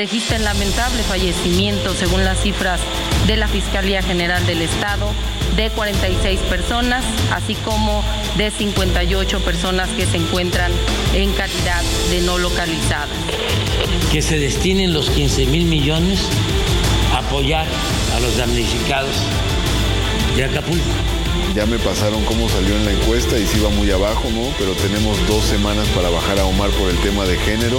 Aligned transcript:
registran 0.00 0.42
lamentable 0.44 1.02
fallecimiento 1.02 1.94
según 1.94 2.24
las 2.24 2.40
cifras 2.40 2.80
de 3.26 3.36
la 3.36 3.48
Fiscalía 3.48 4.00
General 4.02 4.46
del 4.46 4.62
Estado 4.62 5.12
de 5.56 5.68
46 5.68 6.40
personas, 6.48 7.04
así 7.30 7.54
como 7.54 8.02
de 8.38 8.50
58 8.50 9.40
personas 9.40 9.90
que 9.90 10.06
se 10.06 10.16
encuentran 10.16 10.72
en 11.12 11.30
calidad 11.32 11.82
de 12.08 12.22
no 12.22 12.38
localizadas. 12.38 13.10
Que 14.10 14.22
se 14.22 14.38
destinen 14.38 14.94
los 14.94 15.10
15 15.10 15.44
mil 15.44 15.66
millones 15.66 16.20
a 17.12 17.18
apoyar 17.18 17.66
a 18.16 18.20
los 18.20 18.38
damnificados 18.38 19.14
de 20.34 20.44
Acapulco. 20.44 20.82
Ya 21.54 21.66
me 21.66 21.78
pasaron 21.78 22.24
cómo 22.24 22.48
salió 22.48 22.74
en 22.74 22.86
la 22.86 22.92
encuesta 22.92 23.38
y 23.38 23.46
sí 23.46 23.60
va 23.60 23.68
muy 23.68 23.90
abajo, 23.90 24.30
¿no? 24.30 24.48
Pero 24.58 24.72
tenemos 24.76 25.18
dos 25.26 25.44
semanas 25.44 25.86
para 25.88 26.08
bajar 26.08 26.38
a 26.38 26.46
Omar 26.46 26.70
por 26.70 26.88
el 26.88 26.96
tema 27.00 27.26
de 27.26 27.36
género. 27.36 27.78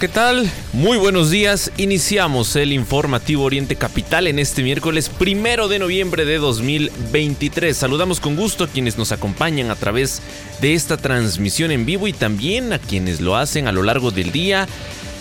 ¿Qué 0.00 0.08
tal? 0.08 0.50
Muy 0.72 0.96
buenos 0.96 1.28
días. 1.28 1.70
Iniciamos 1.76 2.56
el 2.56 2.72
informativo 2.72 3.44
Oriente 3.44 3.76
Capital 3.76 4.26
en 4.28 4.38
este 4.38 4.62
miércoles 4.62 5.10
primero 5.10 5.68
de 5.68 5.78
noviembre 5.78 6.24
de 6.24 6.38
2023. 6.38 7.76
Saludamos 7.76 8.18
con 8.18 8.34
gusto 8.34 8.64
a 8.64 8.68
quienes 8.68 8.96
nos 8.96 9.12
acompañan 9.12 9.70
a 9.70 9.76
través 9.76 10.22
de 10.62 10.72
esta 10.72 10.96
transmisión 10.96 11.70
en 11.70 11.84
vivo 11.84 12.08
y 12.08 12.14
también 12.14 12.72
a 12.72 12.78
quienes 12.78 13.20
lo 13.20 13.36
hacen 13.36 13.68
a 13.68 13.72
lo 13.72 13.82
largo 13.82 14.10
del 14.10 14.32
día 14.32 14.66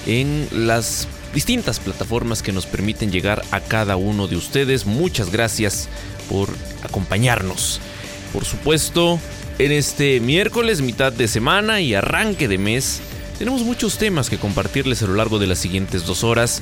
en 0.07 0.47
las 0.53 1.09
distintas 1.33 1.81
plataformas 1.81 2.41
que 2.41 2.53
nos 2.53 2.65
permiten 2.65 3.11
llegar 3.11 3.41
a 3.51 3.59
cada 3.59 3.97
uno 3.97 4.29
de 4.29 4.37
ustedes. 4.37 4.85
Muchas 4.85 5.29
gracias 5.29 5.89
por 6.29 6.47
acompañarnos. 6.83 7.81
Por 8.31 8.45
supuesto, 8.45 9.19
en 9.57 9.73
este 9.73 10.21
miércoles, 10.21 10.79
mitad 10.81 11.11
de 11.11 11.27
semana 11.27 11.81
y 11.81 11.95
arranque 11.95 12.47
de 12.47 12.57
mes, 12.57 13.01
tenemos 13.39 13.63
muchos 13.63 13.97
temas 13.97 14.29
que 14.29 14.37
compartirles 14.37 15.01
a 15.01 15.07
lo 15.07 15.15
largo 15.15 15.39
de 15.39 15.47
las 15.47 15.59
siguientes 15.59 16.05
dos 16.05 16.25
horas. 16.25 16.61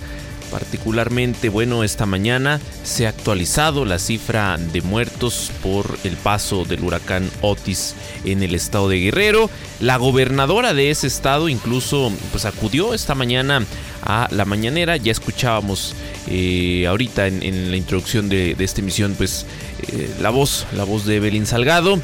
Particularmente, 0.52 1.50
bueno, 1.50 1.84
esta 1.84 2.06
mañana 2.06 2.62
se 2.84 3.08
ha 3.08 3.10
actualizado 3.10 3.84
la 3.84 3.98
cifra 3.98 4.58
de 4.58 4.82
muertos 4.82 5.52
por 5.64 5.98
el 6.04 6.16
paso 6.16 6.66
del 6.66 6.84
huracán 6.84 7.30
Otis 7.42 7.96
en 8.24 8.44
el 8.44 8.54
estado 8.54 8.90
de 8.90 9.00
Guerrero. 9.00 9.50
La 9.80 9.98
gobernadora 9.98 10.76
de 10.76 10.92
ese 10.92 11.08
estado 11.08 11.50
incluso 11.50 12.12
pues 12.32 12.46
acudió 12.46 12.94
esta 12.94 13.16
mañana 13.16 13.66
a 14.04 14.28
la 14.30 14.46
mañanera. 14.46 14.98
Ya 14.98 15.12
escuchábamos 15.12 15.96
eh, 16.28 16.86
ahorita 16.88 17.26
en, 17.26 17.72
la 17.72 17.76
introducción 17.76 18.30
de, 18.30 18.56
esta 18.60 18.82
emisión 18.82 19.16
pues 19.18 19.48
eh, 19.88 20.14
la 20.22 20.30
voz, 20.30 20.68
la 20.74 20.84
voz 20.84 21.06
de 21.06 21.16
Evelyn 21.16 21.48
Salgado, 21.48 22.00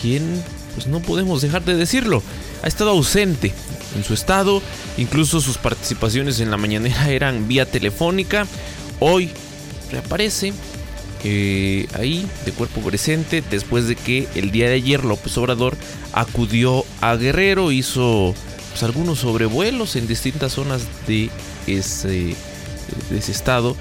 quien 0.00 0.22
pues 0.74 0.86
no 0.86 1.00
podemos 1.00 1.40
dejar 1.40 1.64
de 1.64 1.74
decirlo, 1.74 2.22
ha 2.62 2.68
estado 2.68 2.90
ausente 2.90 3.52
en 3.96 4.04
su 4.04 4.14
estado. 4.14 4.62
Incluso 4.96 5.40
sus 5.40 5.58
participaciones 5.58 6.40
en 6.40 6.50
la 6.50 6.56
mañanera 6.56 7.10
eran 7.10 7.48
vía 7.48 7.66
telefónica. 7.66 8.46
Hoy 9.00 9.30
reaparece 9.90 10.52
eh, 11.24 11.88
ahí 11.94 12.26
de 12.44 12.52
cuerpo 12.52 12.80
presente 12.80 13.42
después 13.50 13.88
de 13.88 13.96
que 13.96 14.28
el 14.36 14.52
día 14.52 14.68
de 14.68 14.74
ayer 14.74 15.04
López 15.04 15.36
Obrador 15.36 15.76
acudió 16.12 16.84
a 17.00 17.16
Guerrero, 17.16 17.72
hizo 17.72 18.34
pues, 18.70 18.82
algunos 18.82 19.20
sobrevuelos 19.20 19.96
en 19.96 20.06
distintas 20.06 20.52
zonas 20.52 20.82
de 21.08 21.30
ese, 21.66 22.36
de 23.10 23.18
ese 23.18 23.32
estado, 23.32 23.76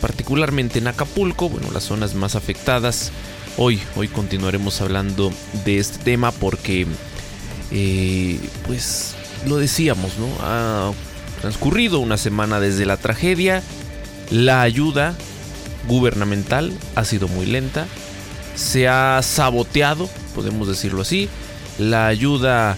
particularmente 0.00 0.78
en 0.78 0.88
Acapulco, 0.88 1.50
bueno, 1.50 1.70
las 1.70 1.84
zonas 1.84 2.14
más 2.14 2.34
afectadas. 2.34 3.12
Hoy, 3.58 3.78
hoy 3.96 4.08
continuaremos 4.08 4.80
hablando 4.80 5.32
de 5.66 5.78
este 5.78 5.98
tema 5.98 6.32
porque 6.32 6.86
eh, 7.72 8.40
pues 8.66 9.16
lo 9.46 9.56
decíamos, 9.56 10.18
¿no? 10.18 10.26
Ha 10.40 10.92
transcurrido 11.40 12.00
una 12.00 12.16
semana 12.16 12.60
desde 12.60 12.86
la 12.86 12.96
tragedia, 12.96 13.62
la 14.30 14.62
ayuda 14.62 15.14
gubernamental 15.88 16.72
ha 16.94 17.04
sido 17.04 17.28
muy 17.28 17.46
lenta, 17.46 17.86
se 18.54 18.88
ha 18.88 19.20
saboteado, 19.22 20.08
podemos 20.34 20.68
decirlo 20.68 21.02
así, 21.02 21.28
la 21.78 22.06
ayuda 22.06 22.76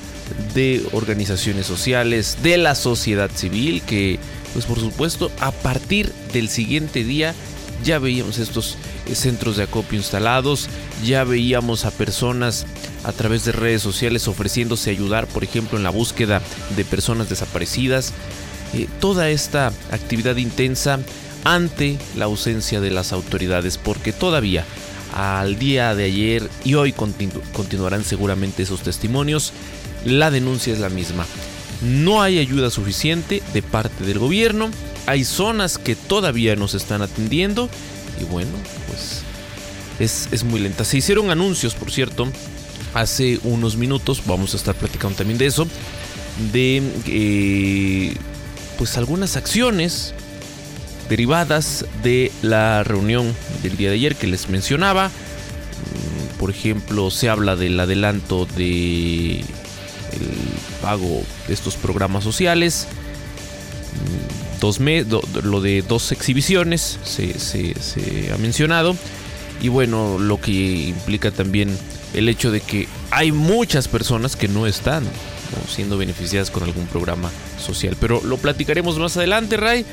de 0.55 0.87
organizaciones 0.93 1.67
sociales, 1.67 2.39
de 2.43 2.57
la 2.57 2.75
sociedad 2.75 3.31
civil, 3.35 3.83
que 3.83 4.19
pues 4.53 4.65
por 4.67 4.79
supuesto 4.79 5.31
a 5.41 5.51
partir 5.51 6.13
del 6.33 6.49
siguiente 6.49 7.05
día 7.05 7.35
ya 7.83 7.99
veíamos 7.99 8.39
estos 8.39 8.77
centros 9.15 9.57
de 9.57 9.65
acopio 9.65 9.99
instalados, 9.99 10.69
ya 11.05 11.25
veíamos 11.25 11.85
a 11.85 11.91
personas 11.91 12.67
a 13.05 13.13
través 13.13 13.45
de 13.45 13.53
redes 13.53 13.83
sociales 13.83 14.29
ofreciéndose 14.29 14.91
ayudar, 14.91 15.27
por 15.27 15.45
ejemplo, 15.45 15.79
en 15.79 15.85
la 15.85 15.91
búsqueda 15.91 16.41
de 16.77 16.85
personas 16.85 17.29
desaparecidas. 17.29 18.13
Eh, 18.75 18.89
toda 19.01 19.31
esta 19.31 19.73
actividad 19.91 20.37
intensa 20.37 20.99
ante 21.45 21.99
la 22.17 22.27
ausencia 22.27 22.81
de 22.81 22.91
las 22.91 23.13
autoridades, 23.13 23.79
porque 23.79 24.13
todavía 24.13 24.65
al 25.13 25.59
día 25.59 25.95
de 25.95 26.05
ayer 26.05 26.49
y 26.65 26.75
hoy 26.75 26.93
continuarán 26.93 28.05
seguramente 28.05 28.63
esos 28.63 28.81
testimonios, 28.81 29.53
la 30.05 30.31
denuncia 30.31 30.73
es 30.73 30.79
la 30.79 30.89
misma. 30.89 31.27
No 31.83 32.23
hay 32.23 32.39
ayuda 32.39 32.71
suficiente 32.71 33.43
de 33.53 33.63
parte 33.63 34.05
del 34.05 34.19
gobierno, 34.19 34.71
hay 35.07 35.25
zonas 35.25 35.79
que 35.79 35.97
todavía 35.97 36.57
nos 36.57 36.75
están 36.75 37.03
atendiendo 37.03 37.69
y 38.21 38.25
bueno, 38.25 38.51
pues 38.89 39.23
es, 39.99 40.29
es 40.33 40.45
muy 40.45 40.61
lenta. 40.61 40.85
Se 40.85 40.99
hicieron 40.99 41.31
anuncios, 41.31 41.75
por 41.75 41.91
cierto, 41.91 42.29
hace 42.95 43.41
unos 43.45 43.77
minutos, 43.77 44.23
vamos 44.27 44.55
a 44.55 44.57
estar 44.57 44.75
platicando 44.75 45.17
también 45.17 45.39
de 45.39 45.47
eso, 45.47 45.67
de 46.53 46.83
eh, 47.07 48.15
pues 48.79 48.97
algunas 48.97 49.37
acciones 49.37 50.15
derivadas 51.09 51.85
de 52.03 52.33
la 52.43 52.85
reunión 52.85 53.35
del 53.63 53.77
día 53.77 53.91
de 53.91 53.97
ayer 53.97 54.17
que 54.17 54.27
les 54.27 54.49
mencionaba. 54.49 55.09
Mm, 55.09 56.39
por 56.39 56.51
ejemplo, 56.51 57.11
se 57.11 57.29
habla 57.29 57.57
del 57.57 57.79
adelanto 57.79 58.47
de 58.57 59.41
el 59.41 60.29
pago 60.81 61.23
de 61.49 61.55
estos 61.55 61.75
programas 61.77 62.25
sociales. 62.25 62.87
Dos 64.63 64.79
lo 64.79 65.61
de 65.61 65.83
dos 65.83 66.13
exhibiciones 66.13 67.01
se, 67.03 67.37
se 67.37 68.33
ha 68.33 68.39
mencionado. 68.39 68.97
Y 69.61 69.67
bueno, 69.69 70.21
lo 70.21 70.41
que 70.41 70.53
implica 70.53 71.33
también 71.33 71.77
el 72.15 72.29
hecho 72.29 72.53
de 72.53 72.61
que 72.61 72.87
hay 73.11 73.33
muchas 73.33 73.89
personas 73.89 74.37
que 74.37 74.47
no 74.47 74.69
están 74.69 75.05
siendo 75.69 75.99
beneficiadas 75.99 76.51
con 76.51 76.63
algún 76.63 76.87
programa 76.87 77.31
social. 77.59 77.97
Pero 78.01 78.21
lo 78.25 78.37
platicaremos 78.39 78.99
más 78.99 79.17
adelante, 79.17 79.57
Ray. 79.57 79.85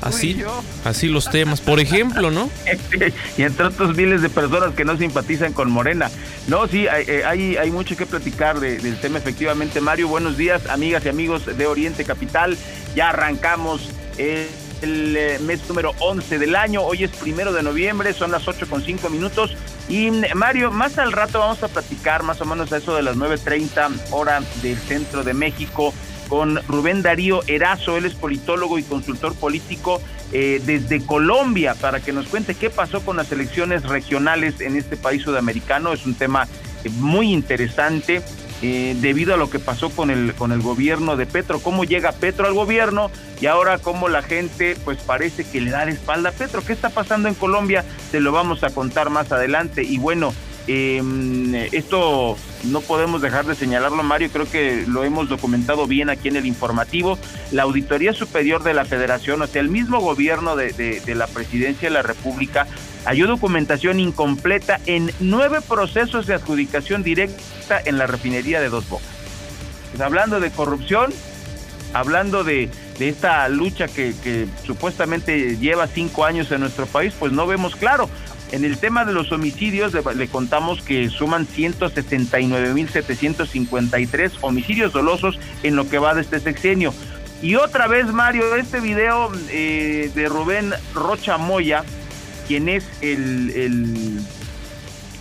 así, 0.00 0.42
así 0.84 1.08
los 1.08 1.30
temas, 1.30 1.60
por 1.60 1.80
ejemplo, 1.80 2.30
¿no? 2.30 2.50
y 3.38 3.42
entre 3.42 3.66
otros 3.66 3.96
miles 3.96 4.22
de 4.22 4.28
personas 4.28 4.74
que 4.74 4.84
no 4.84 4.96
simpatizan 4.98 5.52
con 5.52 5.70
Morena. 5.70 6.10
No, 6.46 6.66
sí, 6.66 6.88
hay, 6.88 7.04
eh, 7.06 7.24
hay, 7.24 7.70
mucho 7.70 7.96
que 7.96 8.06
platicar 8.06 8.60
del 8.60 9.00
tema, 9.00 9.18
efectivamente. 9.18 9.80
Mario, 9.80 10.08
buenos 10.08 10.36
días, 10.36 10.66
amigas 10.66 11.04
y 11.06 11.08
amigos 11.08 11.46
de 11.46 11.66
Oriente 11.66 12.04
Capital. 12.04 12.56
Ya 12.94 13.10
arrancamos. 13.10 13.88
Eh, 14.18 14.48
el 14.82 15.16
eh, 15.16 15.38
mes 15.40 15.66
número 15.68 15.92
11 15.98 16.38
del 16.38 16.54
año. 16.54 16.82
Hoy 16.82 17.04
es 17.04 17.10
primero 17.10 17.52
de 17.52 17.62
noviembre, 17.62 18.12
son 18.12 18.30
las 18.30 18.46
8 18.46 18.66
con 18.68 18.82
5 18.82 19.08
minutos. 19.10 19.56
Y 19.88 20.10
Mario, 20.34 20.70
más 20.70 20.98
al 20.98 21.12
rato 21.12 21.38
vamos 21.38 21.62
a 21.62 21.68
platicar 21.68 22.22
más 22.22 22.40
o 22.40 22.44
menos 22.44 22.72
a 22.72 22.76
eso 22.76 22.94
de 22.94 23.02
las 23.02 23.16
9.30 23.16 24.10
hora 24.10 24.42
del 24.62 24.76
centro 24.76 25.24
de 25.24 25.34
México 25.34 25.94
con 26.28 26.60
Rubén 26.68 27.02
Darío 27.02 27.40
Erazo, 27.46 27.96
él 27.96 28.04
es 28.04 28.14
politólogo 28.14 28.78
y 28.78 28.82
consultor 28.82 29.34
político 29.34 30.00
eh, 30.32 30.60
desde 30.64 31.04
Colombia 31.04 31.74
para 31.74 32.00
que 32.00 32.12
nos 32.12 32.26
cuente 32.26 32.54
qué 32.54 32.68
pasó 32.70 33.00
con 33.00 33.16
las 33.16 33.32
elecciones 33.32 33.84
regionales 33.84 34.60
en 34.60 34.76
este 34.76 34.96
país 34.96 35.22
sudamericano. 35.22 35.92
Es 35.92 36.04
un 36.04 36.14
tema 36.14 36.46
eh, 36.84 36.90
muy 36.90 37.32
interesante. 37.32 38.22
Eh, 38.60 38.96
debido 39.00 39.34
a 39.34 39.36
lo 39.36 39.50
que 39.50 39.60
pasó 39.60 39.88
con 39.88 40.10
el 40.10 40.34
con 40.34 40.50
el 40.50 40.60
gobierno 40.60 41.16
de 41.16 41.26
Petro, 41.26 41.60
cómo 41.60 41.84
llega 41.84 42.10
Petro 42.10 42.46
al 42.46 42.54
gobierno 42.54 43.08
y 43.40 43.46
ahora 43.46 43.78
cómo 43.78 44.08
la 44.08 44.20
gente 44.20 44.76
pues 44.84 44.98
parece 44.98 45.44
que 45.44 45.60
le 45.60 45.70
da 45.70 45.84
la 45.84 45.92
espalda 45.92 46.30
a 46.30 46.32
Petro. 46.32 46.64
¿Qué 46.64 46.72
está 46.72 46.90
pasando 46.90 47.28
en 47.28 47.34
Colombia? 47.34 47.84
Te 48.10 48.20
lo 48.20 48.32
vamos 48.32 48.64
a 48.64 48.70
contar 48.70 49.10
más 49.10 49.30
adelante 49.30 49.84
y 49.84 49.98
bueno, 49.98 50.34
eh, 50.70 51.68
esto 51.72 52.36
no 52.64 52.80
podemos 52.82 53.22
dejar 53.22 53.46
de 53.46 53.54
señalarlo, 53.54 54.02
Mario, 54.02 54.28
creo 54.30 54.50
que 54.50 54.84
lo 54.86 55.02
hemos 55.02 55.28
documentado 55.30 55.86
bien 55.86 56.10
aquí 56.10 56.28
en 56.28 56.36
el 56.36 56.44
informativo. 56.44 57.18
La 57.52 57.62
Auditoría 57.62 58.12
Superior 58.12 58.62
de 58.62 58.74
la 58.74 58.84
Federación, 58.84 59.40
o 59.40 59.46
sea, 59.46 59.62
el 59.62 59.70
mismo 59.70 60.00
gobierno 60.00 60.56
de, 60.56 61.02
la 61.06 61.26
Presidencia 61.26 61.88
de 61.88 61.94
la 61.94 62.02
República, 62.02 62.66
halló 63.08 63.26
documentación 63.26 63.98
incompleta 64.00 64.80
en 64.84 65.10
nueve 65.18 65.60
procesos 65.66 66.26
de 66.26 66.34
adjudicación 66.34 67.02
directa 67.02 67.80
en 67.82 67.96
la 67.96 68.06
refinería 68.06 68.60
de 68.60 68.68
Dos 68.68 68.86
Bocas. 68.86 69.08
Pues 69.90 70.02
hablando 70.02 70.40
de 70.40 70.50
corrupción, 70.50 71.14
hablando 71.94 72.44
de, 72.44 72.68
esta 73.00 73.48
lucha 73.48 73.88
que, 73.88 74.14
que, 74.22 74.46
supuestamente 74.66 75.56
lleva 75.56 75.86
cinco 75.86 76.26
años 76.26 76.52
en 76.52 76.60
nuestro 76.60 76.84
país, 76.84 77.14
pues 77.18 77.32
no 77.32 77.46
vemos 77.46 77.76
claro. 77.76 78.10
En 78.52 78.66
el 78.66 78.76
tema 78.76 79.06
de 79.06 79.14
los 79.14 79.32
homicidios, 79.32 79.94
le, 79.94 80.28
contamos 80.28 80.82
que 80.82 81.08
suman 81.08 81.48
169.753 81.48 84.32
homicidios 84.42 84.92
dolosos 84.92 85.38
en 85.62 85.76
lo 85.76 85.88
que 85.88 85.98
va 85.98 86.14
de 86.14 86.20
este 86.20 86.40
sexenio. 86.40 86.92
Y 87.40 87.54
otra 87.54 87.86
vez, 87.86 88.06
Mario, 88.06 88.56
este 88.56 88.80
video 88.80 89.30
eh, 89.48 90.10
de 90.14 90.28
Rubén 90.28 90.74
Rocha 90.92 91.38
Moya, 91.38 91.84
quien 92.48 92.70
es 92.70 92.84
el, 93.02 94.24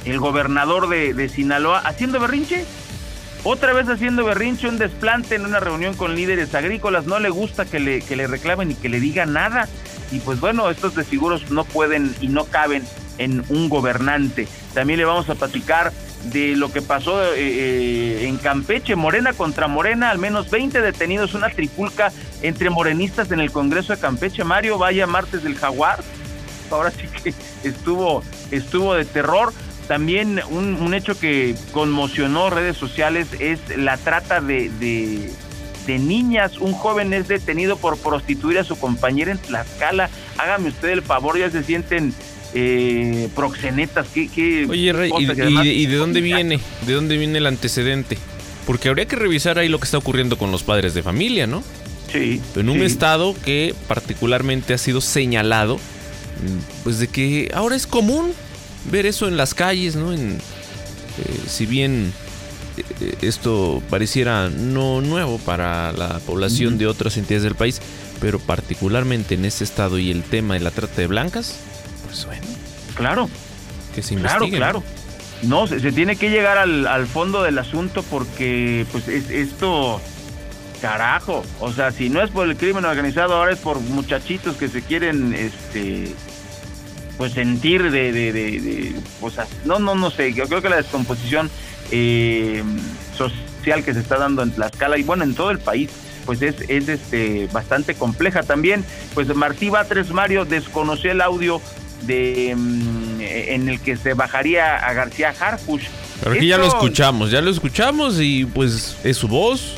el, 0.05 0.19
gobernador 0.19 0.87
de, 0.87 1.29
Sinaloa, 1.29 1.79
haciendo 1.79 2.19
berrinche. 2.21 2.65
Otra 3.43 3.73
vez 3.73 3.87
haciendo 3.89 4.23
berrinche, 4.25 4.67
un 4.67 4.77
desplante 4.77 5.35
en 5.35 5.45
una 5.45 5.59
reunión 5.59 5.93
con 5.93 6.15
líderes 6.15 6.55
agrícolas. 6.55 7.05
No 7.05 7.19
le 7.19 7.29
gusta 7.29 7.65
que 7.65 7.79
le, 7.79 8.01
que 8.01 8.15
le 8.15 8.27
reclamen 8.27 8.71
y 8.71 8.75
que 8.75 8.89
le 8.89 9.01
digan 9.01 9.33
nada. 9.33 9.67
Y 10.11 10.19
pues 10.19 10.39
bueno, 10.39 10.69
estos 10.69 10.95
desfiguros 10.95 11.51
no 11.51 11.65
pueden 11.65 12.15
y 12.21 12.29
no 12.29 12.45
caben 12.45 12.83
en 13.17 13.43
un 13.49 13.67
gobernante. 13.67 14.47
También 14.73 14.99
le 14.99 15.05
vamos 15.05 15.29
a 15.29 15.35
platicar 15.35 15.91
de 16.31 16.55
lo 16.55 16.71
que 16.71 16.81
pasó 16.81 17.21
eh, 17.23 17.35
eh, 17.37 18.27
en 18.27 18.37
Campeche, 18.37 18.95
Morena 18.95 19.33
contra 19.33 19.67
Morena, 19.67 20.09
al 20.09 20.17
menos 20.17 20.49
20 20.49 20.81
detenidos, 20.81 21.33
una 21.33 21.49
tripulca 21.49 22.11
entre 22.41 22.69
morenistas 22.69 23.31
en 23.31 23.39
el 23.39 23.51
Congreso 23.51 23.93
de 23.93 23.99
Campeche. 23.99 24.43
Mario, 24.43 24.77
vaya 24.77 25.07
martes 25.07 25.43
del 25.43 25.55
jaguar. 25.55 25.99
Ahora 26.71 26.91
sí 26.91 27.07
que 27.23 27.33
estuvo, 27.67 28.23
estuvo 28.51 28.93
de 28.93 29.05
terror. 29.05 29.53
También 29.87 30.41
un, 30.49 30.93
hecho 30.93 31.17
que 31.17 31.55
conmocionó 31.71 32.49
redes 32.49 32.75
sociales 32.75 33.27
es 33.39 33.59
la 33.77 33.95
trata 33.95 34.41
de, 34.41 34.69
de, 34.81 35.31
de, 35.85 35.99
niñas. 35.99 36.57
Un 36.57 36.73
joven 36.73 37.13
es 37.13 37.29
detenido 37.29 37.77
por 37.77 37.97
prostituir 37.97 38.59
a 38.59 38.65
su 38.65 38.77
compañera 38.77 39.31
en 39.31 39.37
Tlaxcala. 39.37 40.09
Hágame 40.37 40.69
usted 40.69 40.89
el 40.89 41.03
favor, 41.03 41.39
ya 41.39 41.49
se 41.49 41.63
sienten 41.63 42.13
eh, 42.53 43.29
proxenetas, 43.35 44.07
¿qué, 44.13 44.65
Oye, 44.69 44.93
Rey, 44.93 45.11
y, 45.17 45.85
de 45.85 45.95
dónde 45.95 46.21
viene? 46.21 46.59
¿De 46.85 46.93
dónde 46.93 47.17
viene 47.17 47.39
el 47.39 47.45
antecedente? 47.45 48.17
Porque 48.65 48.89
habría 48.89 49.05
que 49.05 49.15
revisar 49.15 49.59
ahí 49.59 49.67
lo 49.67 49.79
que 49.79 49.85
está 49.85 49.97
ocurriendo 49.97 50.37
con 50.37 50.51
los 50.51 50.63
padres 50.63 50.93
de 50.93 51.03
familia, 51.03 51.45
¿no? 51.45 51.63
Sí. 52.11 52.41
En 52.55 52.69
un 52.69 52.81
estado 52.81 53.35
que 53.43 53.75
particularmente 53.87 54.73
ha 54.73 54.77
sido 54.77 55.01
señalado, 55.01 55.77
pues 56.83 56.99
de 56.99 57.07
que 57.07 57.51
ahora 57.53 57.75
es 57.75 57.87
común 57.87 58.33
ver 58.91 59.05
eso 59.05 59.27
en 59.27 59.37
las 59.37 59.53
calles, 59.53 59.95
¿no? 59.95 60.13
En, 60.13 60.37
eh, 61.17 61.39
si 61.47 61.65
bien 61.65 62.13
eh, 62.77 63.17
esto 63.21 63.81
pareciera 63.89 64.49
no 64.49 65.01
nuevo 65.01 65.37
para 65.39 65.91
la 65.93 66.19
población 66.19 66.77
de 66.77 66.87
otras 66.87 67.17
entidades 67.17 67.43
del 67.43 67.55
país, 67.55 67.81
pero 68.19 68.39
particularmente 68.39 69.35
en 69.35 69.45
este 69.45 69.63
estado 69.63 69.97
y 69.99 70.11
el 70.11 70.23
tema 70.23 70.53
de 70.55 70.59
la 70.61 70.71
trata 70.71 71.01
de 71.01 71.07
blancas, 71.07 71.55
pues 72.05 72.25
bueno. 72.25 72.45
Claro. 72.95 73.29
Que 73.93 74.01
se 74.01 74.15
Claro, 74.15 74.47
claro. 74.49 74.83
No, 75.43 75.67
se, 75.67 75.79
tiene 75.91 76.15
que 76.15 76.29
llegar 76.29 76.57
al, 76.57 77.07
fondo 77.07 77.43
del 77.43 77.59
asunto 77.59 78.03
porque 78.03 78.87
pues 78.91 79.07
es, 79.07 79.29
esto, 79.29 80.01
carajo, 80.81 81.43
o 81.59 81.71
sea, 81.71 81.91
si 81.91 82.09
no 82.09 82.23
es 82.23 82.31
por 82.31 82.49
el 82.49 82.57
crimen 82.57 82.85
organizado, 82.85 83.35
ahora 83.35 83.51
es 83.51 83.59
por 83.59 83.79
muchachitos 83.79 84.55
que 84.55 84.67
se 84.67 84.81
quieren, 84.81 85.33
este, 85.33 86.15
pues 87.17 87.33
sentir 87.33 87.91
de, 87.91 88.11
de, 88.11 88.31
de, 88.31 88.95
o 89.21 89.29
sea, 89.29 89.47
no, 89.65 89.79
no, 89.79 89.95
no 89.95 90.11
sé, 90.11 90.33
yo 90.33 90.47
creo 90.47 90.61
que 90.61 90.69
la 90.69 90.75
descomposición 90.77 91.49
eh, 91.91 92.63
social 93.17 93.83
que 93.83 93.93
se 93.93 93.99
está 93.99 94.17
dando 94.17 94.43
en 94.43 94.51
Tlaxcala 94.51 94.97
y 94.97 95.03
bueno, 95.03 95.23
en 95.23 95.33
todo 95.33 95.51
el 95.51 95.59
país, 95.59 95.89
pues 96.25 96.41
es, 96.41 96.55
es 96.67 96.87
este, 96.89 97.47
bastante 97.51 97.95
compleja 97.95 98.43
también. 98.43 98.85
Pues 99.13 99.33
Martí 99.35 99.69
Batres 99.69 100.11
Mario 100.11 100.45
desconoció 100.45 101.11
el 101.11 101.21
audio 101.21 101.61
de 102.03 102.53
mm, 102.55 103.21
en 103.21 103.69
el 103.69 103.79
que 103.79 103.97
se 103.97 104.13
bajaría 104.13 104.75
a 104.75 104.93
García 104.93 105.33
Harfush. 105.37 105.85
Pero 106.21 106.35
aquí 106.35 106.47
ya 106.47 106.57
lo 106.57 106.67
escuchamos, 106.67 107.31
ya 107.31 107.41
lo 107.41 107.49
escuchamos 107.49 108.19
y 108.19 108.45
pues 108.45 108.97
es 109.03 109.17
su 109.17 109.27
voz. 109.27 109.75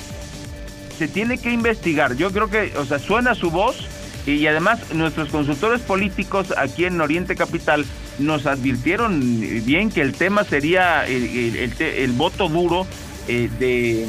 Se 0.98 1.08
tiene 1.08 1.38
que 1.38 1.52
investigar. 1.52 2.16
Yo 2.16 2.32
creo 2.32 2.50
que, 2.50 2.74
o 2.78 2.86
sea, 2.86 3.00
suena 3.00 3.36
su 3.36 3.52
voz 3.52 3.78
y 4.36 4.48
además 4.48 4.94
nuestros 4.94 5.30
consultores 5.30 5.82
políticos 5.82 6.54
aquí 6.58 6.86
en 6.86 7.00
Oriente 7.02 7.36
Capital 7.36 7.86
nos 8.18 8.46
advirtieron 8.46 9.40
bien 9.66 9.90
que 9.92 10.02
el 10.02 10.14
tema 10.14 10.44
sería 10.44 11.06
el, 11.08 12.12
voto 12.14 12.50
duro 12.50 12.86
eh, 13.28 13.50
de, 13.60 14.08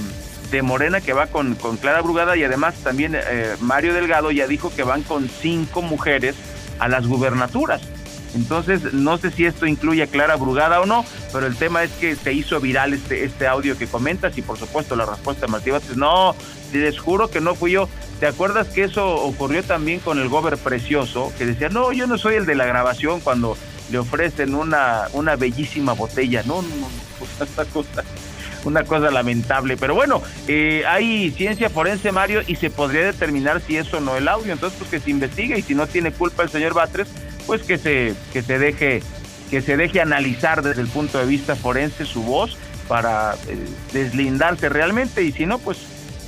de, 0.50 0.62
Morena 0.62 1.00
que 1.00 1.12
va 1.12 1.26
con, 1.26 1.54
con, 1.54 1.76
Clara 1.76 2.02
Brugada 2.02 2.36
y 2.36 2.44
además 2.44 2.74
también 2.82 3.14
eh, 3.14 3.54
Mario 3.60 3.94
Delgado 3.94 4.30
ya 4.30 4.46
dijo 4.46 4.72
que 4.74 4.82
van 4.82 5.02
con 5.02 5.28
cinco 5.28 5.82
mujeres 5.82 6.34
a 6.78 6.88
las 6.88 7.06
gubernaturas. 7.06 7.82
Entonces, 8.34 8.92
no 8.92 9.18
sé 9.18 9.30
si 9.30 9.44
esto 9.44 9.66
incluye 9.66 10.02
a 10.02 10.06
Clara 10.06 10.36
Brugada 10.36 10.80
o 10.80 10.86
no, 10.86 11.04
pero 11.32 11.46
el 11.46 11.56
tema 11.56 11.82
es 11.82 11.90
que 11.92 12.14
se 12.16 12.32
hizo 12.32 12.60
viral 12.60 12.94
este, 12.94 13.24
este 13.24 13.46
audio 13.46 13.76
que 13.76 13.86
comentas 13.86 14.36
y 14.38 14.42
por 14.42 14.58
supuesto 14.58 14.96
la 14.96 15.06
respuesta 15.06 15.46
de 15.46 15.52
Martí 15.52 15.70
es 15.70 15.96
no, 15.96 16.34
les 16.72 16.98
juro 16.98 17.30
que 17.30 17.40
no 17.40 17.54
fui 17.54 17.72
yo. 17.72 17.88
¿Te 18.20 18.26
acuerdas 18.26 18.68
que 18.68 18.84
eso 18.84 19.14
ocurrió 19.14 19.62
también 19.62 20.00
con 20.00 20.18
el 20.18 20.28
Gober 20.28 20.58
Precioso? 20.58 21.32
Que 21.38 21.46
decía, 21.46 21.68
no, 21.70 21.92
yo 21.92 22.06
no 22.06 22.18
soy 22.18 22.36
el 22.36 22.46
de 22.46 22.54
la 22.54 22.66
grabación 22.66 23.20
cuando 23.20 23.56
le 23.90 23.98
ofrecen 23.98 24.54
una, 24.54 25.08
una 25.12 25.36
bellísima 25.36 25.94
botella. 25.94 26.42
No, 26.44 26.62
no, 26.62 26.68
no, 26.68 26.88
pues 27.18 27.48
esta 27.48 27.64
cosa 27.64 28.04
una 28.64 28.84
cosa 28.84 29.10
lamentable. 29.10 29.76
Pero 29.76 29.94
bueno, 29.94 30.22
eh, 30.48 30.84
hay 30.86 31.30
ciencia 31.30 31.70
forense, 31.70 32.12
Mario, 32.12 32.42
y 32.46 32.56
se 32.56 32.70
podría 32.70 33.02
determinar 33.02 33.60
si 33.60 33.76
eso 33.76 34.00
no 34.00 34.16
el 34.16 34.28
audio. 34.28 34.52
Entonces, 34.52 34.78
pues 34.78 34.90
que 34.90 35.00
se 35.00 35.10
investigue 35.10 35.58
y 35.58 35.62
si 35.62 35.74
no 35.74 35.86
tiene 35.86 36.12
culpa 36.12 36.42
el 36.42 36.50
señor 36.50 36.74
Batres, 36.74 37.08
pues 37.50 37.64
que 37.64 37.78
se, 37.78 38.14
que 38.32 38.42
se 38.42 38.60
deje 38.60 39.02
que 39.50 39.60
se 39.60 39.76
deje 39.76 40.00
analizar 40.00 40.62
desde 40.62 40.82
el 40.82 40.86
punto 40.86 41.18
de 41.18 41.26
vista 41.26 41.56
forense 41.56 42.04
su 42.04 42.22
voz 42.22 42.56
para 42.86 43.34
eh, 43.48 43.58
deslindarse 43.92 44.68
realmente 44.68 45.24
y 45.24 45.32
si 45.32 45.46
no, 45.46 45.58
pues 45.58 45.78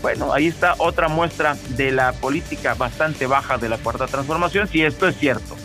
bueno, 0.03 0.33
ahí 0.33 0.49
está 0.49 0.75
otra 0.79 1.07
muestra 1.07 1.57
de 1.77 1.93
la 1.93 2.13
política 2.13 2.75
bastante 2.75 3.29
baja 3.29 3.57
de 3.57 3.69
la 3.69 3.79
cuarta 3.79 4.09
transformación, 4.09 4.67
si 4.67 4.83
esto 4.83 5.07
es 5.07 5.17
cierto. 5.17 5.57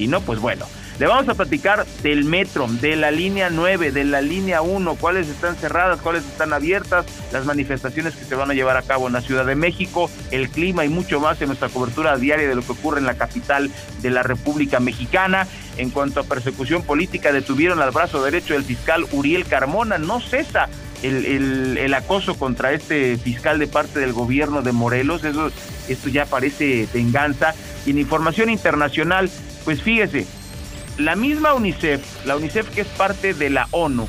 Y 0.00 0.08
no, 0.08 0.20
pues 0.20 0.40
bueno, 0.40 0.66
le 0.98 1.06
vamos 1.06 1.28
a 1.28 1.34
platicar 1.34 1.86
del 2.02 2.24
metro, 2.24 2.66
de 2.68 2.96
la 2.96 3.10
línea 3.10 3.50
9, 3.50 3.92
de 3.92 4.04
la 4.04 4.20
línea 4.20 4.62
1, 4.62 4.96
cuáles 4.96 5.28
están 5.28 5.54
cerradas, 5.54 6.00
cuáles 6.00 6.24
están 6.24 6.52
abiertas, 6.52 7.06
las 7.32 7.44
manifestaciones 7.44 8.16
que 8.16 8.24
se 8.24 8.34
van 8.34 8.50
a 8.50 8.54
llevar 8.54 8.76
a 8.76 8.82
cabo 8.82 9.06
en 9.06 9.12
la 9.12 9.20
Ciudad 9.20 9.46
de 9.46 9.54
México, 9.54 10.10
el 10.32 10.48
clima 10.48 10.84
y 10.84 10.88
mucho 10.88 11.20
más 11.20 11.40
en 11.40 11.48
nuestra 11.48 11.68
cobertura 11.68 12.16
diaria 12.16 12.48
de 12.48 12.54
lo 12.54 12.62
que 12.62 12.72
ocurre 12.72 12.98
en 12.98 13.06
la 13.06 13.14
capital 13.14 13.70
de 14.02 14.10
la 14.10 14.24
República 14.24 14.80
Mexicana. 14.80 15.46
En 15.76 15.90
cuanto 15.90 16.18
a 16.18 16.24
persecución 16.24 16.82
política, 16.82 17.32
detuvieron 17.32 17.80
al 17.80 17.92
brazo 17.92 18.22
derecho 18.24 18.54
del 18.54 18.64
fiscal 18.64 19.06
Uriel 19.12 19.46
Carmona. 19.46 19.98
No 19.98 20.20
cesa 20.20 20.68
el, 21.04 21.78
el, 21.78 21.94
acoso 21.94 22.36
contra 22.36 22.72
este 22.72 23.16
fiscal 23.16 23.60
de 23.60 23.68
parte 23.68 24.00
del 24.00 24.12
gobierno 24.12 24.62
de 24.62 24.72
Morelos. 24.72 25.22
Eso, 25.22 25.52
esto 25.88 26.08
ya 26.08 26.26
parece 26.26 26.88
venganza. 26.92 27.54
Y 27.86 27.90
en 27.90 27.98
información 27.98 28.50
internacional, 28.50 29.30
pues 29.64 29.82
fíjese, 29.82 30.26
la 30.98 31.14
misma 31.14 31.54
UNICEF, 31.54 32.26
la 32.26 32.36
UNICEF 32.36 32.74
que 32.74 32.80
es 32.80 32.88
parte 32.88 33.32
de 33.32 33.50
la 33.50 33.68
ONU, 33.70 34.08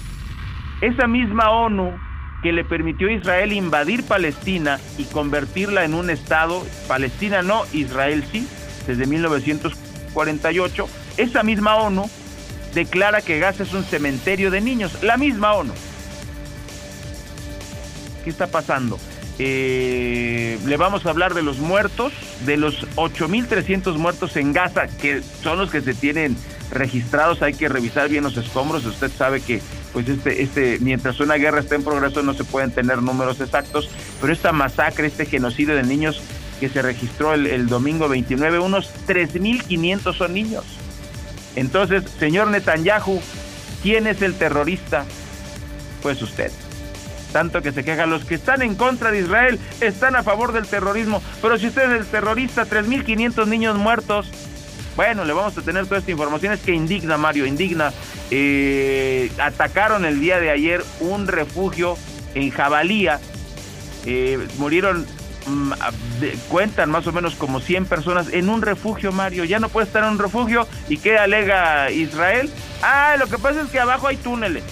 esa 0.81 1.07
misma 1.07 1.51
ONU 1.51 1.97
que 2.41 2.51
le 2.51 2.63
permitió 2.63 3.09
a 3.09 3.11
Israel 3.11 3.53
invadir 3.53 4.03
Palestina 4.03 4.79
y 4.97 5.03
convertirla 5.05 5.83
en 5.83 5.93
un 5.93 6.09
Estado, 6.09 6.65
Palestina 6.87 7.41
no, 7.41 7.63
Israel 7.73 8.23
sí, 8.31 8.47
desde 8.87 9.05
1948, 9.05 10.89
esa 11.17 11.43
misma 11.43 11.75
ONU 11.75 12.09
declara 12.73 13.21
que 13.21 13.39
Gaza 13.39 13.63
es 13.63 13.73
un 13.73 13.83
cementerio 13.83 14.51
de 14.51 14.61
niños, 14.61 15.03
la 15.03 15.17
misma 15.17 15.53
ONU. 15.53 15.73
¿Qué 18.23 18.29
está 18.29 18.47
pasando? 18.47 18.97
Eh, 19.41 20.59
le 20.65 20.75
vamos 20.75 21.05
a 21.05 21.11
hablar 21.11 21.33
de 21.33 21.41
los 21.41 21.59
muertos, 21.59 22.11
de 22.45 22.57
los 22.57 22.85
8.300 22.95 23.95
muertos 23.95 24.35
en 24.35 24.51
Gaza, 24.51 24.87
que 24.87 25.23
son 25.41 25.57
los 25.57 25.71
que 25.71 25.79
se 25.79 25.93
tienen 25.93 26.35
registrados. 26.71 27.41
Hay 27.41 27.53
que 27.53 27.69
revisar 27.69 28.09
bien 28.09 28.25
los 28.25 28.35
escombros. 28.35 28.85
Usted 28.85 29.09
sabe 29.09 29.39
que, 29.39 29.61
pues, 29.93 30.09
este, 30.09 30.43
este, 30.43 30.79
mientras 30.81 31.21
una 31.21 31.35
guerra 31.35 31.61
está 31.61 31.75
en 31.75 31.85
progreso, 31.85 32.21
no 32.21 32.33
se 32.33 32.43
pueden 32.43 32.71
tener 32.71 33.01
números 33.01 33.39
exactos. 33.39 33.89
Pero 34.19 34.33
esta 34.33 34.51
masacre, 34.51 35.07
este 35.07 35.25
genocidio 35.25 35.73
de 35.73 35.83
niños 35.83 36.21
que 36.59 36.67
se 36.67 36.81
registró 36.81 37.33
el, 37.33 37.47
el 37.47 37.67
domingo 37.67 38.09
29, 38.09 38.59
unos 38.59 38.91
3.500 39.07 40.17
son 40.17 40.33
niños. 40.33 40.65
Entonces, 41.55 42.03
señor 42.19 42.49
Netanyahu, 42.49 43.21
¿quién 43.81 44.05
es 44.05 44.21
el 44.21 44.33
terrorista? 44.33 45.05
Pues 46.01 46.21
usted 46.21 46.51
tanto 47.31 47.61
que 47.61 47.71
se 47.71 47.83
quejan. 47.83 48.09
Los 48.09 48.25
que 48.25 48.35
están 48.35 48.61
en 48.61 48.75
contra 48.75 49.11
de 49.11 49.19
Israel 49.19 49.59
están 49.81 50.15
a 50.15 50.23
favor 50.23 50.51
del 50.51 50.67
terrorismo. 50.67 51.21
Pero 51.41 51.57
si 51.57 51.67
usted 51.67 51.91
es 51.91 52.01
el 52.01 52.05
terrorista, 52.05 52.65
3.500 52.65 53.47
niños 53.47 53.77
muertos. 53.77 54.29
Bueno, 54.95 55.23
le 55.23 55.33
vamos 55.33 55.57
a 55.57 55.61
tener 55.61 55.85
toda 55.85 55.99
esta 55.99 56.11
información. 56.11 56.53
Es 56.53 56.59
que 56.59 56.73
indigna, 56.73 57.17
Mario, 57.17 57.45
indigna. 57.45 57.93
Eh, 58.31 59.31
atacaron 59.39 60.05
el 60.05 60.19
día 60.19 60.39
de 60.39 60.51
ayer 60.51 60.83
un 60.99 61.27
refugio 61.27 61.97
en 62.35 62.49
Jabalía. 62.51 63.19
Eh, 64.05 64.45
murieron, 64.57 65.05
mm, 65.45 65.71
cuentan 66.49 66.89
más 66.89 67.07
o 67.07 67.11
menos 67.11 67.35
como 67.35 67.59
100 67.59 67.85
personas 67.85 68.27
en 68.33 68.49
un 68.49 68.61
refugio, 68.61 69.11
Mario. 69.11 69.45
Ya 69.45 69.59
no 69.59 69.69
puede 69.69 69.87
estar 69.87 70.03
en 70.03 70.09
un 70.11 70.19
refugio. 70.19 70.67
¿Y 70.89 70.97
qué 70.97 71.17
alega 71.17 71.91
Israel? 71.91 72.49
Ah, 72.81 73.15
lo 73.17 73.27
que 73.27 73.37
pasa 73.37 73.61
es 73.61 73.69
que 73.69 73.79
abajo 73.79 74.07
hay 74.07 74.17
túneles. 74.17 74.63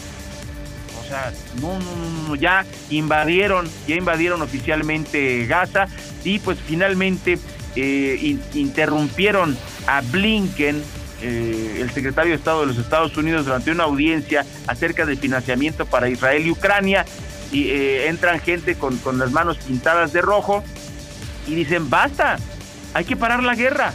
Sea, 1.08 1.32
no, 1.62 1.80
no, 1.80 2.28
no, 2.28 2.36
ya 2.36 2.66
invadieron, 2.90 3.70
ya 3.88 3.96
invadieron 3.96 4.42
oficialmente 4.42 5.46
Gaza 5.46 5.88
y 6.24 6.40
pues 6.40 6.58
finalmente 6.60 7.40
eh, 7.76 8.38
interrumpieron 8.54 9.58
a 9.86 10.02
Blinken, 10.02 10.84
eh, 11.22 11.78
el 11.80 11.90
secretario 11.92 12.32
de 12.32 12.38
Estado 12.38 12.62
de 12.62 12.68
los 12.68 12.78
Estados 12.78 13.16
Unidos, 13.16 13.46
durante 13.46 13.72
una 13.72 13.86
audiencia 13.86 14.46
acerca 14.68 15.06
del 15.06 15.18
financiamiento 15.18 15.86
para 15.86 16.10
Israel 16.10 16.46
y 16.46 16.52
Ucrania. 16.52 17.06
Y 17.52 17.70
eh, 17.70 18.08
entran 18.10 18.42
gente 18.42 18.76
con, 18.76 18.98
con 18.98 19.18
las 19.18 19.32
manos 19.32 19.58
pintadas 19.58 20.12
de 20.12 20.22
rojo 20.22 20.64
y 21.48 21.56
dicen, 21.56 21.90
basta, 21.90 22.38
hay 22.94 23.06
que 23.06 23.16
parar 23.16 23.42
la 23.44 23.56
guerra, 23.56 23.94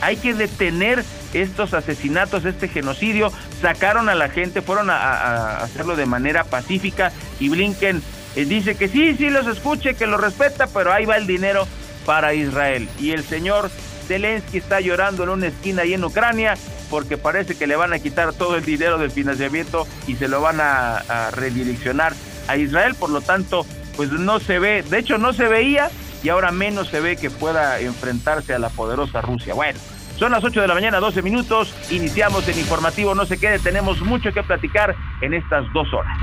hay 0.00 0.16
que 0.16 0.34
detener 0.34 1.04
estos 1.32 1.74
asesinatos, 1.74 2.44
este 2.44 2.68
genocidio, 2.68 3.32
sacaron 3.60 4.08
a 4.08 4.14
la 4.14 4.28
gente, 4.28 4.62
fueron 4.62 4.90
a, 4.90 5.58
hacerlo 5.58 5.96
de 5.96 6.06
manera 6.06 6.44
pacífica 6.44 7.12
y 7.40 7.48
Blinken. 7.48 8.02
Eh, 8.36 8.44
dice 8.44 8.76
que 8.76 8.88
sí, 8.88 9.14
sí 9.16 9.30
los 9.30 9.46
escuche, 9.46 9.94
que 9.94 10.06
los 10.06 10.20
respeta, 10.20 10.66
pero 10.66 10.92
ahí 10.92 11.04
va 11.04 11.16
el 11.16 11.26
dinero 11.26 11.66
para 12.04 12.34
Israel. 12.34 12.88
Y 12.98 13.10
el 13.10 13.24
señor 13.24 13.70
Zelensky 14.06 14.58
está 14.58 14.80
llorando 14.80 15.24
en 15.24 15.30
una 15.30 15.46
esquina 15.46 15.82
ahí 15.82 15.94
en 15.94 16.04
Ucrania 16.04 16.54
porque 16.90 17.16
parece 17.16 17.56
que 17.56 17.66
le 17.66 17.76
van 17.76 17.92
a 17.92 17.98
quitar 17.98 18.32
todo 18.34 18.56
el 18.56 18.64
dinero 18.64 18.98
del 18.98 19.10
financiamiento 19.10 19.86
y 20.06 20.16
se 20.16 20.28
lo 20.28 20.40
van 20.40 20.60
a, 20.60 20.98
a 20.98 21.30
redireccionar 21.30 22.12
a 22.46 22.56
Israel, 22.56 22.94
por 22.94 23.10
lo 23.10 23.20
tanto, 23.22 23.66
pues 23.96 24.10
no 24.12 24.38
se 24.38 24.58
ve, 24.58 24.82
de 24.82 24.98
hecho 24.98 25.18
no 25.18 25.32
se 25.32 25.48
veía 25.48 25.90
y 26.24 26.30
ahora 26.30 26.50
menos 26.50 26.88
se 26.88 27.00
ve 27.00 27.16
que 27.16 27.30
pueda 27.30 27.78
enfrentarse 27.80 28.54
a 28.54 28.58
la 28.58 28.70
poderosa 28.70 29.20
Rusia. 29.20 29.52
Bueno, 29.52 29.78
son 30.16 30.32
las 30.32 30.42
8 30.42 30.62
de 30.62 30.66
la 30.66 30.74
mañana, 30.74 30.98
12 30.98 31.20
minutos. 31.20 31.74
Iniciamos 31.90 32.48
el 32.48 32.58
informativo. 32.58 33.14
No 33.14 33.26
se 33.26 33.38
quede, 33.38 33.58
tenemos 33.58 34.00
mucho 34.00 34.32
que 34.32 34.42
platicar 34.42 34.96
en 35.20 35.34
estas 35.34 35.70
dos 35.74 35.92
horas. 35.92 36.16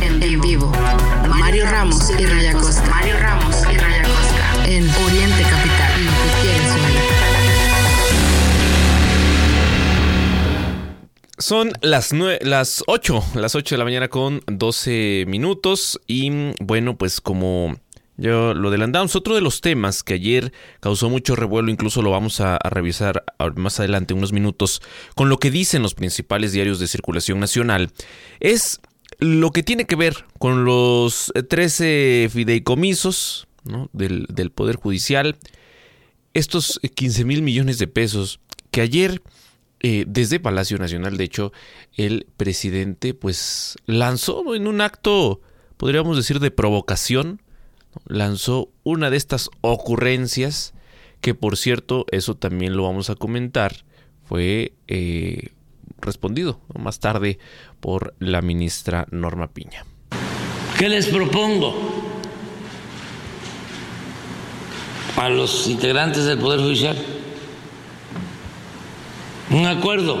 En 0.00 0.40
vivo, 0.40 0.70
Mario 1.28 1.68
Ramos 1.68 2.08
y 2.16 2.24
Raya. 2.24 2.52
Mario 2.88 3.18
Ramos 3.18 3.66
y 3.72 3.76
Raya 3.76 4.02
Costa. 4.04 4.64
En 4.66 4.88
Oriente 4.88 5.42
Capital. 5.42 5.91
Son 11.42 11.72
las, 11.80 12.12
las 12.12 12.84
8, 12.86 13.24
las 13.34 13.56
8 13.56 13.74
de 13.74 13.78
la 13.78 13.84
mañana 13.84 14.06
con 14.06 14.42
12 14.46 15.24
minutos. 15.26 16.00
Y 16.06 16.30
bueno, 16.60 16.96
pues 16.96 17.20
como 17.20 17.76
yo 18.16 18.54
lo 18.54 18.68
adelantamos. 18.68 19.16
Otro 19.16 19.34
de 19.34 19.40
los 19.40 19.60
temas 19.60 20.04
que 20.04 20.14
ayer 20.14 20.52
causó 20.78 21.10
mucho 21.10 21.34
revuelo, 21.34 21.68
incluso 21.68 22.00
lo 22.00 22.12
vamos 22.12 22.40
a, 22.40 22.58
revisar 22.70 23.24
más 23.56 23.80
adelante, 23.80 24.14
unos 24.14 24.32
minutos, 24.32 24.82
con 25.16 25.28
lo 25.28 25.38
que 25.38 25.50
dicen 25.50 25.82
los 25.82 25.94
principales 25.94 26.52
diarios 26.52 26.78
de 26.78 26.86
circulación 26.86 27.40
nacional, 27.40 27.90
es 28.38 28.80
lo 29.18 29.50
que 29.50 29.64
tiene 29.64 29.84
que 29.84 29.96
ver 29.96 30.24
con 30.38 30.64
los 30.64 31.32
13 31.48 32.30
fideicomisos 32.32 33.48
del, 33.92 34.52
Poder 34.54 34.76
Judicial, 34.76 35.36
estos 36.34 36.78
15 36.94 37.24
mil 37.24 37.42
millones 37.42 37.78
de 37.78 37.88
pesos 37.88 38.38
que 38.70 38.80
ayer, 38.80 39.22
eh, 39.82 40.04
desde 40.06 40.40
Palacio 40.40 40.78
Nacional, 40.78 41.16
de 41.16 41.24
hecho, 41.24 41.52
el 41.96 42.26
presidente 42.36 43.14
pues 43.14 43.76
lanzó 43.86 44.54
en 44.54 44.66
un 44.66 44.80
acto, 44.80 45.40
podríamos 45.76 46.16
decir, 46.16 46.40
de 46.40 46.50
provocación, 46.50 47.42
lanzó 48.06 48.70
una 48.84 49.10
de 49.10 49.16
estas 49.16 49.50
ocurrencias 49.60 50.74
que 51.22 51.34
por 51.34 51.56
cierto, 51.56 52.04
eso 52.10 52.34
también 52.34 52.76
lo 52.76 52.82
vamos 52.82 53.08
a 53.08 53.14
comentar, 53.14 53.84
fue 54.24 54.74
eh, 54.88 55.50
respondido 56.00 56.60
más 56.78 56.98
tarde 56.98 57.38
por 57.80 58.14
la 58.18 58.42
ministra 58.42 59.06
Norma 59.10 59.48
Piña. 59.48 59.86
¿Qué 60.78 60.88
les 60.88 61.06
propongo 61.06 61.74
a 65.16 65.28
los 65.28 65.68
integrantes 65.68 66.24
del 66.24 66.38
Poder 66.38 66.60
Judicial? 66.60 67.21
Un 69.52 69.66
acuerdo 69.66 70.16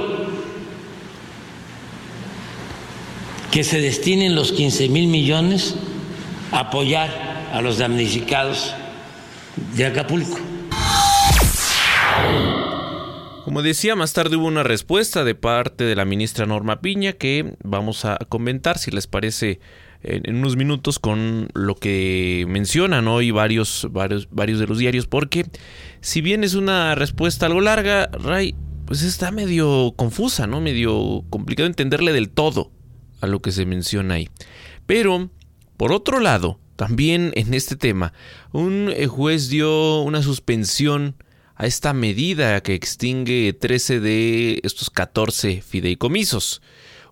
que 3.50 3.64
se 3.64 3.80
destinen 3.80 4.34
los 4.34 4.52
15 4.52 4.90
mil 4.90 5.06
millones 5.06 5.74
a 6.50 6.60
apoyar 6.60 7.08
a 7.52 7.62
los 7.62 7.78
damnificados 7.78 8.74
de 9.74 9.86
Acapulco. 9.86 10.38
Como 13.44 13.62
decía, 13.62 13.96
más 13.96 14.12
tarde 14.12 14.36
hubo 14.36 14.46
una 14.46 14.62
respuesta 14.62 15.24
de 15.24 15.34
parte 15.34 15.84
de 15.84 15.96
la 15.96 16.04
ministra 16.04 16.44
Norma 16.44 16.80
Piña 16.80 17.14
que 17.14 17.54
vamos 17.62 18.04
a 18.04 18.18
comentar, 18.28 18.76
si 18.76 18.90
les 18.90 19.06
parece, 19.06 19.60
en 20.02 20.36
unos 20.36 20.56
minutos 20.56 20.98
con 20.98 21.48
lo 21.54 21.74
que 21.74 22.44
mencionan 22.48 23.08
hoy 23.08 23.30
varios, 23.30 23.88
varios, 23.90 24.28
varios 24.30 24.58
de 24.58 24.66
los 24.66 24.78
diarios, 24.78 25.06
porque 25.06 25.46
si 26.02 26.20
bien 26.20 26.44
es 26.44 26.54
una 26.54 26.94
respuesta 26.94 27.46
algo 27.46 27.60
larga, 27.60 28.10
Ray, 28.12 28.54
pues 28.92 29.04
está 29.04 29.30
medio 29.30 29.94
confusa, 29.96 30.46
¿no? 30.46 30.60
Medio 30.60 31.24
complicado 31.30 31.66
entenderle 31.66 32.12
del 32.12 32.28
todo 32.28 32.70
a 33.22 33.26
lo 33.26 33.40
que 33.40 33.50
se 33.50 33.64
menciona 33.64 34.16
ahí. 34.16 34.28
Pero, 34.84 35.30
por 35.78 35.92
otro 35.92 36.20
lado, 36.20 36.60
también 36.76 37.32
en 37.34 37.54
este 37.54 37.74
tema, 37.74 38.12
un 38.52 38.92
eh, 38.94 39.06
juez 39.06 39.48
dio 39.48 40.02
una 40.02 40.20
suspensión 40.20 41.16
a 41.54 41.64
esta 41.64 41.94
medida 41.94 42.62
que 42.62 42.74
extingue 42.74 43.54
13 43.58 43.98
de 44.00 44.60
estos 44.62 44.90
14 44.90 45.62
fideicomisos. 45.62 46.60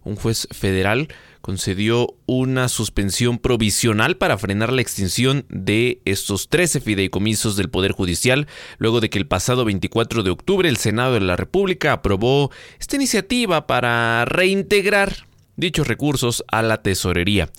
Un 0.04 0.16
juez 0.16 0.48
federal 0.50 1.08
concedió 1.40 2.14
una 2.26 2.68
suspensión 2.68 3.38
provisional 3.38 4.16
para 4.16 4.38
frenar 4.38 4.72
la 4.72 4.82
extinción 4.82 5.46
de 5.48 6.00
estos 6.04 6.48
13 6.48 6.80
fideicomisos 6.80 7.56
del 7.56 7.70
Poder 7.70 7.92
Judicial, 7.92 8.46
luego 8.78 9.00
de 9.00 9.10
que 9.10 9.18
el 9.18 9.26
pasado 9.26 9.64
24 9.64 10.22
de 10.22 10.30
octubre 10.30 10.68
el 10.68 10.76
Senado 10.76 11.14
de 11.14 11.20
la 11.20 11.36
República 11.36 11.92
aprobó 11.92 12.50
esta 12.78 12.96
iniciativa 12.96 13.66
para 13.66 14.24
reintegrar 14.26 15.26
dichos 15.56 15.86
recursos 15.88 16.44
a 16.48 16.62
la 16.62 16.82
tesorería. 16.82 17.50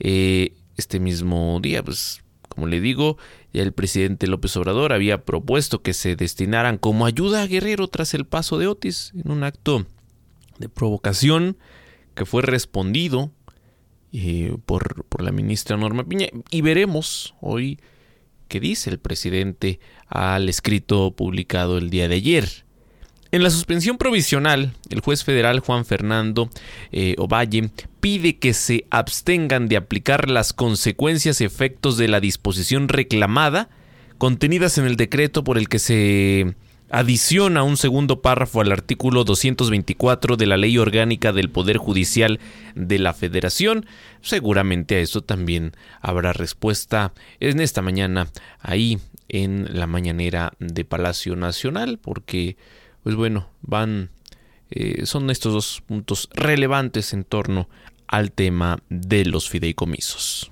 Eh, 0.00 0.52
este 0.76 1.00
mismo 1.00 1.58
día, 1.60 1.82
pues 1.82 2.22
como 2.48 2.66
le 2.66 2.80
digo, 2.80 3.18
ya 3.52 3.62
el 3.62 3.72
presidente 3.72 4.26
López 4.26 4.56
Obrador 4.56 4.92
había 4.92 5.24
propuesto 5.24 5.82
que 5.82 5.94
se 5.94 6.16
destinaran 6.16 6.76
como 6.76 7.06
ayuda 7.06 7.42
a 7.42 7.46
Guerrero 7.46 7.88
tras 7.88 8.14
el 8.14 8.26
paso 8.26 8.58
de 8.58 8.66
Otis 8.66 9.12
en 9.14 9.30
un 9.30 9.44
acto 9.44 9.86
de 10.58 10.68
provocación 10.68 11.56
que 12.18 12.26
fue 12.26 12.42
respondido 12.42 13.30
eh, 14.12 14.56
por, 14.66 15.04
por 15.04 15.22
la 15.22 15.30
ministra 15.30 15.76
Norma 15.76 16.04
Piña. 16.04 16.26
Y 16.50 16.62
veremos 16.62 17.34
hoy 17.40 17.78
qué 18.48 18.58
dice 18.58 18.90
el 18.90 18.98
presidente 18.98 19.78
al 20.08 20.48
escrito 20.48 21.12
publicado 21.12 21.78
el 21.78 21.90
día 21.90 22.08
de 22.08 22.16
ayer. 22.16 22.64
En 23.30 23.42
la 23.42 23.50
suspensión 23.50 23.98
provisional, 23.98 24.72
el 24.90 25.00
juez 25.00 25.22
federal 25.22 25.60
Juan 25.60 25.84
Fernando 25.84 26.50
eh, 26.90 27.14
Ovalle 27.18 27.70
pide 28.00 28.38
que 28.38 28.52
se 28.52 28.86
abstengan 28.90 29.68
de 29.68 29.76
aplicar 29.76 30.28
las 30.28 30.52
consecuencias 30.52 31.40
y 31.40 31.44
efectos 31.44 31.98
de 31.98 32.08
la 32.08 32.20
disposición 32.20 32.88
reclamada 32.88 33.68
contenidas 34.16 34.78
en 34.78 34.86
el 34.86 34.96
decreto 34.96 35.44
por 35.44 35.58
el 35.58 35.68
que 35.68 35.78
se 35.78 36.56
adiciona 36.90 37.62
un 37.62 37.76
segundo 37.76 38.22
párrafo 38.22 38.60
al 38.60 38.72
artículo 38.72 39.24
224 39.24 40.36
de 40.36 40.46
la 40.46 40.56
Ley 40.56 40.78
Orgánica 40.78 41.32
del 41.32 41.50
Poder 41.50 41.76
Judicial 41.76 42.40
de 42.74 42.98
la 42.98 43.14
Federación. 43.14 43.86
Seguramente 44.22 44.96
a 44.96 45.00
eso 45.00 45.22
también 45.22 45.72
habrá 46.00 46.32
respuesta 46.32 47.12
en 47.40 47.60
esta 47.60 47.82
mañana 47.82 48.28
ahí 48.60 48.98
en 49.28 49.78
la 49.78 49.86
mañanera 49.86 50.52
de 50.58 50.84
Palacio 50.84 51.36
Nacional, 51.36 51.98
porque, 51.98 52.56
pues 53.02 53.14
bueno, 53.14 53.50
van, 53.60 54.10
eh, 54.70 55.04
son 55.04 55.30
estos 55.30 55.52
dos 55.52 55.82
puntos 55.86 56.30
relevantes 56.32 57.12
en 57.12 57.24
torno 57.24 57.68
al 58.06 58.32
tema 58.32 58.78
de 58.88 59.26
los 59.26 59.50
fideicomisos. 59.50 60.50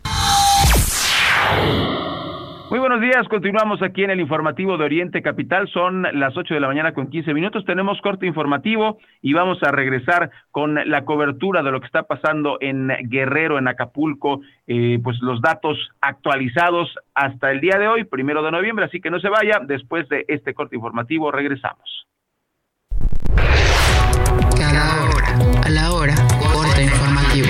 Muy 2.68 2.80
buenos 2.80 3.00
días, 3.00 3.28
continuamos 3.28 3.80
aquí 3.80 4.02
en 4.02 4.10
el 4.10 4.18
informativo 4.18 4.76
de 4.76 4.84
Oriente 4.84 5.22
Capital, 5.22 5.68
son 5.68 6.02
las 6.02 6.36
8 6.36 6.54
de 6.54 6.58
la 6.58 6.66
mañana 6.66 6.92
con 6.94 7.08
15 7.08 7.32
minutos, 7.32 7.64
tenemos 7.64 8.00
corte 8.00 8.26
informativo 8.26 8.98
y 9.22 9.34
vamos 9.34 9.62
a 9.62 9.70
regresar 9.70 10.30
con 10.50 10.74
la 10.74 11.04
cobertura 11.04 11.62
de 11.62 11.70
lo 11.70 11.78
que 11.78 11.86
está 11.86 12.02
pasando 12.02 12.58
en 12.60 12.88
Guerrero, 13.04 13.58
en 13.58 13.68
Acapulco, 13.68 14.40
eh, 14.66 14.98
pues 15.02 15.16
los 15.20 15.40
datos 15.40 15.78
actualizados 16.00 16.92
hasta 17.14 17.52
el 17.52 17.60
día 17.60 17.78
de 17.78 17.86
hoy, 17.86 18.02
primero 18.02 18.42
de 18.42 18.50
noviembre, 18.50 18.86
así 18.86 19.00
que 19.00 19.10
no 19.10 19.20
se 19.20 19.28
vaya, 19.28 19.60
después 19.64 20.08
de 20.08 20.24
este 20.26 20.52
corte 20.52 20.74
informativo 20.74 21.30
regresamos. 21.30 22.06
Cada 24.58 25.04
hora, 25.04 25.62
a 25.64 25.70
la 25.70 25.92
hora, 25.92 26.14
corte 26.52 26.82
informativo. 26.82 27.46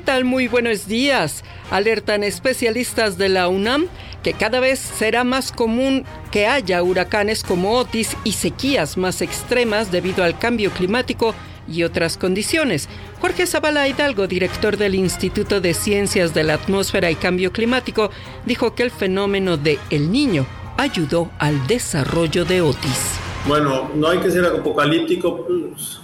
¿Qué 0.00 0.06
tal? 0.06 0.24
Muy 0.24 0.48
buenos 0.48 0.88
días. 0.88 1.44
Alertan 1.70 2.24
especialistas 2.24 3.18
de 3.18 3.28
la 3.28 3.48
UNAM 3.48 3.84
que 4.22 4.32
cada 4.32 4.58
vez 4.58 4.78
será 4.78 5.24
más 5.24 5.52
común 5.52 6.06
que 6.32 6.46
haya 6.46 6.82
huracanes 6.82 7.44
como 7.44 7.72
Otis 7.72 8.16
y 8.24 8.32
sequías 8.32 8.96
más 8.96 9.20
extremas 9.20 9.92
debido 9.92 10.24
al 10.24 10.38
cambio 10.38 10.70
climático 10.70 11.34
y 11.68 11.82
otras 11.82 12.16
condiciones. 12.16 12.88
Jorge 13.20 13.46
Zavala 13.46 13.88
Hidalgo, 13.88 14.26
director 14.26 14.78
del 14.78 14.94
Instituto 14.94 15.60
de 15.60 15.74
Ciencias 15.74 16.32
de 16.32 16.44
la 16.44 16.54
Atmósfera 16.54 17.10
y 17.10 17.14
Cambio 17.14 17.52
Climático, 17.52 18.10
dijo 18.46 18.74
que 18.74 18.84
el 18.84 18.90
fenómeno 18.90 19.58
de 19.58 19.78
El 19.90 20.10
Niño 20.10 20.46
ayudó 20.78 21.30
al 21.38 21.66
desarrollo 21.66 22.46
de 22.46 22.62
Otis. 22.62 23.18
Bueno, 23.46 23.90
no 23.94 24.08
hay 24.08 24.18
que 24.20 24.30
ser 24.30 24.46
apocalíptico, 24.46 25.46
pues, 25.46 26.00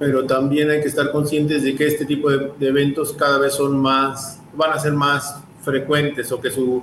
pero 0.00 0.24
también 0.24 0.70
hay 0.70 0.80
que 0.80 0.88
estar 0.88 1.12
conscientes 1.12 1.62
de 1.62 1.76
que 1.76 1.86
este 1.86 2.06
tipo 2.06 2.30
de, 2.30 2.50
eventos 2.66 3.12
cada 3.12 3.38
vez 3.38 3.52
son 3.52 3.78
más, 3.78 4.40
van 4.54 4.72
a 4.72 4.78
ser 4.78 4.94
más 4.94 5.42
frecuentes 5.62 6.32
o 6.32 6.40
que 6.40 6.50
su, 6.50 6.82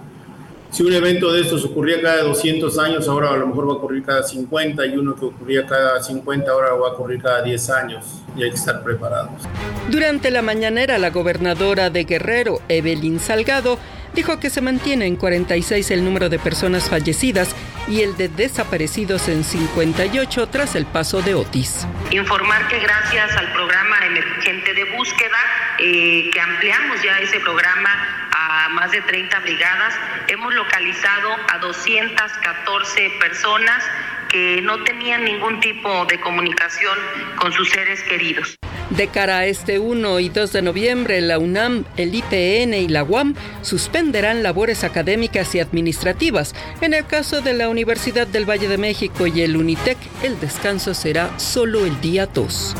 si 0.71 0.83
un 0.83 0.93
evento 0.93 1.31
de 1.31 1.41
estos 1.41 1.63
ocurría 1.65 2.01
cada 2.01 2.23
200 2.23 2.77
años, 2.79 3.07
ahora 3.07 3.31
a 3.31 3.37
lo 3.37 3.47
mejor 3.47 3.69
va 3.69 3.73
a 3.73 3.75
ocurrir 3.75 4.03
cada 4.03 4.23
50 4.23 4.85
y 4.85 4.97
uno 4.97 5.15
que 5.15 5.25
ocurría 5.25 5.65
cada 5.65 6.01
50 6.01 6.51
ahora 6.51 6.73
va 6.73 6.89
a 6.89 6.91
ocurrir 6.91 7.21
cada 7.21 7.41
10 7.41 7.69
años 7.69 8.05
y 8.35 8.43
hay 8.43 8.49
que 8.49 8.55
estar 8.55 8.83
preparados. 8.83 9.41
Durante 9.89 10.31
la 10.31 10.41
mañanera, 10.41 10.97
la 10.97 11.09
gobernadora 11.09 11.89
de 11.89 12.03
Guerrero, 12.03 12.61
Evelyn 12.67 13.19
Salgado, 13.19 13.79
dijo 14.13 14.39
que 14.39 14.49
se 14.49 14.61
mantiene 14.61 15.05
en 15.05 15.15
46 15.15 15.91
el 15.91 16.03
número 16.03 16.29
de 16.29 16.39
personas 16.39 16.89
fallecidas 16.89 17.55
y 17.87 18.01
el 18.01 18.17
de 18.17 18.27
desaparecidos 18.27 19.29
en 19.29 19.43
58 19.43 20.47
tras 20.47 20.75
el 20.75 20.85
paso 20.85 21.21
de 21.21 21.35
Otis. 21.35 21.87
Informar 22.11 22.67
que 22.67 22.79
gracias 22.79 23.35
al 23.37 23.53
programa 23.53 24.05
emergente 24.05 24.73
de 24.73 24.83
búsqueda, 24.97 25.37
eh, 25.79 26.29
que 26.31 26.39
ampliamos 26.39 27.01
ya 27.03 27.19
ese 27.19 27.39
programa 27.39 28.29
a 28.31 28.69
más 28.69 28.91
de 28.91 29.01
30 29.01 29.39
brigadas, 29.41 29.93
hemos 30.27 30.53
localizado 30.53 31.35
a 31.53 31.57
214 31.59 33.09
personas 33.19 33.83
que 34.29 34.61
no 34.61 34.83
tenían 34.83 35.23
ningún 35.23 35.59
tipo 35.59 36.05
de 36.05 36.19
comunicación 36.19 36.97
con 37.37 37.51
sus 37.53 37.69
seres 37.69 38.01
queridos. 38.03 38.55
De 38.89 39.07
cara 39.07 39.39
a 39.39 39.45
este 39.45 39.79
1 39.79 40.19
y 40.21 40.29
2 40.29 40.53
de 40.53 40.61
noviembre, 40.61 41.19
la 41.19 41.39
UNAM, 41.39 41.83
el 41.97 42.15
IPN 42.15 42.73
y 42.73 42.87
la 42.87 43.03
UAM 43.03 43.35
suspenderán 43.61 44.43
labores 44.43 44.85
académicas 44.85 45.53
y 45.55 45.59
administrativas. 45.59 46.55
En 46.79 46.93
el 46.93 47.05
caso 47.05 47.41
de 47.41 47.53
la 47.53 47.67
Universidad 47.67 48.27
del 48.27 48.49
Valle 48.49 48.69
de 48.69 48.77
México 48.77 49.27
y 49.27 49.41
el 49.41 49.57
UNITEC, 49.57 49.97
el 50.23 50.39
descanso 50.39 50.93
será 50.93 51.37
solo 51.37 51.85
el 51.85 51.99
día 51.99 52.27
2. 52.27 52.75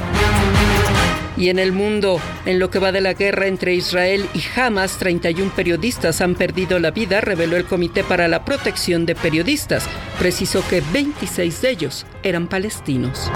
Y 1.38 1.50
en 1.50 1.60
el 1.60 1.71
mundo, 1.71 2.19
en 2.45 2.58
lo 2.58 2.71
que 2.71 2.80
va 2.80 2.91
de 2.91 3.00
la 3.00 3.13
guerra 3.13 3.45
entre 3.45 3.76
Israel 3.76 4.28
y 4.34 4.41
Hamas, 4.60 4.97
31 4.97 5.52
periodistas 5.56 6.19
han 6.21 6.34
perdido 6.34 6.80
la 6.80 6.89
vida, 6.89 7.21
reveló 7.21 7.58
el 7.58 7.65
Comité 7.65 8.04
para 8.04 8.28
la 8.28 8.43
Protección 8.43 9.06
de 9.06 9.13
Periodistas. 9.13 9.88
Precisó 10.17 10.67
que 10.67 10.82
26 10.91 11.62
de 11.62 11.69
ellos 11.69 12.06
eran 12.23 12.47
palestinos. 12.47 13.32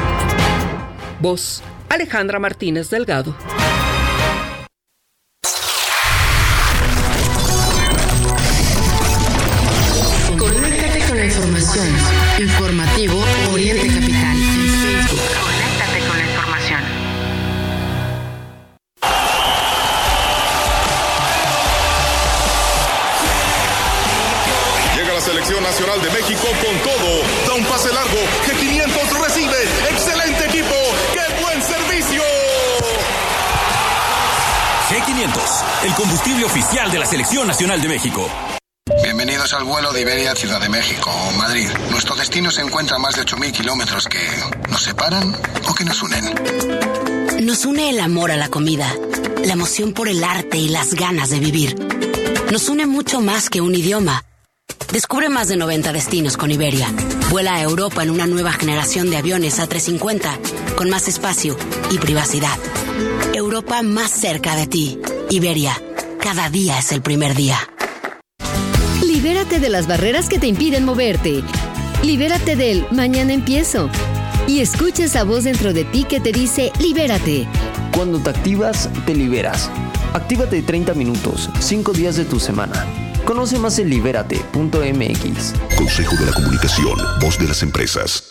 Voz 1.20 1.62
Alejandra 1.90 2.40
Martínez 2.40 2.90
Delgado. 2.90 3.36
Selección 37.12 37.46
nacional 37.46 37.82
de 37.82 37.90
México. 37.90 38.26
Bienvenidos 39.04 39.54
al 39.54 39.66
vuelo 39.66 39.92
de 39.92 40.00
Iberia 40.00 40.34
Ciudad 40.34 40.62
de 40.62 40.70
México 40.70 41.12
o 41.12 41.32
Madrid. 41.34 41.68
Nuestro 41.90 42.16
destino 42.16 42.50
se 42.52 42.62
encuentra 42.62 42.96
a 42.96 43.00
más 43.00 43.18
de 43.18 43.24
8.000 43.24 43.52
kilómetros 43.52 44.08
que 44.08 44.20
nos 44.70 44.82
separan 44.82 45.36
o 45.68 45.74
que 45.74 45.84
nos 45.84 46.02
unen. 46.02 46.24
Nos 47.46 47.66
une 47.66 47.90
el 47.90 48.00
amor 48.00 48.32
a 48.32 48.38
la 48.38 48.48
comida, 48.48 48.96
la 49.44 49.52
emoción 49.52 49.92
por 49.92 50.08
el 50.08 50.24
arte 50.24 50.58
y 50.58 50.70
las 50.70 50.94
ganas 50.94 51.32
de 51.32 51.42
vivir. 51.42 51.76
Nos 52.50 52.70
une 52.70 52.86
mucho 52.86 53.20
más 53.20 53.50
que 53.50 53.60
un 53.60 53.76
idioma. 53.76 54.24
Descubre 54.94 55.28
más 55.28 55.50
de 55.50 55.58
90 55.58 55.92
destinos 55.92 56.38
con 56.38 56.50
Iberia. 56.50 56.88
Vuela 57.30 57.56
a 57.56 57.62
Europa 57.62 58.04
en 58.04 58.12
una 58.12 58.26
nueva 58.26 58.54
generación 58.54 59.10
de 59.10 59.18
aviones 59.18 59.60
A350 59.60 60.76
con 60.76 60.90
más 60.90 61.10
espacio 61.10 61.58
y 61.92 61.98
privacidad. 61.98 62.58
Europa 63.34 63.82
más 63.82 64.12
cerca 64.12 64.56
de 64.56 64.68
ti. 64.68 64.98
Iberia, 65.30 65.78
cada 66.22 66.50
día 66.50 66.78
es 66.78 66.92
el 66.92 67.02
primer 67.02 67.36
día. 67.36 67.58
Libérate 69.04 69.60
de 69.60 69.70
las 69.70 69.88
barreras 69.88 70.30
que 70.30 70.40
te 70.40 70.48
impiden 70.48 70.86
moverte. 70.86 71.44
Libérate 72.04 72.56
del 72.56 72.86
mañana 72.92 73.34
empiezo. 73.34 73.90
Y 74.48 74.60
escucha 74.60 75.06
esa 75.06 75.24
voz 75.24 75.44
dentro 75.44 75.74
de 75.74 75.84
ti 75.84 76.04
que 76.04 76.20
te 76.20 76.32
dice 76.32 76.72
libérate. 76.80 77.48
Cuando 77.96 78.20
te 78.20 78.30
activas, 78.30 78.90
te 79.06 79.16
liberas. 79.16 79.70
Actívate 80.14 80.62
30 80.62 80.94
minutos, 80.94 81.50
5 81.60 81.92
días 81.94 82.16
de 82.16 82.26
tu 82.26 82.40
semana. 82.40 82.86
Conoce 83.26 83.60
más 83.60 83.80
en 83.80 83.90
libérate.mx. 83.90 85.54
Consejo 85.76 86.16
de 86.18 86.26
la 86.26 86.34
Comunicación, 86.34 86.98
voz 87.20 87.38
de 87.38 87.48
las 87.48 87.64
empresas. 87.64 88.31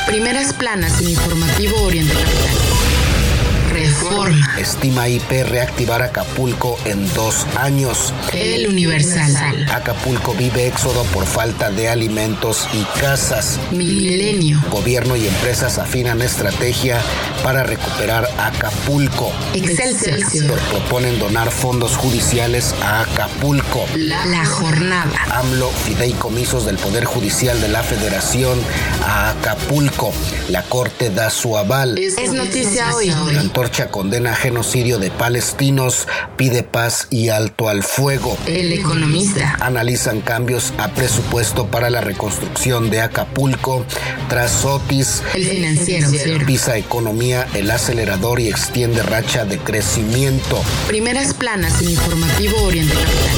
Primeras 0.10 0.54
planas 0.54 1.00
en 1.02 1.10
informativo 1.10 1.84
Oriente 1.84 2.12
Capital. 2.16 2.58
Reforma. 3.70 4.60
Estima 4.60 5.08
IP 5.08 5.30
reactivar 5.48 6.02
Acapulco 6.02 6.80
en 6.86 7.08
dos 7.14 7.46
años. 7.56 8.12
El 8.34 8.68
Universal. 8.70 9.68
Acapulco 9.72 10.34
vive 10.34 10.66
éxodo 10.66 11.04
por 11.14 11.28
falta 11.28 11.70
de 11.70 11.90
alimentos 11.90 12.68
y 12.74 12.84
casas. 13.00 13.60
Milenio. 13.70 14.60
Gobierno 14.72 15.16
y 15.16 15.28
empresas 15.28 15.78
afinan 15.78 16.24
estrategia 16.24 17.00
para 17.44 17.64
recuperar 17.64 18.28
Acapulco. 18.38 19.32
Excelsior. 19.54 20.60
Proponen 20.70 21.20
donar 21.20 21.52
fondos 21.52 21.96
judiciales 21.98 22.74
a 22.82 23.02
Acapulco. 23.02 23.86
La, 23.96 24.26
la 24.26 24.46
jornada. 24.46 25.12
AMLO 25.32 25.70
fideicomisos 25.70 26.66
del 26.66 26.78
Poder 26.78 27.06
Judicial 27.06 27.60
de 27.62 27.68
la 27.70 27.84
Federación 27.84 28.60
a 29.06 29.32
Acapulco. 29.32 30.14
La 30.50 30.64
Corte 30.64 31.10
da 31.10 31.30
su 31.30 31.58
aval. 31.58 31.98
Es, 31.98 32.18
es 32.18 32.34
noticia 32.34 32.94
hoy. 32.96 33.08
La 33.08 33.42
antorcha 33.42 33.90
condena 33.90 34.36
genocidio 34.36 35.00
de 35.00 35.12
palestinos, 35.12 36.08
pide 36.38 36.64
paz 36.64 37.08
y 37.10 37.30
alto 37.30 37.70
al 37.70 37.84
fuego. 37.84 38.38
El 38.46 38.74
economista. 38.74 39.58
Analizan 39.60 40.22
cambios 40.22 40.74
a 40.78 40.90
presupuesto 40.90 41.68
para 41.68 41.90
la 41.90 42.02
reconstrucción 42.02 42.90
de 42.90 43.02
Acapulco. 43.02 43.86
Tras 44.28 44.66
Otis. 44.66 45.24
El 45.34 45.46
financiero. 45.46 46.10
Pisa 46.46 46.78
economía, 46.78 47.29
el 47.30 47.70
acelerador 47.70 48.40
y 48.40 48.48
extiende 48.48 49.04
racha 49.04 49.46
de 49.46 49.60
crecimiento. 49.60 50.64
Primeras 50.88 51.34
planas 51.36 51.80
en 51.82 51.92
informativo 51.92 52.58
Oriente 52.64 52.94
Capital. 52.94 53.30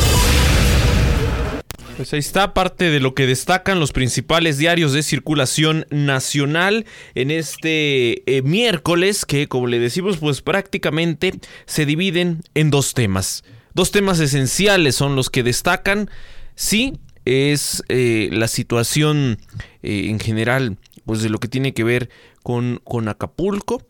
Pues 1.97 2.13
ahí 2.13 2.19
está 2.19 2.53
parte 2.53 2.89
de 2.89 3.01
lo 3.01 3.13
que 3.13 3.27
destacan 3.27 3.81
los 3.81 3.91
principales 3.91 4.57
diarios 4.57 4.93
de 4.93 5.03
circulación 5.03 5.85
nacional 5.89 6.85
en 7.15 7.31
este 7.31 8.23
eh, 8.37 8.41
miércoles 8.43 9.25
que 9.25 9.47
como 9.47 9.67
le 9.67 9.77
decimos 9.77 10.17
pues 10.17 10.41
prácticamente 10.41 11.33
se 11.65 11.85
dividen 11.85 12.43
en 12.55 12.71
dos 12.71 12.93
temas. 12.93 13.43
Dos 13.73 13.91
temas 13.91 14.19
esenciales 14.19 14.95
son 14.95 15.15
los 15.15 15.29
que 15.29 15.43
destacan. 15.43 16.09
Sí, 16.55 16.93
es 17.25 17.83
eh, 17.89 18.29
la 18.31 18.47
situación 18.47 19.37
eh, 19.83 20.05
en 20.07 20.19
general 20.19 20.77
pues 21.05 21.21
de 21.21 21.29
lo 21.29 21.39
que 21.39 21.47
tiene 21.47 21.73
que 21.73 21.83
ver 21.83 22.09
con, 22.43 22.81
con 22.83 23.07
Acapulco, 23.07 23.81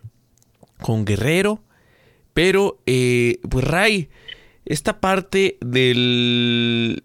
con 0.79 1.05
Guerrero, 1.05 1.63
pero 2.33 2.79
pues 2.85 3.65
Ray, 3.65 4.09
esta 4.65 4.99
parte 4.99 5.57
del 5.61 7.03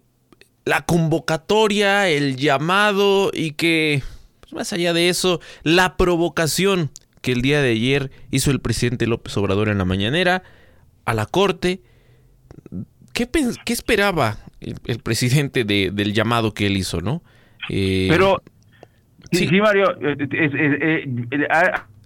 la 0.67 0.81
convocatoria, 0.85 2.09
el 2.09 2.35
llamado 2.35 3.31
y 3.33 3.51
que, 3.51 4.03
pues 4.41 4.53
más 4.53 4.73
allá 4.73 4.91
de 4.93 5.09
eso, 5.09 5.39
la 5.63 5.95
provocación 5.95 6.91
que 7.21 7.31
el 7.31 7.41
día 7.41 7.61
de 7.61 7.71
ayer 7.71 8.11
hizo 8.31 8.51
el 8.51 8.59
presidente 8.59 9.07
López 9.07 9.35
Obrador 9.37 9.69
en 9.69 9.77
la 9.77 9.85
mañanera 9.85 10.43
a 11.05 11.13
la 11.13 11.25
Corte. 11.25 11.81
¿Qué, 13.13 13.29
qué 13.65 13.73
esperaba 13.73 14.39
el, 14.59 14.75
el 14.85 14.99
presidente 14.99 15.63
de, 15.63 15.89
del 15.91 16.13
llamado 16.13 16.53
que 16.53 16.67
él 16.67 16.75
hizo, 16.77 16.99
no? 17.01 17.23
Eh, 17.69 18.07
Pero, 18.09 18.41
sí, 19.31 19.47
sí, 19.47 19.61
Mario, 19.61 19.95
es, 19.99 20.17
es, 20.31 20.53
es, 20.53 21.07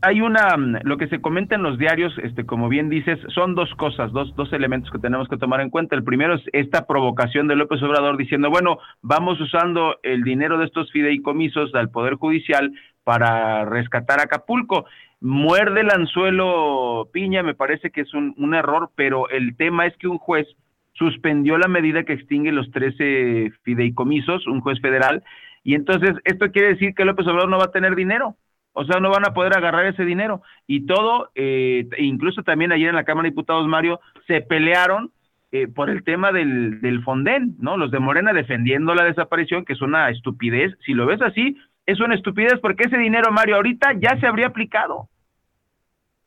hay 0.01 0.21
una, 0.21 0.55
lo 0.83 0.97
que 0.97 1.07
se 1.07 1.21
comenta 1.21 1.55
en 1.55 1.61
los 1.61 1.77
diarios, 1.77 2.17
este, 2.23 2.43
como 2.45 2.69
bien 2.69 2.89
dices, 2.89 3.19
son 3.35 3.53
dos 3.53 3.69
cosas, 3.75 4.11
dos, 4.11 4.35
dos 4.35 4.51
elementos 4.51 4.89
que 4.91 4.97
tenemos 4.97 5.27
que 5.27 5.37
tomar 5.37 5.61
en 5.61 5.69
cuenta. 5.69 5.95
El 5.95 6.03
primero 6.03 6.33
es 6.33 6.41
esta 6.53 6.87
provocación 6.87 7.47
de 7.47 7.55
López 7.55 7.81
Obrador 7.83 8.17
diciendo, 8.17 8.49
bueno, 8.49 8.79
vamos 9.03 9.39
usando 9.39 9.97
el 10.01 10.23
dinero 10.23 10.57
de 10.57 10.65
estos 10.65 10.91
fideicomisos 10.91 11.73
al 11.75 11.91
Poder 11.91 12.15
Judicial 12.15 12.71
para 13.03 13.63
rescatar 13.65 14.19
Acapulco. 14.19 14.85
Muerde 15.19 15.81
el 15.81 15.91
anzuelo 15.91 17.09
Piña, 17.13 17.43
me 17.43 17.53
parece 17.53 17.91
que 17.91 18.01
es 18.01 18.13
un, 18.15 18.33
un 18.37 18.55
error, 18.55 18.89
pero 18.95 19.29
el 19.29 19.55
tema 19.55 19.85
es 19.85 19.95
que 19.97 20.07
un 20.07 20.17
juez 20.17 20.47
suspendió 20.93 21.59
la 21.59 21.67
medida 21.67 22.03
que 22.03 22.13
extingue 22.13 22.51
los 22.51 22.71
13 22.71 23.51
fideicomisos, 23.61 24.47
un 24.47 24.61
juez 24.61 24.81
federal, 24.81 25.23
y 25.63 25.75
entonces 25.75 26.11
esto 26.23 26.51
quiere 26.51 26.69
decir 26.69 26.93
que 26.95 27.05
López 27.05 27.27
Obrador 27.27 27.49
no 27.49 27.57
va 27.57 27.65
a 27.65 27.71
tener 27.71 27.95
dinero. 27.95 28.35
O 28.73 28.85
sea, 28.85 28.99
no 28.99 29.09
van 29.09 29.25
a 29.25 29.33
poder 29.33 29.55
agarrar 29.55 29.85
ese 29.85 30.05
dinero. 30.05 30.41
Y 30.65 30.85
todo, 30.85 31.29
eh, 31.35 31.87
incluso 31.97 32.43
también 32.43 32.71
ayer 32.71 32.89
en 32.89 32.95
la 32.95 33.03
Cámara 33.03 33.25
de 33.25 33.31
Diputados, 33.31 33.67
Mario, 33.67 33.99
se 34.27 34.41
pelearon 34.41 35.11
eh, 35.51 35.67
por 35.67 35.89
el 35.89 36.03
tema 36.03 36.31
del, 36.31 36.79
del 36.79 37.03
Fonden, 37.03 37.55
¿no? 37.59 37.75
Los 37.75 37.91
de 37.91 37.99
Morena 37.99 38.31
defendiendo 38.31 38.95
la 38.95 39.03
desaparición, 39.03 39.65
que 39.65 39.73
es 39.73 39.81
una 39.81 40.09
estupidez. 40.09 40.77
Si 40.85 40.93
lo 40.93 41.05
ves 41.05 41.21
así, 41.21 41.57
es 41.85 41.99
una 41.99 42.15
estupidez 42.15 42.59
porque 42.61 42.85
ese 42.85 42.97
dinero, 42.97 43.31
Mario, 43.31 43.57
ahorita 43.57 43.93
ya 43.99 44.17
se 44.19 44.27
habría 44.27 44.47
aplicado. 44.47 45.09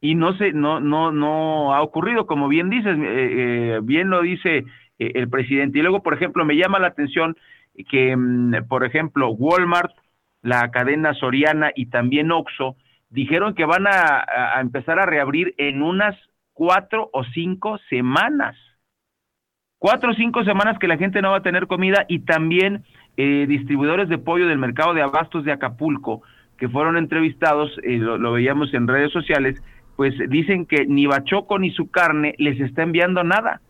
Y 0.03 0.15
no 0.15 0.37
se, 0.37 0.53
no, 0.53 0.81
no, 0.81 1.13
no 1.13 1.75
ha 1.75 1.81
ocurrido, 1.81 2.27
como 2.27 2.49
bien 2.49 2.69
dices, 2.69 2.95
eh, 3.01 3.81
bien 3.83 4.11
lo 4.11 4.21
dice 4.21 4.67
el 4.99 5.29
presidente. 5.31 5.79
Y 5.79 5.83
luego, 5.83 6.03
por 6.03 6.13
ejemplo, 6.13 6.45
me 6.45 6.57
llama 6.57 6.79
la 6.79 6.89
atención 6.89 7.37
que, 7.89 8.17
mm, 8.17 8.67
por 8.69 8.85
ejemplo, 8.85 9.31
Walmart 9.31 9.93
la 10.45 10.71
cadena 10.71 11.15
Soriana 11.15 11.73
y 11.75 11.87
también 11.87 12.31
Oxo, 12.31 12.77
dijeron 13.09 13.55
que 13.55 13.65
van 13.65 13.87
a, 13.87 14.25
a, 14.55 14.61
empezar 14.61 14.99
a 14.99 15.07
reabrir 15.07 15.55
en 15.57 15.83
unas 15.83 16.15
cuatro 16.53 17.09
o 17.13 17.25
cinco 17.25 17.79
semanas. 17.89 18.55
Cuatro 19.79 20.11
o 20.11 20.15
cinco 20.15 20.45
semanas 20.45 20.79
que 20.79 20.87
la 20.87 20.99
gente 20.99 21.23
no 21.23 21.31
va 21.31 21.39
a 21.39 21.43
tener 21.43 21.67
comida 21.67 22.05
y 22.09 22.21
también 22.21 22.85
eh, 23.17 23.47
distribuidores 23.49 24.09
de 24.11 24.19
pollo 24.19 24.47
del 24.47 24.59
mercado 24.59 24.93
de 24.93 25.01
abastos 25.01 25.45
de 25.45 25.53
Acapulco, 25.53 26.23
que 26.59 26.69
fueron 26.69 26.99
entrevistados, 26.99 27.73
eh, 27.83 27.97
lo, 27.97 28.19
lo, 28.19 28.33
veíamos 28.33 28.73
en 28.75 28.87
redes 28.87 29.13
sociales, 29.13 29.63
pues 29.97 30.15
dicen 30.29 30.67
que 30.67 30.85
ni 30.87 31.07
Bachoco 31.07 31.59
ni 31.59 31.71
su 31.71 31.91
carne 31.91 32.35
les 32.37 32.61
está 32.61 32.83
enviando 32.83 33.25
nada. 33.25 33.63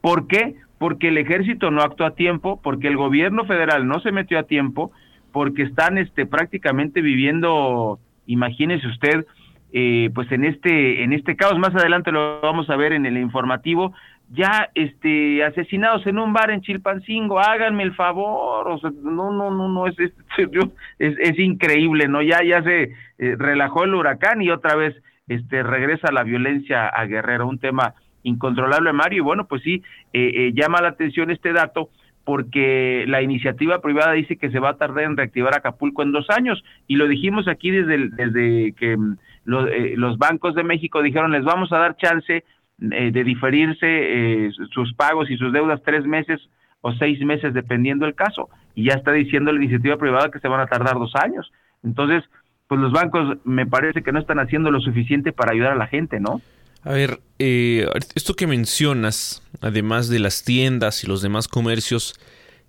¿Por 0.00 0.26
qué? 0.28 0.56
Porque 0.82 1.10
el 1.10 1.18
ejército 1.18 1.70
no 1.70 1.80
actuó 1.80 2.06
a 2.06 2.16
tiempo, 2.16 2.60
porque 2.60 2.88
el 2.88 2.96
gobierno 2.96 3.44
federal 3.44 3.86
no 3.86 4.00
se 4.00 4.10
metió 4.10 4.36
a 4.36 4.48
tiempo, 4.48 4.90
porque 5.30 5.62
están 5.62 5.96
este 5.96 6.26
prácticamente 6.26 7.02
viviendo, 7.02 8.00
imagínese 8.26 8.88
usted, 8.88 9.24
eh, 9.72 10.10
pues 10.12 10.32
en 10.32 10.44
este 10.44 11.04
en 11.04 11.12
este 11.12 11.36
caos. 11.36 11.56
Más 11.56 11.72
adelante 11.76 12.10
lo 12.10 12.40
vamos 12.40 12.68
a 12.68 12.74
ver 12.74 12.94
en 12.94 13.06
el 13.06 13.16
informativo. 13.16 13.94
Ya 14.32 14.70
este 14.74 15.44
asesinados 15.44 16.04
en 16.08 16.18
un 16.18 16.32
bar 16.32 16.50
en 16.50 16.62
Chilpancingo 16.62 17.38
háganme 17.38 17.84
el 17.84 17.94
favor. 17.94 18.66
O 18.66 18.78
sea 18.80 18.90
no 19.04 19.30
no 19.30 19.52
no 19.52 19.68
no 19.68 19.86
es 19.86 19.96
es, 20.00 20.12
es, 20.98 21.14
es 21.16 21.38
increíble 21.38 22.08
no 22.08 22.22
ya 22.22 22.42
ya 22.42 22.60
se 22.64 22.82
eh, 22.82 23.36
relajó 23.38 23.84
el 23.84 23.94
huracán 23.94 24.42
y 24.42 24.50
otra 24.50 24.74
vez 24.74 25.00
este 25.28 25.62
regresa 25.62 26.10
la 26.10 26.24
violencia 26.24 26.88
a 26.88 27.06
Guerrero. 27.06 27.46
Un 27.46 27.60
tema 27.60 27.94
incontrolable 28.22 28.92
Mario 28.92 29.18
y 29.18 29.20
bueno 29.20 29.46
pues 29.46 29.62
sí 29.62 29.82
eh, 30.12 30.32
eh, 30.34 30.52
llama 30.54 30.80
la 30.80 30.88
atención 30.88 31.30
este 31.30 31.52
dato 31.52 31.90
porque 32.24 33.04
la 33.08 33.22
iniciativa 33.22 33.80
privada 33.80 34.12
dice 34.12 34.36
que 34.36 34.50
se 34.50 34.60
va 34.60 34.70
a 34.70 34.76
tardar 34.76 35.04
en 35.04 35.16
reactivar 35.16 35.56
Acapulco 35.56 36.02
en 36.02 36.12
dos 36.12 36.30
años 36.30 36.62
y 36.86 36.96
lo 36.96 37.08
dijimos 37.08 37.48
aquí 37.48 37.70
desde, 37.70 38.08
desde 38.10 38.72
que 38.74 38.96
lo, 39.44 39.66
eh, 39.66 39.94
los 39.96 40.18
bancos 40.18 40.54
de 40.54 40.62
México 40.62 41.02
dijeron 41.02 41.32
les 41.32 41.44
vamos 41.44 41.72
a 41.72 41.78
dar 41.78 41.96
chance 41.96 42.44
eh, 42.90 43.10
de 43.12 43.24
diferirse 43.24 43.86
eh, 43.86 44.50
sus 44.70 44.94
pagos 44.94 45.30
y 45.30 45.36
sus 45.36 45.52
deudas 45.52 45.82
tres 45.84 46.04
meses 46.04 46.40
o 46.80 46.92
seis 46.94 47.20
meses 47.24 47.54
dependiendo 47.54 48.06
el 48.06 48.14
caso. 48.14 48.48
y 48.74 48.84
ya 48.84 48.94
está 48.94 49.12
diciendo 49.12 49.52
la 49.52 49.62
iniciativa 49.62 49.96
privada 49.96 50.30
que 50.30 50.40
se 50.40 50.48
van 50.48 50.60
a 50.60 50.66
tardar 50.66 50.94
dos 50.94 51.14
años. 51.14 51.52
Entonces, 51.84 52.24
pues 52.66 52.80
los 52.80 52.90
bancos 52.90 53.36
me 53.44 53.66
parece 53.66 54.02
que 54.02 54.12
no 54.12 54.18
están 54.18 54.38
haciendo 54.38 54.70
lo 54.70 54.80
suficiente 54.80 55.32
para 55.32 55.52
ayudar 55.52 55.72
a 55.72 55.76
la 55.76 55.86
gente, 55.86 56.20
¿no? 56.20 56.40
A 56.82 56.92
ver, 56.92 57.20
eh, 57.38 57.88
esto 58.14 58.34
que 58.34 58.46
mencionas, 58.46 59.42
además 59.60 60.08
de 60.08 60.18
las 60.18 60.42
tiendas 60.42 61.04
y 61.04 61.06
los 61.06 61.22
demás 61.22 61.48
comercios, 61.48 62.14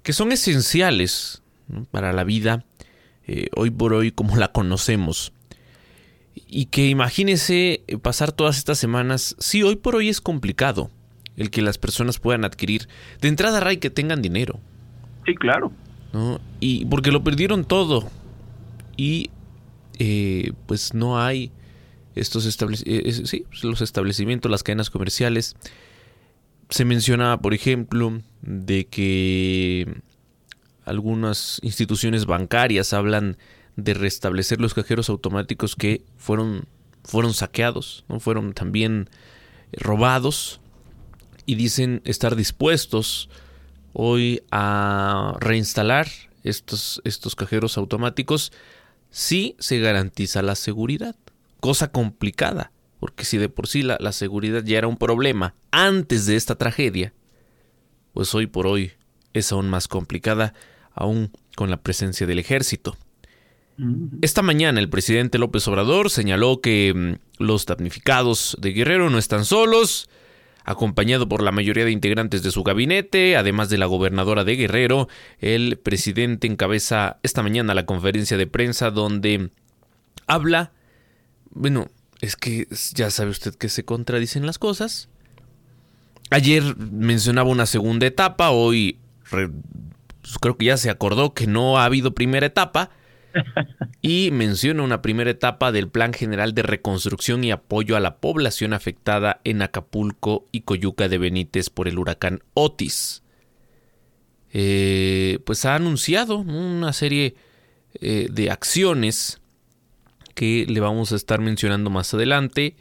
que 0.04 0.14
son 0.14 0.32
esenciales 0.32 1.42
para 1.92 2.14
la 2.14 2.24
vida, 2.24 2.64
eh, 3.26 3.48
hoy 3.56 3.72
por 3.72 3.94
hoy 3.94 4.12
como 4.12 4.36
la 4.36 4.52
conocemos, 4.52 5.34
y 6.36 6.66
que 6.66 6.88
imagínese 6.88 7.84
pasar 8.02 8.32
todas 8.32 8.58
estas 8.58 8.78
semanas, 8.78 9.36
sí, 9.40 9.64
hoy 9.64 9.76
por 9.76 9.96
hoy 9.96 10.10
es 10.10 10.22
complicado 10.22 10.92
el 11.38 11.50
que 11.50 11.62
las 11.62 11.78
personas 11.78 12.20
puedan 12.20 12.46
adquirir. 12.46 12.88
De 13.22 13.28
entrada, 13.28 13.60
Ray, 13.60 13.78
que 13.78 13.90
tengan 13.90 14.22
dinero. 14.22 14.60
Sí, 15.26 15.36
claro. 15.36 15.72
¿no? 16.12 16.40
Y 16.60 16.86
porque 16.86 17.12
lo 17.12 17.24
perdieron 17.24 17.66
todo. 17.66 18.10
Y 18.96 19.32
eh, 20.00 20.54
pues 20.68 20.94
no 20.94 21.20
hay 21.20 21.52
estos 22.16 22.58
pues, 22.58 23.64
los 23.64 23.82
establecimientos, 23.82 24.52
las 24.52 24.64
cadenas 24.64 24.90
comerciales. 24.90 25.56
Se 26.70 26.86
menciona, 26.86 27.40
por 27.40 27.54
ejemplo, 27.54 28.22
de 28.42 28.86
que 28.86 30.02
algunas 30.86 31.60
instituciones 31.62 32.26
bancarias 32.26 32.94
hablan 32.94 33.38
de 33.76 33.94
restablecer 33.94 34.62
los 34.62 34.74
cajeros 34.74 35.10
automáticos 35.10 35.76
que 35.76 36.04
fueron, 36.18 36.66
fueron 37.04 37.34
saqueados, 37.34 38.06
¿no? 38.08 38.20
fueron 38.20 38.54
también 38.54 39.10
robados 39.72 40.60
y 41.46 41.56
dicen 41.56 42.02
estar 42.06 42.36
dispuestos 42.36 43.30
hoy 43.94 44.44
a 44.52 45.36
reinstalar 45.40 46.08
estos, 46.44 47.02
estos 47.04 47.36
cajeros 47.36 47.78
automáticos 47.78 48.52
si 49.10 49.56
se 49.60 49.80
garantiza 49.80 50.42
la 50.42 50.56
seguridad. 50.56 51.16
Cosa 51.64 51.94
complicada, 51.94 52.74
porque 53.00 53.24
si 53.24 53.38
de 53.38 53.48
por 53.48 53.68
sí 53.68 53.84
la, 53.84 53.96
la 54.02 54.12
seguridad 54.12 54.66
ya 54.66 54.80
era 54.80 54.90
un 54.90 54.98
problema 54.98 55.56
antes 55.72 56.26
de 56.26 56.36
esta 56.36 56.56
tragedia, 56.56 57.14
pues 58.14 58.36
hoy 58.36 58.48
por 58.48 58.68
hoy 58.68 58.92
es 59.32 59.50
aún 59.54 59.70
más 59.70 59.88
complicada, 59.88 60.54
aún 60.92 61.32
con 61.56 61.70
la 61.70 61.78
presencia 61.78 62.28
del 62.28 62.40
ejército. 62.40 62.98
Esta 64.22 64.42
mañana 64.42 64.82
el 64.82 64.90
presidente 64.90 65.38
López 65.38 65.66
Obrador 65.70 66.10
señaló 66.10 66.60
que 66.60 66.94
mm, 66.94 67.42
los 67.42 67.66
damnificados 67.66 68.58
de 68.60 68.74
Guerrero 68.74 69.10
no 69.10 69.18
están 69.18 69.46
solos, 69.46 70.10
acompañado 70.66 71.30
por 71.30 71.42
la 71.44 71.54
mayoría 71.54 71.86
de 71.86 71.92
integrantes 71.92 72.44
de 72.44 72.52
su 72.52 72.64
gabinete, 72.64 73.38
además 73.38 73.70
de 73.70 73.78
la 73.78 73.86
gobernadora 73.86 74.44
de 74.44 74.58
Guerrero, 74.58 75.08
el 75.40 75.78
presidente 75.78 76.46
encabeza 76.46 77.22
esta 77.24 77.42
mañana 77.42 77.74
la 77.74 77.86
conferencia 77.86 78.36
de 78.36 78.48
prensa 78.48 78.92
donde 78.92 79.50
habla, 80.28 80.74
bueno, 81.54 81.88
es 82.22 82.36
que 82.36 82.68
ya 82.94 83.10
sabe 83.10 83.32
usted 83.32 83.56
que 83.56 83.70
se 83.70 83.86
contradicen 83.86 84.46
las 84.46 84.60
cosas. 84.60 85.10
Ayer 86.30 86.64
mencionaba 86.78 87.50
una 87.50 87.66
segunda 87.66 88.08
etapa, 88.08 88.50
hoy 88.50 89.00
pues 89.30 90.38
creo 90.40 90.58
que 90.58 90.66
ya 90.66 90.78
se 90.78 90.90
acordó 90.90 91.34
que 91.34 91.48
no 91.48 91.78
ha 91.78 91.86
habido 91.86 92.14
primera 92.14 92.46
etapa 92.46 92.92
y 94.02 94.30
menciona 94.32 94.84
una 94.84 95.02
primera 95.02 95.30
etapa 95.30 95.72
del 95.72 95.90
Plan 95.90 96.14
General 96.14 96.54
de 96.54 96.64
Reconstrucción 96.64 97.44
y 97.44 97.52
Apoyo 97.52 97.96
a 97.96 98.00
la 98.00 98.18
Población 98.18 98.74
afectada 98.74 99.42
en 99.44 99.62
Acapulco 99.62 100.48
y 100.52 100.62
Coyuca 100.62 101.10
de 101.10 101.18
Benítez 101.18 101.70
por 101.70 101.88
el 101.88 102.00
huracán 102.00 102.42
Otis. 102.54 103.22
Eh, 104.54 105.40
pues 105.46 105.66
ha 105.66 105.76
anunciado 105.76 106.38
una 106.38 106.94
serie 106.94 107.36
eh, 107.96 108.28
de 108.32 108.52
acciones 108.52 109.42
que 110.34 110.66
le 110.68 110.80
vamos 110.80 111.12
a 111.12 111.16
estar 111.16 111.40
mencionando 111.42 111.90
más 111.90 112.14
adelante. 112.14 112.76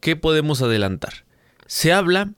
¿Qué 0.00 0.16
podemos 0.16 0.62
adelantar? 0.62 1.24
Se 1.66 1.92
habla 1.92 2.32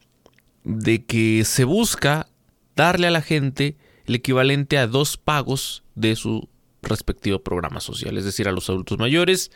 de 0.64 1.04
que 1.04 1.44
se 1.44 1.64
busca 1.64 2.28
darle 2.76 3.06
a 3.06 3.10
la 3.10 3.22
gente 3.22 3.76
el 4.06 4.14
equivalente 4.14 4.78
a 4.78 4.86
dos 4.86 5.16
pagos 5.16 5.82
de 5.94 6.16
su 6.16 6.48
respectivo 6.82 7.40
programa 7.40 7.80
social. 7.80 8.16
Es 8.16 8.24
decir, 8.24 8.48
a 8.48 8.52
los 8.52 8.70
adultos 8.70 8.98
mayores, 8.98 9.50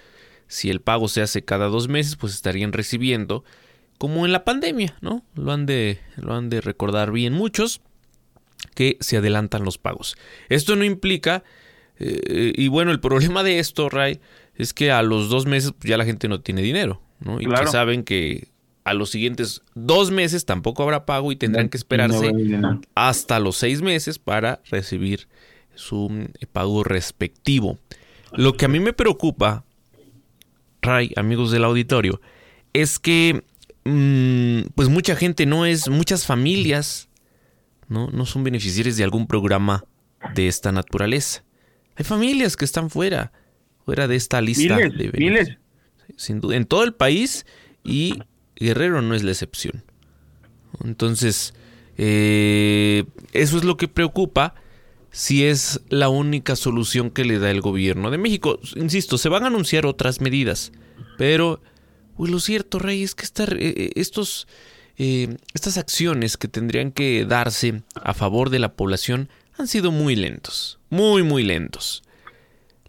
si 0.47 0.71
el 0.71 0.81
pago 0.81 1.09
se 1.09 1.23
hace 1.23 1.45
cada 1.45 1.67
dos 1.67 1.89
meses, 1.89 2.17
pues 2.17 2.35
estarían 2.35 2.73
recibiendo, 2.73 3.45
como 3.99 4.27
en 4.27 4.33
la 4.33 4.45
pandemia, 4.45 4.97
¿no? 5.01 5.25
Lo 5.35 5.53
han 5.53 5.65
de, 5.65 6.01
lo 6.17 6.35
han 6.35 6.51
de 6.51 6.61
recordar 6.61 7.13
bien 7.13 7.33
muchos, 7.33 7.81
que 8.75 8.97
se 9.01 9.17
adelantan 9.17 9.65
los 9.65 9.79
pagos. 9.79 10.17
Esto 10.49 10.77
no 10.77 10.85
implica, 10.85 11.45
eh, 11.99 12.53
y 12.55 12.69
bueno, 12.69 12.91
el 12.91 13.01
problema 13.01 13.43
de 13.43 13.59
esto, 13.59 13.89
Ray, 13.89 14.21
es 14.55 14.73
que 14.73 14.91
a 14.91 15.03
los 15.03 15.29
dos 15.29 15.47
meses 15.47 15.73
pues, 15.73 15.89
ya 15.89 15.97
la 15.97 16.05
gente 16.05 16.29
no 16.29 16.41
tiene 16.41 16.63
dinero, 16.63 17.01
¿no? 17.21 17.41
Y 17.41 17.47
que 17.47 17.67
saben 17.67 18.05
que 18.05 18.49
a 18.85 18.95
los 18.95 19.11
siguientes 19.11 19.63
dos 19.75 20.11
meses 20.11 20.45
tampoco 20.45 20.83
habrá 20.83 21.07
pago 21.07 21.31
y 21.33 21.37
tendrán 21.37 21.69
que 21.69 21.77
esperarse 21.77 22.33
hasta 22.95 23.39
los 23.39 23.57
seis 23.57 23.81
meses 23.81 24.19
para 24.19 24.61
recibir 24.71 25.29
su 25.75 26.29
eh, 26.41 26.47
pago 26.51 26.85
respectivo. 26.85 27.79
Lo 28.33 28.57
que 28.57 28.65
a 28.65 28.69
mí 28.69 28.81
me 28.81 28.93
preocupa, 28.93 29.65
Ray, 30.81 31.13
amigos 31.17 31.51
del 31.53 31.65
auditorio, 31.65 32.21
es 32.73 32.99
que 32.99 33.45
mm, 33.85 34.73
pues 34.75 34.89
mucha 34.89 35.15
gente 35.17 35.47
no 35.47 35.65
es, 35.65 35.89
muchas 35.89 36.27
familias 36.27 37.09
¿no? 37.89 38.09
no 38.11 38.27
son 38.27 38.43
beneficiarios 38.43 38.97
de 38.97 39.05
algún 39.05 39.27
programa 39.27 39.85
de 40.35 40.49
esta 40.49 40.73
naturaleza. 40.73 41.45
Hay 41.97 42.05
familias 42.05 42.57
que 42.57 42.65
están 42.65 42.91
fuera, 42.91 43.33
fuera 43.85 44.09
de 44.09 44.17
esta 44.17 44.41
lista 44.41 44.77
de 44.77 45.11
miles. 45.15 45.59
Sin 46.17 46.41
duda, 46.41 46.57
en 46.57 46.67
todo 46.67 46.85
el 46.85 46.95
país 46.95 47.47
y 47.85 48.23
Guerrero 48.57 49.03
no 49.03 49.15
es 49.15 49.23
la 49.23 49.31
excepción. 49.31 49.85
Entonces, 50.85 51.55
eh, 51.97 53.05
eso 53.33 53.57
es 53.57 53.65
lo 53.65 53.77
que 53.77 53.89
preocupa 53.89 54.55
si 55.11 55.45
es 55.45 55.81
la 55.89 56.09
única 56.09 56.57
solución 56.57 57.11
que 57.11 57.25
le 57.25 57.39
da 57.39 57.51
el 57.51 57.61
gobierno 57.61 58.11
de 58.11 58.19
México. 58.19 58.59
Insisto, 58.77 59.19
se 59.19 59.29
van 59.29 59.45
a 59.45 59.49
anunciar 59.49 59.87
otras 59.87 60.21
medidas, 60.21 60.73
pero 61.19 61.61
lo 62.19 62.41
cierto, 62.41 62.79
Rey, 62.79 63.03
es 63.03 63.15
que 63.15 63.25
eh, 63.27 63.57
eh, 63.59 63.93
estos, 63.97 64.47
eh, 64.97 65.37
estas 65.55 65.79
acciones 65.79 66.37
que 66.37 66.49
tendrían 66.49 66.93
que 66.93 67.25
darse 67.25 67.83
a 67.95 68.15
favor 68.15 68.51
de 68.51 68.59
la 68.59 68.75
población 68.75 69.29
han 69.59 69.69
sido 69.69 69.93
muy 69.93 70.17
lentos, 70.17 70.79
muy, 70.91 71.23
muy 71.23 71.43
lentos. 71.43 72.03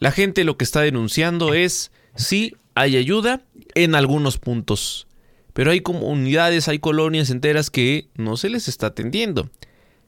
La 0.03 0.11
gente 0.11 0.43
lo 0.43 0.57
que 0.57 0.65
está 0.65 0.81
denunciando 0.81 1.53
es, 1.53 1.91
sí, 2.15 2.55
hay 2.75 2.97
ayuda 2.97 3.41
en 3.73 3.95
algunos 3.95 4.37
puntos, 4.37 5.07
pero 5.53 5.71
hay 5.71 5.81
comunidades, 5.81 6.67
hay 6.67 6.79
colonias 6.79 7.29
enteras 7.29 7.69
que 7.69 8.07
no 8.15 8.37
se 8.37 8.49
les 8.49 8.67
está 8.67 8.87
atendiendo 8.87 9.49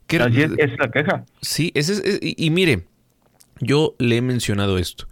es, 0.07 0.79
la 0.79 0.91
queja. 0.91 1.25
Sí, 1.41 1.71
ese 1.73 2.19
y, 2.21 2.49
mire, 2.49 2.83
yo 3.59 3.95
le 3.97 4.17
he 4.17 4.21
mencionado 4.21 4.77
esto. 4.77 5.07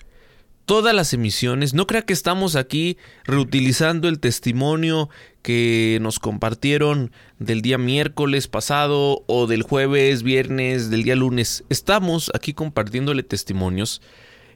Todas 0.66 0.96
las 0.96 1.14
emisiones, 1.14 1.74
no 1.74 1.88
crea 1.88 2.04
que 2.04 2.14
estamos 2.14 2.56
aquí 2.56 2.98
reutilizando 3.26 4.08
el 4.08 4.20
testimonio 4.20 5.10
que 5.42 5.98
nos 6.02 6.20
compartieron 6.20 7.12
del 7.38 7.62
día 7.62 7.78
miércoles 7.78 8.48
pasado 8.48 9.24
o 9.28 9.46
del 9.46 9.64
jueves, 9.64 10.24
viernes, 10.24 10.90
del 10.90 11.04
día 11.04 11.18
lunes. 11.18 11.66
Estamos 11.70 12.32
aquí 12.34 12.54
compartiéndole 12.54 13.24
testimonios, 13.24 14.02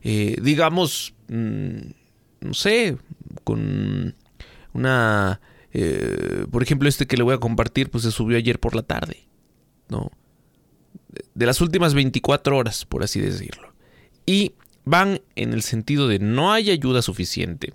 eh, 0.10 0.38
digamos, 0.42 1.14
mm, 1.28 1.80
no 2.40 2.54
sé, 2.54 2.96
con 3.44 4.16
una, 4.72 5.42
eh, 5.74 6.46
por 6.50 6.64
ejemplo, 6.64 6.88
este 6.88 7.08
que 7.08 7.18
le 7.18 7.24
voy 7.24 7.34
a 7.34 7.40
compartir, 7.40 7.90
pues 7.90 8.06
se 8.06 8.12
subió 8.12 8.38
ayer 8.38 8.58
por 8.58 8.74
la 8.74 8.84
tarde, 8.84 9.28
¿no? 9.90 10.10
de 11.36 11.46
las 11.46 11.60
últimas 11.60 11.94
24 11.94 12.56
horas, 12.56 12.86
por 12.86 13.04
así 13.04 13.20
decirlo. 13.20 13.74
Y 14.26 14.54
van 14.86 15.20
en 15.36 15.52
el 15.52 15.62
sentido 15.62 16.08
de 16.08 16.20
no 16.20 16.54
hay 16.54 16.72
ayuda 16.72 17.02
suficiente. 17.02 17.74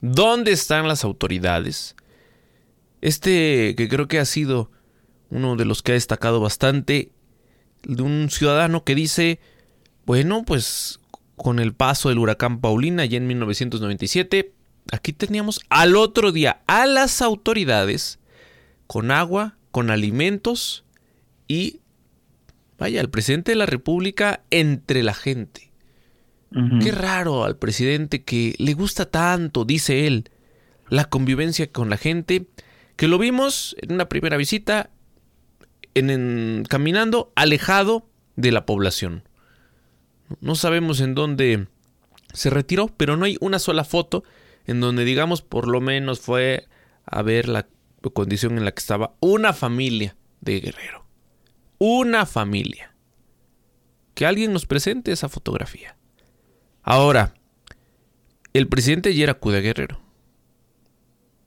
¿Dónde 0.00 0.52
están 0.52 0.88
las 0.88 1.04
autoridades? 1.04 1.94
Este 3.02 3.74
que 3.76 3.86
creo 3.90 4.08
que 4.08 4.18
ha 4.18 4.24
sido 4.24 4.70
uno 5.28 5.56
de 5.56 5.66
los 5.66 5.82
que 5.82 5.92
ha 5.92 5.94
destacado 5.94 6.40
bastante, 6.40 7.10
de 7.82 8.02
un 8.02 8.30
ciudadano 8.30 8.82
que 8.82 8.94
dice, 8.94 9.40
bueno, 10.06 10.42
pues 10.46 11.00
con 11.36 11.58
el 11.58 11.74
paso 11.74 12.08
del 12.08 12.18
huracán 12.18 12.60
Paulina 12.60 13.04
ya 13.04 13.18
en 13.18 13.26
1997, 13.26 14.52
aquí 14.92 15.12
teníamos 15.12 15.60
al 15.68 15.96
otro 15.96 16.32
día 16.32 16.62
a 16.66 16.86
las 16.86 17.22
autoridades 17.22 18.18
con 18.86 19.10
agua, 19.10 19.56
con 19.70 19.90
alimentos 19.90 20.84
y 21.48 21.80
Vaya, 22.78 23.00
el 23.00 23.10
presidente 23.10 23.52
de 23.52 23.56
la 23.56 23.66
República 23.66 24.42
entre 24.50 25.02
la 25.02 25.14
gente. 25.14 25.72
Qué 26.80 26.90
raro 26.90 27.44
al 27.44 27.56
presidente 27.56 28.22
que 28.22 28.54
le 28.58 28.72
gusta 28.72 29.10
tanto, 29.10 29.66
dice 29.66 30.06
él, 30.06 30.30
la 30.88 31.04
convivencia 31.04 31.70
con 31.70 31.90
la 31.90 31.98
gente, 31.98 32.46
que 32.96 33.08
lo 33.08 33.18
vimos 33.18 33.76
en 33.80 33.92
una 33.92 34.08
primera 34.08 34.38
visita, 34.38 34.88
en, 35.94 36.64
caminando 36.66 37.30
alejado 37.34 38.08
de 38.36 38.52
la 38.52 38.64
población. 38.64 39.22
No 40.40 40.54
sabemos 40.54 41.00
en 41.00 41.14
dónde 41.14 41.68
se 42.32 42.50
retiró, 42.50 42.88
pero 42.96 43.16
no 43.16 43.24
hay 43.24 43.36
una 43.40 43.58
sola 43.58 43.84
foto 43.84 44.24
en 44.66 44.80
donde 44.80 45.04
digamos 45.04 45.42
por 45.42 45.68
lo 45.68 45.80
menos 45.80 46.20
fue 46.20 46.66
a 47.04 47.22
ver 47.22 47.48
la 47.48 47.66
condición 48.14 48.56
en 48.58 48.64
la 48.64 48.72
que 48.72 48.80
estaba 48.80 49.14
una 49.20 49.52
familia 49.52 50.16
de 50.40 50.60
Guerrero. 50.60 51.06
Una 51.78 52.26
familia. 52.26 52.94
Que 54.14 54.26
alguien 54.26 54.52
nos 54.52 54.66
presente 54.66 55.12
esa 55.12 55.28
fotografía. 55.28 55.96
Ahora, 56.82 57.34
el 58.52 58.68
presidente 58.68 59.10
ayer 59.10 59.28
acude 59.28 59.58
a 59.58 59.60
Guerrero. 59.60 60.00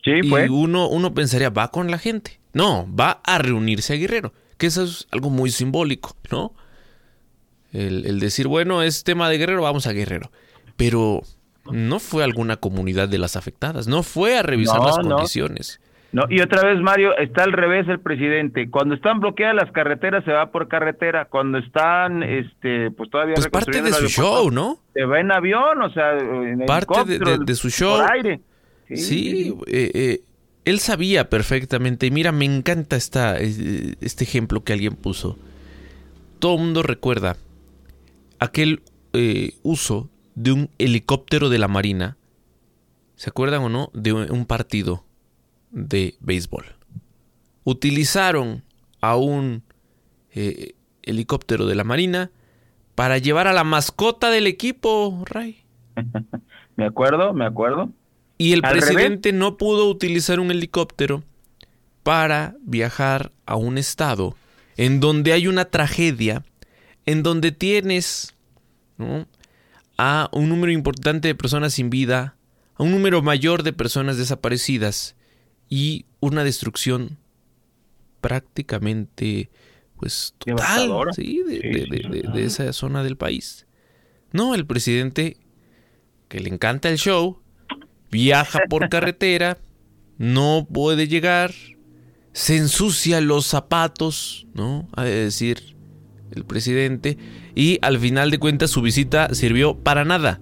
Sí, 0.04 0.12
y 0.24 0.30
pues. 0.30 0.50
uno, 0.50 0.88
uno 0.88 1.14
pensaría, 1.14 1.50
va 1.50 1.72
con 1.72 1.90
la 1.90 1.98
gente. 1.98 2.40
No, 2.54 2.88
va 2.94 3.22
a 3.24 3.38
reunirse 3.38 3.94
a 3.94 3.98
Guerrero. 3.98 4.34
Que 4.58 4.68
eso 4.68 4.84
es 4.84 5.08
algo 5.12 5.30
muy 5.30 5.52
simbólico, 5.52 6.16
¿no? 6.32 6.54
El, 7.74 8.06
el 8.06 8.20
decir, 8.20 8.48
bueno, 8.48 8.82
es 8.84 9.04
tema 9.04 9.30
de 9.30 9.38
Guerrero, 9.38 9.62
vamos 9.62 9.86
a 9.88 9.92
Guerrero. 9.94 10.32
Pero 10.78 11.22
no 11.72 12.00
fue 12.00 12.24
alguna 12.24 12.58
comunidad 12.58 13.10
de 13.10 13.18
las 13.20 13.36
afectadas, 13.36 13.88
no 13.88 14.02
fue 14.04 14.38
a 14.38 14.44
revisar 14.44 14.80
No, 14.80 14.86
las 14.88 14.98
no. 15.00 15.16
condiciones. 15.16 15.80
No, 16.12 16.24
y 16.28 16.42
otra 16.42 16.64
vez, 16.68 16.82
Mario, 16.82 17.16
está 17.20 17.44
al 17.44 17.52
revés 17.54 17.88
el 17.88 18.00
presidente. 18.00 18.68
Cuando 18.72 18.96
están 18.96 19.20
bloqueadas 19.20 19.56
las 19.56 19.72
carreteras, 19.72 20.26
se 20.26 20.32
va 20.32 20.50
por 20.52 20.68
carretera. 20.68 21.26
Cuando 21.26 21.60
están, 21.60 22.24
este, 22.24 22.90
pues 22.90 23.12
todavía 23.12 23.36
Pues 23.36 23.48
parte 23.50 23.80
de 23.84 23.94
su 23.94 24.08
show, 24.08 24.50
¿no? 24.50 24.80
Se 24.96 25.04
va 25.06 25.20
en 25.20 25.32
avión, 25.32 25.80
o 25.84 25.94
sea, 25.94 26.18
en 26.18 26.66
Parte 26.66 27.04
de, 27.06 27.20
de- 27.20 27.38
de 27.46 27.54
su 27.56 27.70
show. 27.70 28.00
Por 28.00 28.12
aire. 28.12 28.40
Sí, 28.92 29.56
eh, 29.68 29.92
eh, 29.94 30.20
él 30.66 30.80
sabía 30.80 31.30
perfectamente. 31.30 32.08
Y 32.08 32.12
mira, 32.12 32.32
me 32.32 32.46
encanta 32.46 32.96
esta, 32.96 33.38
eh, 33.40 33.94
este 34.02 34.24
ejemplo 34.24 34.64
que 34.64 34.74
alguien 34.74 34.96
puso. 34.96 35.38
Todo 36.40 36.56
el 36.56 36.62
mundo 36.62 36.82
recuerda 36.82 37.38
aquel 38.40 38.82
eh, 39.14 39.54
uso 39.64 40.10
de 40.36 40.52
un 40.52 40.70
helicóptero 40.78 41.50
de 41.50 41.60
la 41.60 41.68
Marina. 41.68 42.18
¿Se 43.16 43.30
acuerdan 43.30 43.62
o 43.64 43.70
no? 43.70 43.92
De 43.94 44.14
un 44.14 44.46
partido 44.46 45.06
de 45.72 46.16
béisbol. 46.22 46.66
Utilizaron 47.64 48.64
a 49.02 49.16
un 49.18 49.64
eh, 50.32 50.76
helicóptero 51.04 51.66
de 51.66 51.76
la 51.76 51.84
Marina 51.84 52.32
para 52.96 53.18
llevar 53.18 53.48
a 53.48 53.54
la 53.54 53.64
mascota 53.64 54.30
del 54.30 54.48
equipo, 54.48 55.24
Ray. 55.26 55.64
Me 56.76 56.86
acuerdo, 56.86 57.34
me 57.34 57.46
acuerdo. 57.46 57.90
Y 58.38 58.54
el 58.54 58.62
revés. 58.62 58.86
presidente 58.86 59.34
no 59.34 59.58
pudo 59.58 59.90
utilizar 59.90 60.40
un 60.40 60.50
helicóptero 60.50 61.24
para 62.04 62.56
viajar 62.62 63.34
a 63.46 63.58
un 63.58 63.78
estado 63.78 64.36
en 64.78 65.02
donde 65.02 65.34
hay 65.34 65.48
una 65.48 65.66
tragedia, 65.66 66.46
en 67.06 67.24
donde 67.24 67.52
tienes 67.52 68.36
¿no? 68.98 69.28
a 69.98 70.30
un 70.32 70.50
número 70.50 70.72
importante 70.72 71.28
de 71.28 71.36
personas 71.36 71.74
sin 71.74 71.90
vida, 71.90 72.36
a 72.76 72.84
un 72.84 72.92
número 72.92 73.22
mayor 73.22 73.64
de 73.64 73.74
personas 73.74 74.18
desaparecidas 74.18 75.16
y 75.70 76.06
una 76.20 76.44
destrucción 76.44 77.18
prácticamente 78.22 79.50
pues 79.98 80.34
total 80.38 80.56
Devastadora. 80.58 81.14
¿sí? 81.14 81.42
de, 81.46 81.60
Sí, 81.62 81.68
de- 81.68 81.84
sí, 81.84 81.90
de- 81.90 81.98
sí. 81.98 82.10
de- 82.28 82.32
de 82.34 82.46
esa 82.46 82.74
zona 82.74 83.04
del 83.04 83.18
país. 83.18 83.66
No, 84.32 84.56
el 84.56 84.66
presidente 84.66 85.38
que 86.28 86.40
le 86.40 86.50
encanta 86.50 86.90
el 86.90 86.98
show, 86.98 87.42
viaja 88.12 88.60
por 88.70 88.88
carretera, 88.90 89.58
no 90.18 90.68
puede 90.72 91.08
llegar, 91.08 91.54
se 92.34 92.58
ensucia 92.58 93.20
los 93.22 93.46
zapatos, 93.48 94.46
¿no? 94.54 94.88
A 94.96 95.04
decir 95.04 95.69
el 96.36 96.46
presidente, 96.46 97.18
y 97.56 97.80
al 97.82 97.98
final 97.98 98.32
de 98.32 98.40
cuentas 98.40 98.72
su 98.72 98.82
visita 98.82 99.34
sirvió 99.34 99.76
para 99.76 100.06
nada. 100.06 100.40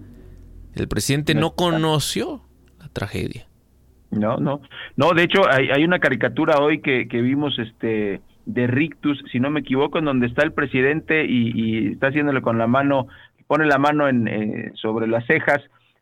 El 0.75 0.87
presidente 0.87 1.33
no 1.33 1.55
conoció 1.55 2.43
la 2.79 2.89
tragedia. 2.89 3.47
No, 4.11 4.37
no. 4.37 4.61
No, 4.95 5.11
de 5.13 5.23
hecho, 5.23 5.41
hay, 5.49 5.69
hay 5.69 5.83
una 5.83 5.99
caricatura 5.99 6.59
hoy 6.59 6.81
que, 6.81 7.07
que 7.07 7.21
vimos 7.21 7.57
este 7.59 8.21
de 8.45 8.65
Rictus, 8.65 9.21
si 9.31 9.41
no 9.41 9.49
me 9.49 9.59
equivoco, 9.59 9.99
en 9.99 10.05
donde 10.05 10.27
está 10.27 10.43
el 10.43 10.53
presidente 10.53 11.25
y, 11.25 11.51
y 11.53 11.87
está 11.91 12.07
haciéndole 12.07 12.41
con 12.41 12.57
la 12.57 12.65
mano, 12.65 13.07
pone 13.45 13.65
la 13.65 13.77
mano 13.77 14.07
en, 14.07 14.27
eh, 14.27 14.71
sobre 14.75 15.05
las 15.07 15.25
cejas, 15.25 15.59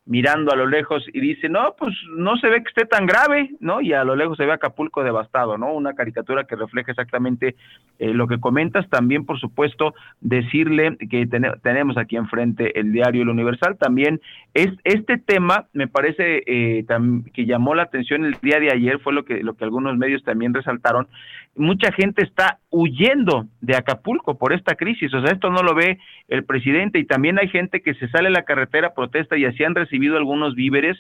mirando 0.08 0.52
a 0.52 0.56
lo 0.56 0.68
lejos 0.68 1.04
y 1.14 1.20
dice, 1.20 1.50
no, 1.50 1.76
pues 1.80 1.96
no 2.16 2.38
se 2.38 2.48
ve 2.48 2.62
que 2.62 2.70
esté 2.70 2.86
tan 2.86 3.08
grave, 3.08 3.50
¿no? 3.60 3.82
Y 3.82 3.92
a 3.94 4.04
lo 4.04 4.16
lejos 4.16 4.38
se 4.38 4.46
ve 4.46 4.54
Acapulco 4.54 5.04
devastado, 5.04 5.58
¿no? 5.58 5.74
Una 5.74 5.94
caricatura 5.94 6.44
que 6.44 6.56
refleja 6.56 6.92
exactamente 6.92 7.56
eh, 7.98 8.14
lo 8.14 8.28
que 8.28 8.40
comentas. 8.40 8.88
También, 8.90 9.26
por 9.26 9.40
supuesto, 9.40 9.96
decirle 10.22 10.96
que 11.10 11.26
tene- 11.26 11.54
tenemos 11.64 11.98
aquí 11.98 12.18
enfrente 12.18 12.80
el 12.80 12.92
diario 12.92 13.24
El 13.24 13.30
Universal. 13.30 13.78
También 13.78 14.22
es, 14.54 14.70
este 14.84 15.18
tema 15.18 15.66
me 15.74 15.88
parece 15.88 16.44
eh, 16.46 16.86
que 17.34 17.46
llamó 17.48 17.74
la 17.74 17.84
atención 17.84 18.26
el 18.26 18.36
día 18.42 18.60
de 18.60 18.72
ayer, 18.72 19.00
fue 19.00 19.12
lo 19.12 19.26
que, 19.26 19.42
lo 19.44 19.56
que 19.56 19.64
algunos 19.64 19.98
medios 19.98 20.24
también 20.24 20.54
resaltaron. 20.54 21.08
Mucha 21.56 21.92
gente 21.94 22.24
está 22.24 22.60
huyendo 22.70 23.48
de 23.62 23.76
Acapulco 23.78 24.38
por 24.38 24.52
esta 24.54 24.76
crisis, 24.76 25.14
o 25.14 25.22
sea, 25.22 25.32
esto 25.32 25.50
no 25.50 25.64
lo 25.64 25.74
ve 25.74 26.00
el 26.28 26.44
presidente 26.44 27.00
y 27.00 27.06
también 27.06 27.40
hay 27.40 27.48
gente 27.48 27.82
que 27.82 27.94
se 27.96 28.10
sale 28.10 28.28
a 28.28 28.32
la 28.32 28.44
carretera, 28.44 28.94
protesta 28.94 29.38
y 29.38 29.46
así 29.46 29.64
han 29.64 29.74
recibido 29.76 30.18
algunos 30.18 30.54
víveres, 30.56 30.98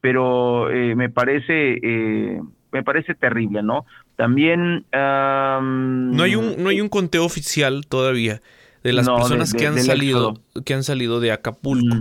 pero 0.00 0.70
eh, 0.70 0.96
me 0.96 1.08
parece 1.08 1.78
eh, 1.82 2.40
me 2.72 2.82
parece 2.82 3.14
terrible, 3.14 3.62
¿no? 3.62 3.84
También 4.16 4.84
am, 4.92 6.10
No 6.16 6.22
hay 6.24 6.34
un, 6.34 6.62
no 6.62 6.68
hay 6.70 6.80
un 6.80 6.88
conteo 6.88 7.24
oficial 7.24 7.86
todavía 7.88 8.40
de 8.82 8.92
las 8.92 9.06
No, 9.06 9.16
personas 9.16 9.52
de- 9.52 9.58
que 9.58 9.66
han 9.66 9.78
salido 9.78 10.34
que 10.64 10.74
han 10.74 10.82
salido 10.82 11.20
de 11.20 11.32
Acapulco. 11.32 11.96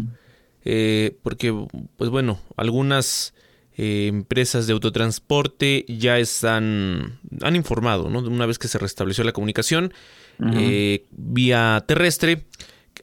Eh, 0.63 1.17
porque, 1.23 1.53
pues 1.97 2.09
bueno, 2.11 2.39
algunas 2.57 3.33
eh, 3.83 4.05
empresas 4.05 4.67
de 4.67 4.73
autotransporte 4.73 5.85
ya 5.87 6.19
están 6.19 7.17
han 7.41 7.55
informado, 7.55 8.11
¿no? 8.11 8.19
Una 8.19 8.45
vez 8.45 8.59
que 8.59 8.67
se 8.67 8.77
restableció 8.77 9.23
la 9.23 9.31
comunicación 9.31 9.91
eh, 10.53 11.07
vía 11.09 11.83
terrestre, 11.87 12.45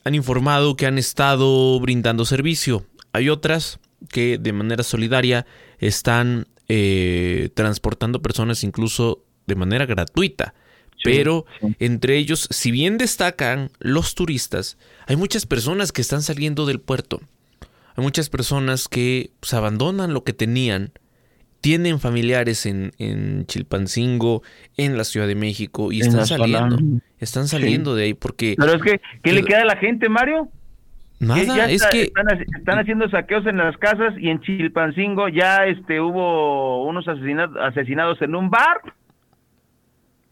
han 0.05 0.15
informado 0.15 0.77
que 0.77 0.85
han 0.85 0.97
estado 0.97 1.77
brindando 1.81 2.23
servicio. 2.23 2.85
Hay 3.11 3.27
otras 3.27 3.79
que 4.07 4.37
de 4.37 4.53
manera 4.53 4.83
solidaria 4.83 5.45
están 5.79 6.47
eh, 6.69 7.49
transportando 7.55 8.21
personas 8.21 8.63
incluso 8.63 9.25
de 9.47 9.55
manera 9.55 9.85
gratuita. 9.85 10.53
Pero 11.03 11.45
entre 11.79 12.15
ellos, 12.15 12.47
si 12.51 12.71
bien 12.71 12.97
destacan 12.97 13.69
los 13.79 14.15
turistas, 14.15 14.77
hay 15.07 15.17
muchas 15.17 15.45
personas 15.45 15.91
que 15.91 15.99
están 15.99 16.21
saliendo 16.21 16.65
del 16.65 16.79
puerto. 16.79 17.19
Hay 17.99 18.03
muchas 18.05 18.29
personas 18.29 18.87
que 18.87 19.31
pues, 19.41 19.53
abandonan 19.53 20.13
lo 20.13 20.23
que 20.23 20.31
tenían, 20.31 20.91
tienen 21.59 21.99
familiares 21.99 22.65
en, 22.65 22.93
en 22.97 23.45
Chilpancingo, 23.45 24.41
en 24.77 24.97
la 24.97 25.03
Ciudad 25.03 25.27
de 25.27 25.35
México 25.35 25.91
y 25.91 25.99
En 25.99 26.07
están 26.07 26.25
zona. 26.25 26.39
saliendo. 26.45 26.77
Están 27.19 27.43
Sí. 27.49 27.57
saliendo 27.57 27.95
de 27.95 28.05
ahí 28.05 28.13
porque 28.13 28.55
Pero 28.57 28.73
es 28.75 28.81
que, 28.81 29.01
¿qué 29.21 29.33
le 29.33 29.43
queda 29.43 29.63
a 29.63 29.65
la 29.65 29.75
gente, 29.75 30.07
Mario? 30.07 30.47
Nada, 31.19 31.69
es 31.69 31.85
que- 31.87 32.03
están, 32.03 32.27
haci- 32.27 32.45
están 32.57 32.79
haciendo 32.79 33.09
saqueos 33.09 33.45
en 33.45 33.57
las 33.57 33.75
casas 33.75 34.13
y 34.17 34.29
en 34.29 34.39
Chilpancingo 34.39 35.27
ya 35.27 35.65
este 35.65 35.99
hubo 35.99 36.85
unos 36.85 37.05
asesinados, 37.09 37.57
asesinados 37.61 38.21
en 38.21 38.33
un 38.35 38.49
bar. 38.49 38.79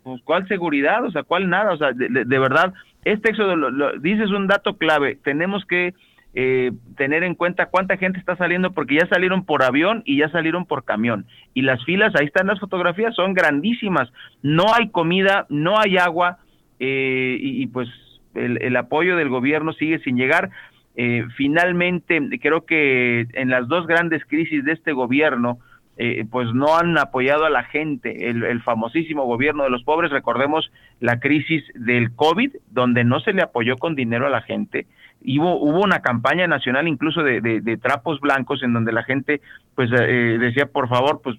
Pues, 0.03 0.21
¿cuál 0.23 0.47
seguridad? 0.47 1.03
O 1.03 1.11
sea, 1.11 1.23
¿cuál 1.23 1.49
nada? 1.49 1.73
O 1.73 1.77
sea, 1.77 1.91
de, 1.91 2.07
de- 2.07 2.23
de 2.23 2.39
verdad, 2.39 2.73
este 3.03 3.31
éxodo, 3.31 3.57
lo- 3.57 3.69
lo- 3.71 3.99
dices 3.99 4.29
un 4.31 4.47
dato 4.47 4.77
clave, 4.77 5.17
tenemos 5.21 5.65
que 5.65 5.93
eh, 6.39 6.71
tener 6.95 7.23
en 7.23 7.33
cuenta 7.33 7.65
cuánta 7.65 7.97
gente 7.97 8.19
está 8.19 8.35
saliendo 8.35 8.71
porque 8.71 8.93
ya 8.93 9.07
salieron 9.07 9.43
por 9.43 9.63
avión 9.63 10.03
y 10.05 10.17
ya 10.17 10.29
salieron 10.29 10.67
por 10.67 10.85
camión. 10.85 11.25
Y 11.55 11.63
las 11.63 11.83
filas, 11.83 12.13
ahí 12.13 12.27
están 12.27 12.45
las 12.45 12.59
fotografías, 12.59 13.15
son 13.15 13.33
grandísimas. 13.33 14.07
No 14.43 14.65
hay 14.71 14.89
comida, 14.89 15.47
no 15.49 15.79
hay 15.79 15.97
agua 15.97 16.37
eh, 16.79 17.39
y, 17.41 17.65
pues 17.65 17.89
el, 18.35 18.61
el 18.61 18.75
apoyo 18.75 19.17
del 19.17 19.29
gobierno 19.29 19.73
sigue 19.73 19.97
sin 20.03 20.15
llegar. 20.15 20.51
Eh, 20.95 21.25
finalmente, 21.37 22.21
creo 22.39 22.67
que 22.67 23.25
en 23.33 23.49
las 23.49 23.67
dos 23.67 23.87
grandes 23.87 24.23
crisis 24.23 24.63
de 24.63 24.73
este 24.73 24.91
gobierno, 24.91 25.57
eh, 25.97 26.23
pues 26.29 26.53
no 26.53 26.77
han 26.77 26.95
apoyado 26.99 27.45
a 27.45 27.49
la 27.49 27.63
gente, 27.63 28.29
el, 28.29 28.43
el 28.43 28.61
famosísimo 28.61 29.25
gobierno 29.25 29.63
de 29.63 29.71
los 29.71 29.83
pobres, 29.83 30.11
recordemos 30.11 30.71
la 30.99 31.19
crisis 31.19 31.63
del 31.73 32.13
COVID, 32.15 32.51
donde 32.69 33.03
no 33.03 33.19
se 33.21 33.33
le 33.33 33.41
apoyó 33.41 33.77
con 33.77 33.95
dinero 33.95 34.27
a 34.27 34.29
la 34.29 34.41
gente, 34.41 34.85
hubo, 35.21 35.55
hubo 35.59 35.81
una 35.83 36.01
campaña 36.01 36.47
nacional 36.47 36.87
incluso 36.87 37.23
de, 37.23 37.41
de- 37.41 37.61
de 37.61 37.77
trapos 37.77 38.19
blancos 38.19 38.63
en 38.63 38.73
donde 38.73 38.91
la 38.91 39.03
gente 39.03 39.41
pues 39.75 39.89
eh, 39.93 40.37
decía, 40.39 40.67
por 40.67 40.89
favor, 40.89 41.21
pues 41.23 41.37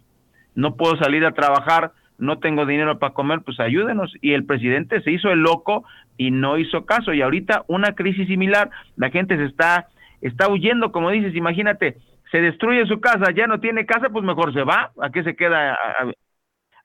no 0.55 0.77
puedo 0.77 0.97
salir 0.97 1.25
a 1.25 1.33
trabajar, 1.33 1.93
no 2.19 2.39
tengo 2.39 2.67
dinero 2.67 2.99
para 2.99 3.15
comer, 3.15 3.41
pues 3.45 3.61
ayúdenos. 3.61 4.13
Y 4.21 4.33
el 4.33 4.45
presidente 4.45 5.01
se 5.03 5.13
hizo 5.13 5.31
el 5.31 5.41
loco 5.41 5.85
y 6.17 6.31
no 6.31 6.59
hizo 6.59 6.85
caso. 6.85 7.13
Y 7.13 7.23
ahorita 7.23 7.65
una 7.69 7.93
crisis 7.95 8.27
similar, 8.27 8.71
la 8.97 9.11
gente 9.11 9.37
se 9.37 9.45
está, 9.45 9.89
está 10.21 10.49
huyendo, 10.49 10.91
como 10.93 11.11
dices, 11.11 11.35
imagínate, 11.37 11.97
se 12.33 12.41
destruye 12.41 12.87
su 12.87 13.01
casa, 13.01 13.33
ya 13.35 13.47
no 13.47 13.61
tiene 13.61 13.87
casa, 13.87 14.09
pues 14.11 14.25
mejor 14.25 14.53
se 14.53 14.63
va, 14.65 14.91
¿a 15.01 15.11
qué 15.11 15.23
se 15.23 15.37
queda? 15.37 15.73
a- 15.75 16.03
a- 16.05 16.13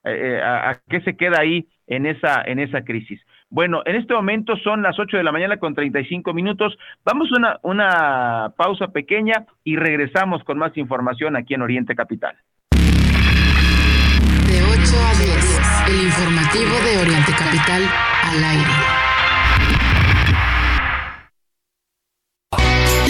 eh, 0.06 0.42
qué 0.90 1.02
se 1.02 1.16
queda 1.16 1.40
ahí 1.42 1.68
en 1.88 2.06
esa 2.06 2.42
en 2.46 2.60
esa 2.60 2.84
crisis. 2.84 3.22
Bueno, 3.54 3.84
en 3.86 3.96
este 3.98 4.16
momento 4.16 4.58
son 4.64 4.82
las 4.82 4.98
8 4.98 5.16
de 5.16 5.24
la 5.24 5.32
mañana 5.32 5.58
con 5.58 5.76
35 5.76 6.34
minutos. 6.34 6.76
Vamos 7.06 7.30
a 7.32 7.38
una, 7.38 7.60
una 7.62 8.52
pausa 8.58 8.88
pequeña 8.88 9.46
y 9.64 9.76
regresamos 9.76 10.44
con 10.44 10.58
más 10.58 10.76
información 10.76 11.36
aquí 11.36 11.54
en 11.54 11.62
Oriente 11.62 11.94
Capital. 11.94 12.36
De 12.72 14.60
8 14.60 14.82
a 14.82 15.14
10, 15.22 15.62
el 15.88 16.04
informativo 16.04 16.74
de 16.84 16.98
Oriente 16.98 17.32
Capital 17.38 17.84
al 18.24 18.44
aire. 18.44 19.23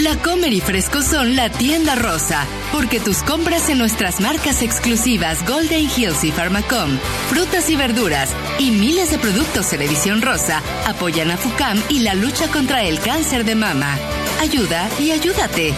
La 0.04 0.18
Comer 0.18 0.52
y 0.52 0.60
Fresco 0.60 1.00
son 1.00 1.34
la 1.34 1.48
tienda 1.48 1.94
rosa, 1.94 2.44
porque 2.72 3.00
tus 3.00 3.22
compras 3.22 3.70
en 3.70 3.78
nuestras 3.78 4.20
marcas 4.20 4.60
exclusivas 4.60 5.48
Golden 5.48 5.88
Hills 5.88 6.24
y 6.24 6.30
Pharmacom, 6.30 6.98
frutas 7.30 7.70
y 7.70 7.76
verduras 7.76 8.28
y 8.58 8.70
miles 8.70 9.10
de 9.10 9.18
productos 9.18 9.72
en 9.72 9.80
edición 9.80 10.20
rosa 10.20 10.60
apoyan 10.86 11.30
a 11.30 11.38
FUCAM 11.38 11.82
y 11.88 12.00
la 12.00 12.12
lucha 12.12 12.48
contra 12.48 12.82
el 12.82 13.00
cáncer 13.00 13.46
de 13.46 13.54
mama. 13.54 13.96
Ayuda 14.42 14.90
y 15.00 15.10
ayúdate. 15.10 15.72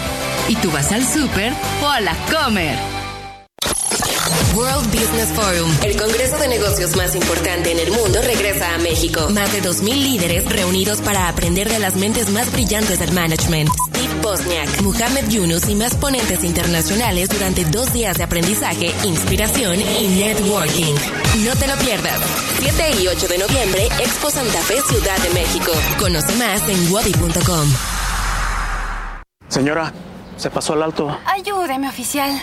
Y 0.49 0.57
tú 0.57 0.73
vas 0.73 0.91
al 0.91 1.07
súper 1.07 1.53
o 1.85 1.89
a 1.89 2.01
la 2.01 2.17
Comer. 2.29 2.77
World 4.55 4.87
Business 4.91 5.29
Forum, 5.33 5.71
el 5.83 5.97
congreso 5.97 6.37
de 6.39 6.49
negocios 6.49 6.97
más 6.97 7.15
importante 7.15 7.73
en 7.73 7.79
el 7.79 7.91
mundo, 7.91 8.21
regresa 8.23 8.75
a 8.75 8.79
México. 8.79 9.29
Más 9.31 9.53
de 9.53 9.63
2.000 9.63 10.03
líderes 10.03 10.45
reunidos 10.47 11.01
para 11.01 11.29
aprender 11.29 11.69
de 11.69 11.79
las 11.79 11.97
mentes 11.97 12.31
más 12.31 12.51
brillantes 12.53 12.99
del 12.99 13.13
management. 13.13 13.69
Steve 13.91 14.15
Bosniak, 14.23 14.81
Muhammad 14.83 15.29
Yunus 15.29 15.69
y 15.69 15.75
más 15.75 15.95
ponentes 15.95 16.45
internacionales 16.45 17.29
durante 17.29 17.65
dos 17.67 17.93
días 17.93 18.17
de 18.17 18.25
aprendizaje, 18.25 18.93
inspiración 19.05 19.81
y 19.81 20.09
networking. 20.09 20.95
No 21.45 21.55
te 21.57 21.67
lo 21.67 21.77
pierdas. 21.77 22.21
7 22.59 23.03
y 23.03 23.09
8 23.09 23.29
de 23.29 23.39
noviembre, 23.39 23.87
Expo 24.01 24.31
Santa 24.31 24.61
Fe, 24.63 24.81
Ciudad 24.89 25.19
de 25.19 25.31
México. 25.31 25.73
Conoce 25.99 26.35
más 26.37 26.69
en 26.69 26.93
wadi.com. 26.93 27.69
Señora, 29.49 29.93
se 30.37 30.51
pasó 30.51 30.73
al 30.73 30.83
alto. 30.83 31.17
Ayúdeme, 31.27 31.89
oficial. 31.89 32.43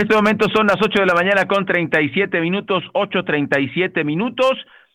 En 0.00 0.04
este 0.06 0.16
momento 0.16 0.46
son 0.54 0.66
las 0.66 0.78
8 0.80 0.98
de 1.00 1.04
la 1.06 1.12
mañana 1.12 1.44
con 1.44 1.66
37 1.66 2.40
minutos, 2.40 2.82
8.37 2.94 4.02
minutos. 4.02 4.52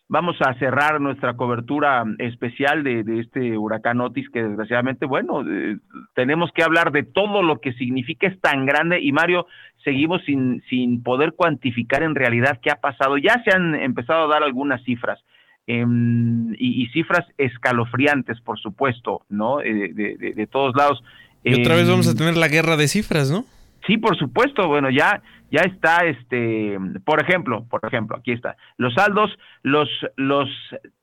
Vamos 0.08 0.34
a 0.40 0.52
cerrar 0.54 1.00
nuestra 1.00 1.34
cobertura 1.36 2.02
especial 2.18 2.82
de, 2.82 3.04
de 3.04 3.20
este 3.20 3.56
huracán 3.56 4.00
Otis, 4.00 4.28
que 4.30 4.42
desgraciadamente, 4.42 5.06
bueno, 5.06 5.42
eh, 5.48 5.76
tenemos 6.16 6.50
que 6.52 6.64
hablar 6.64 6.90
de 6.90 7.04
todo 7.04 7.44
lo 7.44 7.60
que 7.60 7.72
significa, 7.74 8.26
es 8.26 8.40
tan 8.40 8.66
grande. 8.66 8.98
Y 9.00 9.12
Mario, 9.12 9.46
seguimos 9.84 10.22
sin, 10.24 10.64
sin 10.68 11.04
poder 11.04 11.34
cuantificar 11.34 12.02
en 12.02 12.16
realidad 12.16 12.58
qué 12.60 12.72
ha 12.72 12.80
pasado. 12.80 13.16
Ya 13.16 13.40
se 13.44 13.54
han 13.54 13.76
empezado 13.76 14.24
a 14.24 14.28
dar 14.34 14.42
algunas 14.42 14.82
cifras. 14.82 15.20
em, 15.68 16.52
y, 16.58 16.82
y 16.82 16.86
cifras 16.88 17.24
escalofriantes, 17.38 18.40
por 18.40 18.58
supuesto, 18.58 19.22
¿no? 19.28 19.60
Eh, 19.60 19.92
de, 19.94 20.16
de- 20.16 20.32
de 20.34 20.46
todos 20.48 20.74
lados. 20.74 21.00
Y 21.44 21.60
otra 21.60 21.74
vez 21.76 21.84
Em, 21.84 21.90
vamos 21.90 22.08
a 22.08 22.14
tener 22.16 22.36
la 22.36 22.48
guerra 22.48 22.76
de 22.76 22.88
cifras, 22.88 23.30
¿no? 23.30 23.44
Sí, 23.86 23.98
por 23.98 24.16
supuesto. 24.16 24.66
Bueno, 24.68 24.90
ya 24.90 25.22
ya 25.50 25.60
está 25.60 25.98
este, 26.04 26.76
por 27.04 27.22
ejemplo, 27.22 27.64
por 27.68 27.80
ejemplo, 27.84 28.16
aquí 28.16 28.32
está. 28.32 28.56
Los 28.76 28.94
saldos, 28.94 29.36
los 29.62 29.88
los 30.16 30.48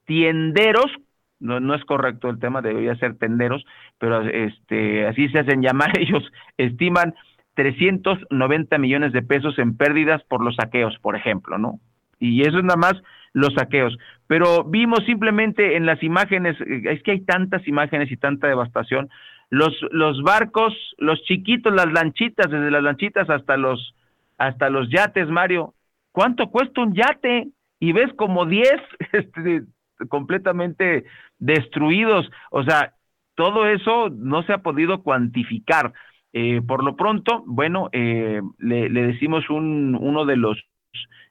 tienderos, 0.05 0.91
no, 1.39 1.59
no 1.59 1.75
es 1.75 1.84
correcto 1.86 2.29
el 2.29 2.39
tema, 2.39 2.61
debería 2.61 2.95
ser 2.95 3.17
tenderos, 3.17 3.65
pero 3.99 4.21
este 4.21 5.07
así 5.07 5.29
se 5.29 5.39
hacen 5.39 5.61
llamar 5.61 5.97
ellos, 5.99 6.23
estiman 6.57 7.13
390 7.55 8.77
millones 8.77 9.13
de 9.13 9.21
pesos 9.21 9.57
en 9.59 9.77
pérdidas 9.77 10.23
por 10.23 10.43
los 10.43 10.55
saqueos, 10.55 10.97
por 10.99 11.15
ejemplo, 11.15 11.57
¿no? 11.57 11.79
Y 12.19 12.41
eso 12.41 12.57
es 12.57 12.63
nada 12.63 12.77
más 12.77 12.93
los 13.34 13.53
saqueos. 13.53 13.97
Pero 14.27 14.63
vimos 14.63 14.99
simplemente 15.05 15.75
en 15.75 15.86
las 15.86 16.01
imágenes, 16.03 16.59
eh, 16.61 16.84
es 16.86 17.03
que 17.03 17.11
hay 17.11 17.21
tantas 17.21 17.67
imágenes 17.67 18.11
y 18.11 18.17
tanta 18.17 18.47
devastación, 18.47 19.09
los, 19.54 19.72
los 19.91 20.24
barcos, 20.24 20.74
los 20.97 21.22
chiquitos, 21.26 21.72
las 21.72 21.91
lanchitas, 21.91 22.49
desde 22.49 22.72
las 22.72 22.82
lanchitas 22.82 23.30
hasta 23.30 23.56
los, 23.56 23.93
hasta 24.39 24.72
los 24.72 24.89
yates, 24.89 25.30
Mario. 25.30 25.76
¿Cuánto 26.12 26.49
cuesta 26.49 26.82
un 26.82 26.95
yate? 26.95 27.49
Y 27.80 27.91
ves 27.91 28.12
como 28.16 28.47
10 28.47 28.72
este, 29.12 29.62
completamente 30.10 31.06
destruidos. 31.38 32.32
O 32.49 32.64
sea, 32.64 32.95
todo 33.36 33.68
eso 33.68 34.10
no 34.10 34.41
se 34.41 34.54
ha 34.54 34.64
podido 34.64 35.04
cuantificar. 35.04 35.93
Eh, 36.34 36.64
por 36.68 36.84
lo 36.84 36.95
pronto, 36.95 37.43
bueno, 37.45 37.89
eh, 37.91 38.41
le, 38.58 38.89
le 38.89 39.04
decimos 39.04 39.51
un, 39.51 39.95
uno 40.01 40.26
de 40.26 40.36
los 40.36 40.58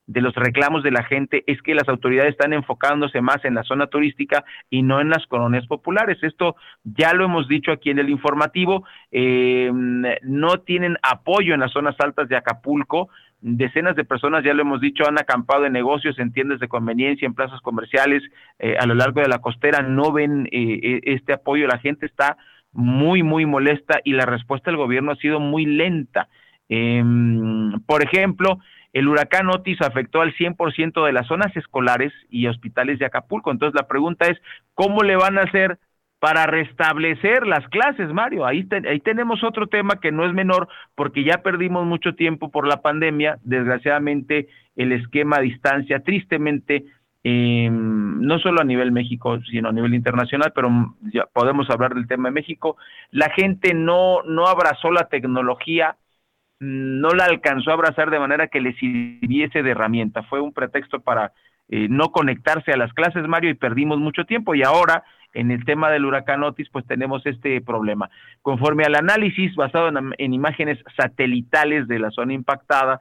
de 0.07 0.20
los 0.20 0.34
reclamos 0.34 0.82
de 0.82 0.90
la 0.90 1.05
gente 1.05 1.44
es 1.46 1.62
que 1.62 1.74
las 1.74 1.88
autoridades 1.88 2.32
están 2.32 2.53
enfocándose 2.53 3.20
más 3.20 3.44
en 3.44 3.55
la 3.55 3.62
zona 3.62 3.86
turística 3.86 4.44
y 4.68 4.82
no 4.82 5.00
en 5.00 5.11
las 5.11 5.26
colonias 5.26 5.66
populares. 5.66 6.18
Esto 6.22 6.57
ya 6.82 7.14
lo 7.14 7.24
hemos 7.24 7.48
dicho 7.48 7.72
aquí 7.72 7.90
en 7.90 7.98
el 7.98 8.11
informativo, 8.11 8.84
eh, 9.11 9.70
no 9.72 10.59
tienen 10.61 10.96
apoyo 11.03 11.55
en 11.55 11.61
las 11.61 11.72
zonas 11.72 11.94
altas 12.00 12.28
de 12.28 12.36
Acapulco. 12.36 13.09
Decenas 13.40 13.96
de 13.96 14.05
personas, 14.05 14.44
ya 14.44 14.55
lo 14.55 14.62
hemos 14.62 14.80
dicho, 14.80 15.05
han 15.07 15.18
acampado 15.18 15.66
en 15.66 15.72
negocios, 15.72 16.16
en 16.20 16.32
tiendas 16.32 16.61
de 16.61 16.68
conveniencia, 16.68 17.26
en 17.26 17.34
plazas 17.34 17.61
comerciales, 17.61 18.22
eh, 18.61 18.76
a 18.78 18.86
lo 18.86 18.94
largo 18.94 19.20
de 19.20 19.26
la 19.26 19.40
costera, 19.40 19.82
no 19.82 20.12
ven 20.12 20.46
eh, 20.53 20.78
eh, 20.80 21.00
este 21.07 21.32
apoyo. 21.32 21.66
La 21.66 21.78
gente 21.78 22.07
está 22.07 22.36
muy, 22.72 23.24
muy 23.24 23.44
molesta 23.44 24.00
y 24.05 24.12
la 24.12 24.26
respuesta 24.26 24.70
del 24.70 24.78
gobierno 24.78 25.11
ha 25.11 25.16
sido 25.16 25.40
muy 25.40 25.66
lenta. 25.66 26.28
Em, 26.68 27.80
por 27.84 28.05
ejemplo, 28.05 28.61
el 28.93 29.09
huracán 29.09 29.49
Otis 29.49 29.80
afectó 29.80 30.20
al 30.20 30.34
100% 30.34 31.05
de 31.05 31.12
las 31.12 31.26
zonas 31.26 31.57
escolares 31.57 32.12
y 32.30 32.47
hospitales 32.47 32.99
de 32.99 33.07
Acapulco. 33.07 33.51
Entonces 33.51 33.74
la 33.80 33.88
pregunta 33.88 34.26
es, 34.26 34.38
¿cómo 34.74 35.03
le 35.03 35.16
van 35.16 35.38
a 35.38 35.43
hacer 35.43 35.78
para 36.18 36.47
restablecer 36.47 37.47
las 37.47 37.66
clases, 37.68 38.12
Mario? 38.12 38.47
Ahí, 38.47 38.64
te- 38.64 38.88
ahí 38.88 39.01
tenemos 39.01 39.43
otro 39.43 39.66
tema 39.66 39.99
que 40.01 40.12
no 40.12 40.24
es 40.26 40.32
menor 40.32 40.68
porque 40.95 41.24
ya 41.24 41.38
perdimos 41.43 41.86
mucho 41.86 42.14
tiempo 42.14 42.51
por 42.51 42.66
la 42.68 42.82
pandemia. 42.82 43.38
Desgraciadamente, 43.45 44.49
el 44.76 44.93
esquema 44.93 45.36
a 45.38 45.40
distancia, 45.43 46.01
tristemente, 46.01 46.84
eh, 47.24 47.68
no 47.70 48.38
solo 48.40 48.61
a 48.61 48.64
nivel 48.64 48.93
México, 48.93 49.40
sino 49.51 49.68
a 49.68 49.72
nivel 49.72 49.95
internacional, 49.95 50.53
pero 50.55 50.70
ya 51.12 51.26
podemos 51.32 51.70
hablar 51.70 51.95
del 51.95 52.07
tema 52.09 52.28
de 52.28 52.34
México. 52.34 52.76
La 53.11 53.30
gente 53.30 53.74
no, 53.74 54.22
no 54.24 54.47
abrazó 54.47 54.90
la 54.90 55.09
tecnología, 55.09 55.97
no 56.63 57.11
la 57.11 57.25
alcanzó 57.25 57.71
a 57.71 57.75
abrazar 57.75 58.11
de 58.11 58.21
manera 58.21 58.47
que 58.47 58.61
le 58.61 58.73
sirviese 58.75 59.65
de 59.65 59.71
herramienta. 59.73 60.23
Fue 60.23 60.41
un 60.41 60.53
pretexto 60.53 61.01
para 61.01 61.33
eh, 61.69 61.89
no 61.91 62.13
conectarse 62.13 62.73
a 62.73 62.77
las 62.77 62.93
clases, 62.93 63.27
Mario, 63.27 63.51
y 63.51 63.55
perdimos 63.55 63.99
mucho 63.99 64.25
tiempo. 64.25 64.55
Y 64.55 64.63
ahora, 64.63 65.03
en 65.35 65.51
el 65.51 65.65
tema 65.65 65.91
del 65.91 66.05
huracán 66.05 66.45
Otis, 66.45 66.69
pues 66.71 66.87
tenemos 66.87 67.27
este 67.27 67.61
problema. 67.63 68.11
Conforme 68.43 68.85
al 68.85 68.95
análisis 68.95 69.55
basado 69.57 69.91
en 70.19 70.35
imágenes 70.35 70.79
satelitales 70.97 71.89
de 71.89 71.99
la 71.99 72.11
zona 72.13 72.33
impactada, 72.33 73.01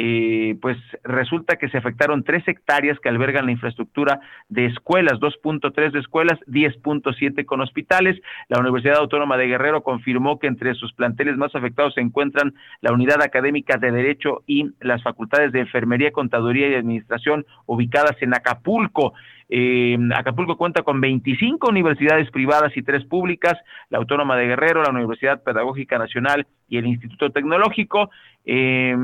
eh, 0.00 0.56
pues 0.62 0.76
resulta 1.02 1.56
que 1.56 1.68
se 1.68 1.76
afectaron 1.76 2.22
tres 2.22 2.46
hectáreas 2.46 3.00
que 3.00 3.08
albergan 3.08 3.46
la 3.46 3.52
infraestructura 3.52 4.20
de 4.48 4.66
escuelas, 4.66 5.18
2.3 5.18 5.90
de 5.90 5.98
escuelas, 5.98 6.38
10.7 6.46 7.44
con 7.44 7.60
hospitales. 7.60 8.16
La 8.48 8.60
Universidad 8.60 8.98
Autónoma 8.98 9.36
de 9.36 9.48
Guerrero 9.48 9.82
confirmó 9.82 10.38
que 10.38 10.46
entre 10.46 10.74
sus 10.74 10.92
planteles 10.92 11.36
más 11.36 11.52
afectados 11.56 11.94
se 11.94 12.00
encuentran 12.00 12.54
la 12.80 12.92
Unidad 12.92 13.20
Académica 13.22 13.76
de 13.76 13.90
Derecho 13.90 14.44
y 14.46 14.70
las 14.80 15.02
facultades 15.02 15.50
de 15.50 15.60
Enfermería, 15.60 16.12
Contaduría 16.12 16.68
y 16.68 16.74
Administración 16.74 17.44
ubicadas 17.66 18.14
en 18.20 18.34
Acapulco. 18.34 19.14
Eh, 19.48 19.96
Acapulco 20.14 20.56
cuenta 20.56 20.82
con 20.82 21.00
25 21.00 21.70
universidades 21.70 22.30
privadas 22.30 22.76
y 22.76 22.82
tres 22.82 23.04
públicas, 23.04 23.56
la 23.88 23.98
Autónoma 23.98 24.36
de 24.36 24.46
Guerrero, 24.46 24.82
la 24.82 24.90
Universidad 24.90 25.42
Pedagógica 25.42 25.98
Nacional 25.98 26.46
y 26.68 26.78
el 26.78 26.86
Instituto 26.86 27.30
Tecnológico. 27.30 28.10
Eh, 28.44 28.96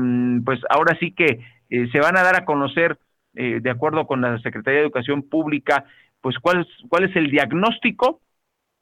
pues 0.43 0.59
ahora 0.69 0.97
sí 0.99 1.11
que 1.11 1.39
eh, 1.69 1.89
se 1.91 1.99
van 1.99 2.17
a 2.17 2.23
dar 2.23 2.35
a 2.35 2.45
conocer, 2.45 2.97
eh, 3.35 3.59
de 3.61 3.69
acuerdo 3.69 4.05
con 4.07 4.21
la 4.21 4.39
Secretaría 4.39 4.79
de 4.79 4.85
Educación 4.85 5.23
Pública, 5.23 5.85
pues 6.21 6.37
cuál 6.39 6.61
es, 6.61 6.67
cuál 6.89 7.05
es 7.05 7.15
el 7.15 7.29
diagnóstico 7.29 8.21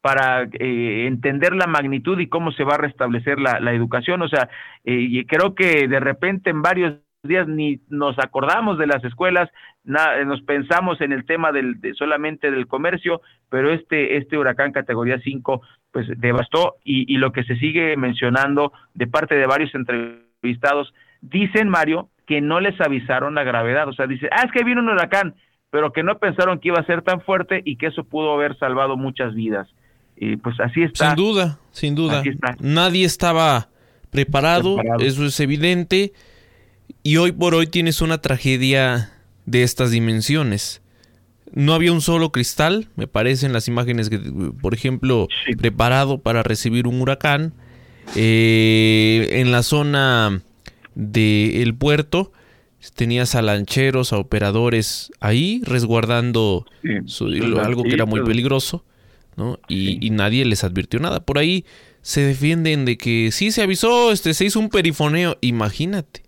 para 0.00 0.42
eh, 0.44 1.06
entender 1.06 1.54
la 1.54 1.66
magnitud 1.66 2.18
y 2.20 2.28
cómo 2.28 2.52
se 2.52 2.64
va 2.64 2.74
a 2.74 2.78
restablecer 2.78 3.38
la, 3.40 3.72
educación. 3.72 4.22
O 4.22 4.28
sea, 4.28 4.50
y 4.84 5.24
creo 5.26 5.54
que 5.54 5.88
de 5.88 5.98
repente 5.98 6.50
en 6.50 6.62
varios 6.62 7.03
días 7.24 7.48
ni 7.48 7.80
nos 7.88 8.18
acordamos 8.18 8.78
de 8.78 8.86
las 8.86 9.02
escuelas, 9.04 9.50
nos 9.84 10.40
pensamos 10.42 11.00
en 11.00 11.12
el 11.12 11.24
tema 11.26 11.52
del, 11.52 11.80
de 11.80 11.94
solamente 11.94 12.50
del 12.50 12.66
comercio, 12.66 13.20
pero 13.48 13.72
este, 13.72 14.16
este 14.16 14.38
huracán 14.38 14.72
categoría 14.72 15.18
5 15.22 15.60
pues 15.90 16.06
devastó 16.16 16.76
y, 16.84 17.12
y, 17.12 17.18
lo 17.18 17.32
que 17.32 17.44
se 17.44 17.56
sigue 17.56 17.96
mencionando 17.96 18.72
de 18.94 19.06
parte 19.06 19.36
de 19.36 19.46
varios 19.46 19.74
entrevistados, 19.74 20.92
dicen 21.20 21.68
Mario 21.68 22.08
que 22.26 22.40
no 22.40 22.60
les 22.60 22.80
avisaron 22.80 23.34
la 23.34 23.44
gravedad, 23.44 23.88
o 23.88 23.92
sea, 23.92 24.06
dice, 24.06 24.28
ah, 24.32 24.42
es 24.44 24.52
que 24.52 24.64
vino 24.64 24.80
un 24.80 24.88
huracán, 24.88 25.34
pero 25.70 25.92
que 25.92 26.02
no 26.02 26.18
pensaron 26.18 26.58
que 26.58 26.68
iba 26.68 26.80
a 26.80 26.86
ser 26.86 27.02
tan 27.02 27.20
fuerte 27.20 27.62
y 27.64 27.76
que 27.76 27.86
eso 27.86 28.04
pudo 28.04 28.32
haber 28.32 28.56
salvado 28.58 28.96
muchas 28.96 29.34
vidas. 29.34 29.68
Y 30.16 30.36
pues 30.36 30.58
así 30.60 30.82
está. 30.82 31.08
Sin 31.08 31.16
duda, 31.16 31.58
sin 31.70 31.94
duda. 31.94 32.22
Nadie 32.60 33.04
estaba 33.04 33.68
preparado, 34.10 34.76
preparado, 34.76 35.04
eso 35.04 35.24
es 35.24 35.38
evidente 35.40 36.12
y 37.02 37.16
hoy 37.18 37.32
por 37.32 37.54
hoy 37.54 37.66
tienes 37.66 38.00
una 38.00 38.18
tragedia 38.18 39.12
de 39.46 39.62
estas 39.62 39.90
dimensiones. 39.90 40.82
No 41.52 41.74
había 41.74 41.92
un 41.92 42.00
solo 42.00 42.32
cristal, 42.32 42.88
me 42.96 43.06
parecen 43.06 43.52
las 43.52 43.68
imágenes 43.68 44.10
que, 44.10 44.18
por 44.18 44.74
ejemplo, 44.74 45.28
preparado 45.58 46.18
para 46.18 46.42
recibir 46.42 46.86
un 46.86 47.00
huracán. 47.00 47.52
Eh, 48.16 49.28
en 49.40 49.52
la 49.52 49.62
zona 49.62 50.42
del 50.94 51.74
puerto 51.74 52.32
tenías 52.94 53.34
a 53.34 53.42
lancheros, 53.42 54.12
a 54.12 54.18
operadores 54.18 55.10
ahí 55.20 55.62
resguardando 55.64 56.66
algo 57.62 57.82
que 57.82 57.94
era 57.94 58.04
muy 58.04 58.22
peligroso, 58.24 58.84
¿no? 59.36 59.58
Y, 59.68 60.04
y, 60.04 60.10
nadie 60.10 60.44
les 60.44 60.64
advirtió 60.64 61.00
nada. 61.00 61.24
Por 61.24 61.38
ahí 61.38 61.64
se 62.02 62.20
defienden 62.20 62.84
de 62.84 62.98
que 62.98 63.30
sí 63.32 63.50
se 63.50 63.62
avisó, 63.62 64.12
este 64.12 64.34
se 64.34 64.44
hizo 64.44 64.60
un 64.60 64.68
perifoneo, 64.68 65.38
imagínate. 65.40 66.23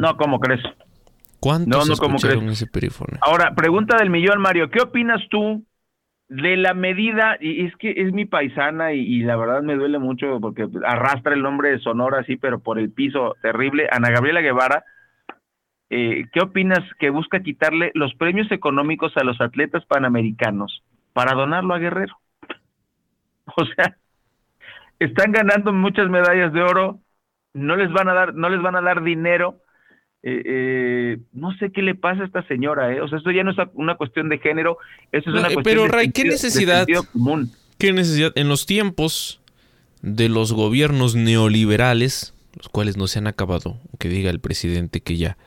No, 0.00 0.16
¿cómo 0.16 0.40
crees? 0.40 0.62
¿Cuántos 1.40 1.88
no, 1.88 1.94
no, 1.94 2.00
¿cómo 2.00 2.18
crees? 2.18 2.42
ese 2.42 2.66
perifoneo? 2.66 3.18
Ahora, 3.22 3.54
pregunta 3.54 3.96
del 3.96 4.10
millón, 4.10 4.40
Mario, 4.40 4.70
¿qué 4.70 4.80
opinas 4.80 5.20
tú 5.30 5.64
de 6.28 6.56
la 6.56 6.74
medida, 6.74 7.36
y 7.40 7.66
es 7.66 7.74
que 7.76 7.90
es 7.90 8.12
mi 8.12 8.24
paisana 8.24 8.92
y, 8.92 9.00
y, 9.00 9.22
la 9.22 9.36
verdad 9.36 9.62
me 9.62 9.74
duele 9.74 9.98
mucho 9.98 10.38
porque 10.40 10.68
arrastra 10.86 11.34
el 11.34 11.42
nombre 11.42 11.70
de 11.70 11.80
Sonora 11.80 12.20
así, 12.20 12.36
pero 12.36 12.60
por 12.60 12.78
el 12.78 12.92
piso 12.92 13.34
terrible, 13.42 13.88
Ana 13.90 14.10
Gabriela 14.10 14.40
Guevara, 14.40 14.84
eh, 15.90 16.26
¿qué 16.32 16.40
opinas 16.40 16.78
que 17.00 17.10
busca 17.10 17.42
quitarle 17.42 17.90
los 17.94 18.14
premios 18.14 18.50
económicos 18.52 19.16
a 19.16 19.24
los 19.24 19.40
atletas 19.40 19.84
panamericanos 19.86 20.84
para 21.12 21.34
donarlo 21.34 21.74
a 21.74 21.78
Guerrero? 21.78 22.16
O 23.56 23.64
sea, 23.64 23.96
están 25.00 25.32
ganando 25.32 25.72
muchas 25.72 26.08
medallas 26.08 26.52
de 26.52 26.62
oro, 26.62 27.00
no 27.52 27.74
les 27.74 27.90
van 27.90 28.08
a 28.08 28.14
dar, 28.14 28.34
no 28.34 28.48
les 28.48 28.62
van 28.62 28.76
a 28.76 28.80
dar 28.80 29.02
dinero, 29.02 29.56
eh, 30.22 30.42
eh, 30.44 31.18
no 31.32 31.56
sé 31.56 31.72
qué 31.72 31.82
le 31.82 31.94
pasa 31.94 32.22
a 32.22 32.26
esta 32.26 32.46
señora, 32.46 32.92
¿eh? 32.92 33.00
O 33.00 33.08
sea, 33.08 33.18
esto 33.18 33.30
ya 33.30 33.42
no 33.42 33.52
es 33.52 33.56
una 33.74 33.96
cuestión 33.96 34.28
de 34.28 34.38
género, 34.38 34.78
eso 35.12 35.30
es 35.30 35.34
una 35.34 35.44
cuestión 35.44 35.64
pero, 35.64 35.82
de, 35.84 35.88
Ray, 35.88 36.10
¿qué 36.12 36.24
necesidad, 36.24 36.86
común. 37.12 37.50
¿Qué 37.78 37.92
necesidad? 37.92 38.32
En 38.34 38.48
los 38.48 38.66
tiempos 38.66 39.40
de 40.02 40.28
los 40.28 40.52
gobiernos 40.52 41.14
neoliberales, 41.14 42.34
los 42.56 42.68
cuales 42.68 42.96
no 42.98 43.06
se 43.06 43.18
han 43.18 43.26
acabado, 43.26 43.78
que 43.98 44.08
diga 44.08 44.30
el 44.30 44.40
presidente 44.40 45.00
que 45.00 45.16
ya. 45.16 45.38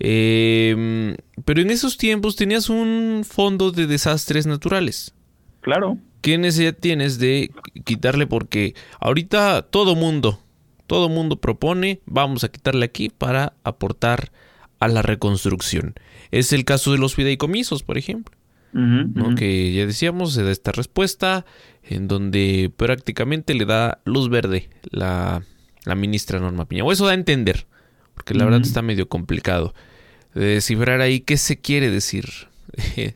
Eh, 0.00 1.16
pero 1.44 1.62
en 1.62 1.70
esos 1.70 1.96
tiempos 1.96 2.36
tenías 2.36 2.68
un 2.68 3.22
fondo 3.26 3.70
de 3.70 3.86
desastres 3.86 4.46
naturales. 4.46 5.14
Claro. 5.60 5.98
¿Qué 6.20 6.36
necesidad 6.38 6.74
tienes 6.78 7.18
de 7.18 7.50
quitarle? 7.84 8.26
Porque 8.26 8.74
ahorita 9.00 9.62
todo 9.62 9.94
mundo, 9.94 10.40
todo 10.86 11.08
mundo 11.08 11.36
propone, 11.36 12.00
vamos 12.06 12.44
a 12.44 12.48
quitarle 12.48 12.84
aquí 12.84 13.08
para 13.08 13.54
aportar 13.64 14.30
a 14.80 14.88
la 14.88 15.02
reconstrucción. 15.02 15.94
Es 16.30 16.52
el 16.52 16.64
caso 16.64 16.92
de 16.92 16.98
los 16.98 17.14
fideicomisos, 17.14 17.82
por 17.82 17.98
ejemplo. 17.98 18.36
Uh 18.72 18.78
-huh, 18.78 19.12
¿no? 19.14 19.24
uh 19.24 19.30
-huh. 19.30 19.34
Que 19.36 19.72
ya 19.72 19.86
decíamos, 19.86 20.34
se 20.34 20.42
da 20.42 20.50
esta 20.50 20.72
respuesta 20.72 21.46
en 21.82 22.08
donde 22.08 22.72
prácticamente 22.76 23.54
le 23.54 23.64
da 23.66 24.00
luz 24.04 24.28
verde 24.28 24.68
la, 24.90 25.42
la 25.84 25.94
ministra 25.94 26.40
Norma 26.40 26.66
Piña. 26.66 26.84
O 26.84 26.92
eso 26.92 27.06
da 27.06 27.12
a 27.12 27.14
entender, 27.14 27.66
porque 28.14 28.34
la 28.34 28.44
uh 28.44 28.48
-huh. 28.48 28.50
verdad 28.50 28.66
está 28.66 28.82
medio 28.82 29.08
complicado 29.08 29.74
de 30.34 30.46
descifrar 30.46 31.00
ahí 31.00 31.20
qué 31.20 31.36
se 31.36 31.60
quiere 31.60 31.90
decir. 31.90 32.26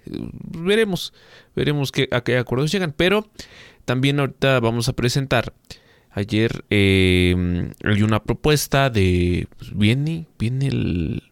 veremos, 0.56 1.12
veremos 1.56 1.90
qué, 1.90 2.08
a 2.12 2.20
qué 2.22 2.38
acuerdos 2.38 2.70
llegan. 2.70 2.94
Pero 2.96 3.28
también 3.84 4.20
ahorita 4.20 4.60
vamos 4.60 4.88
a 4.88 4.92
presentar 4.92 5.52
Ayer 6.18 6.64
eh, 6.68 7.72
hay 7.84 8.02
una 8.02 8.20
propuesta 8.24 8.90
de. 8.90 9.46
Pues, 9.56 9.70
viene, 9.78 10.26
viene 10.36 10.66
el 10.66 11.22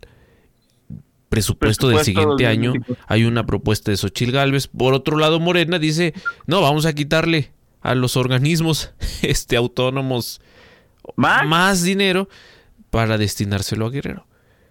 presupuesto, 1.29 1.89
presupuesto 1.89 1.89
del 1.89 2.05
siguiente 2.05 2.45
del 2.45 2.53
año. 2.53 2.73
Hay 3.09 3.25
una 3.25 3.45
propuesta 3.45 3.91
de 3.91 3.97
Xochil 3.97 4.31
Gálvez. 4.31 4.69
Por 4.69 4.95
otro 4.95 5.17
lado, 5.17 5.41
Morena 5.41 5.81
dice: 5.81 6.15
No, 6.47 6.61
vamos 6.61 6.87
a 6.87 6.93
quitarle 6.93 7.51
a 7.81 7.97
los 7.97 8.17
organismos 8.17 8.93
este, 9.23 9.57
autónomos 9.57 10.41
¿Más? 11.17 11.45
más 11.49 11.83
dinero 11.83 12.29
para 12.91 13.19
destinárselo 13.19 13.87
a 13.87 13.91
Guerrero. 13.91 14.25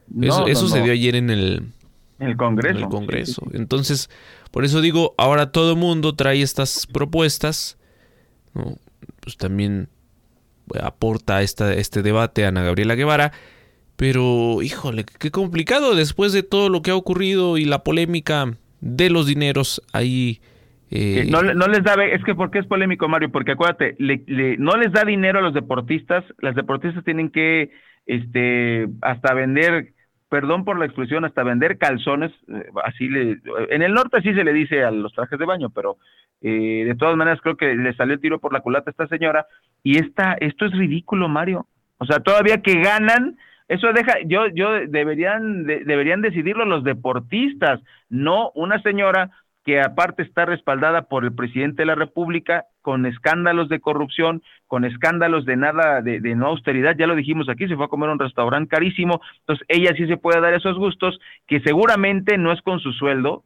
No, 0.07 0.27
eso, 0.27 0.39
no, 0.39 0.47
eso 0.47 0.61
no. 0.61 0.69
se 0.69 0.81
dio 0.81 0.93
ayer 0.93 1.17
en 1.17 1.29
el, 1.29 1.73
el 2.19 2.37
Congreso. 2.37 2.77
En 2.77 2.83
el 2.85 2.89
Congreso. 2.89 3.41
Sí, 3.43 3.49
sí. 3.51 3.57
Entonces, 3.57 4.09
por 4.51 4.63
eso 4.63 4.79
digo, 4.79 5.13
ahora 5.17 5.51
todo 5.51 5.73
el 5.73 5.77
mundo 5.77 6.15
trae 6.15 6.41
estas 6.41 6.87
propuestas. 6.87 7.77
Pues 9.19 9.35
también 9.35 9.89
aporta 10.81 11.41
esta, 11.41 11.73
este 11.73 12.01
debate 12.01 12.45
Ana 12.45 12.63
Gabriela 12.63 12.95
Guevara. 12.95 13.31
Pero, 13.95 14.61
híjole, 14.61 15.05
qué 15.19 15.31
complicado 15.31 15.95
después 15.95 16.33
de 16.33 16.43
todo 16.43 16.69
lo 16.69 16.81
que 16.81 16.91
ha 16.91 16.95
ocurrido 16.95 17.57
y 17.57 17.65
la 17.65 17.83
polémica 17.83 18.53
de 18.81 19.09
los 19.09 19.25
dineros 19.25 19.81
ahí. 19.93 20.41
Eh... 20.91 21.27
No, 21.29 21.41
no, 21.41 21.67
les 21.67 21.83
da, 21.83 21.95
es 22.05 22.23
que 22.23 22.35
porque 22.35 22.59
es 22.59 22.65
polémico, 22.65 23.07
Mario, 23.07 23.31
porque 23.31 23.53
acuérdate, 23.53 23.95
le, 23.97 24.21
le, 24.27 24.57
no 24.57 24.75
les 24.75 24.91
da 24.91 25.03
dinero 25.05 25.39
a 25.39 25.41
los 25.41 25.53
deportistas, 25.53 26.23
las 26.39 26.55
deportistas 26.55 27.03
tienen 27.05 27.29
que, 27.29 27.71
este, 28.05 28.87
hasta 29.01 29.33
vender, 29.33 29.93
perdón 30.29 30.65
por 30.65 30.77
la 30.79 30.85
expresión, 30.85 31.25
hasta 31.25 31.43
vender 31.43 31.77
calzones, 31.77 32.31
eh, 32.47 32.69
así 32.83 33.07
le, 33.07 33.37
en 33.69 33.81
el 33.81 33.93
norte 33.93 34.17
así 34.17 34.33
se 34.33 34.43
le 34.43 34.53
dice 34.53 34.83
a 34.83 34.91
los 34.91 35.13
trajes 35.13 35.37
de 35.39 35.45
baño, 35.45 35.69
pero 35.69 35.97
eh, 36.41 36.83
de 36.85 36.95
todas 36.95 37.15
maneras 37.15 37.39
creo 37.41 37.57
que 37.57 37.75
le 37.75 37.93
salió 37.95 38.15
el 38.15 38.21
tiro 38.21 38.39
por 38.39 38.53
la 38.53 38.61
culata 38.61 38.89
a 38.89 38.91
esta 38.91 39.07
señora 39.07 39.45
y 39.83 39.97
esta, 39.97 40.33
esto 40.39 40.65
es 40.65 40.71
ridículo, 40.71 41.27
Mario. 41.29 41.67
O 41.97 42.05
sea, 42.05 42.19
todavía 42.19 42.61
que 42.61 42.81
ganan, 42.81 43.37
eso 43.67 43.93
deja, 43.93 44.15
yo, 44.25 44.47
yo 44.47 44.71
deberían, 44.87 45.65
de, 45.65 45.85
deberían 45.85 46.21
decidirlo 46.21 46.65
los 46.65 46.83
deportistas, 46.83 47.79
no 48.09 48.51
una 48.55 48.81
señora 48.81 49.31
que 49.63 49.81
aparte 49.81 50.21
está 50.21 50.45
respaldada 50.45 51.03
por 51.03 51.23
el 51.23 51.33
presidente 51.33 51.81
de 51.81 51.87
la 51.87 51.95
República 51.95 52.65
con 52.81 53.05
escándalos 53.05 53.67
de 53.67 53.79
corrupción, 53.79 54.43
con 54.67 54.85
escándalos 54.85 55.45
de 55.45 55.55
nada, 55.55 56.01
de, 56.01 56.19
no 56.35 56.47
austeridad, 56.47 56.95
ya 56.97 57.07
lo 57.07 57.15
dijimos 57.15 57.49
aquí, 57.49 57.67
se 57.67 57.75
fue 57.75 57.85
a 57.85 57.89
comer 57.89 58.09
a 58.09 58.13
un 58.13 58.19
restaurante 58.19 58.69
carísimo, 58.69 59.21
entonces 59.39 59.65
ella 59.69 59.93
sí 59.95 60.07
se 60.07 60.17
puede 60.17 60.41
dar 60.41 60.53
esos 60.53 60.77
gustos, 60.77 61.19
que 61.47 61.59
seguramente 61.61 62.37
no 62.37 62.51
es 62.51 62.61
con 62.61 62.79
su 62.79 62.91
sueldo, 62.93 63.43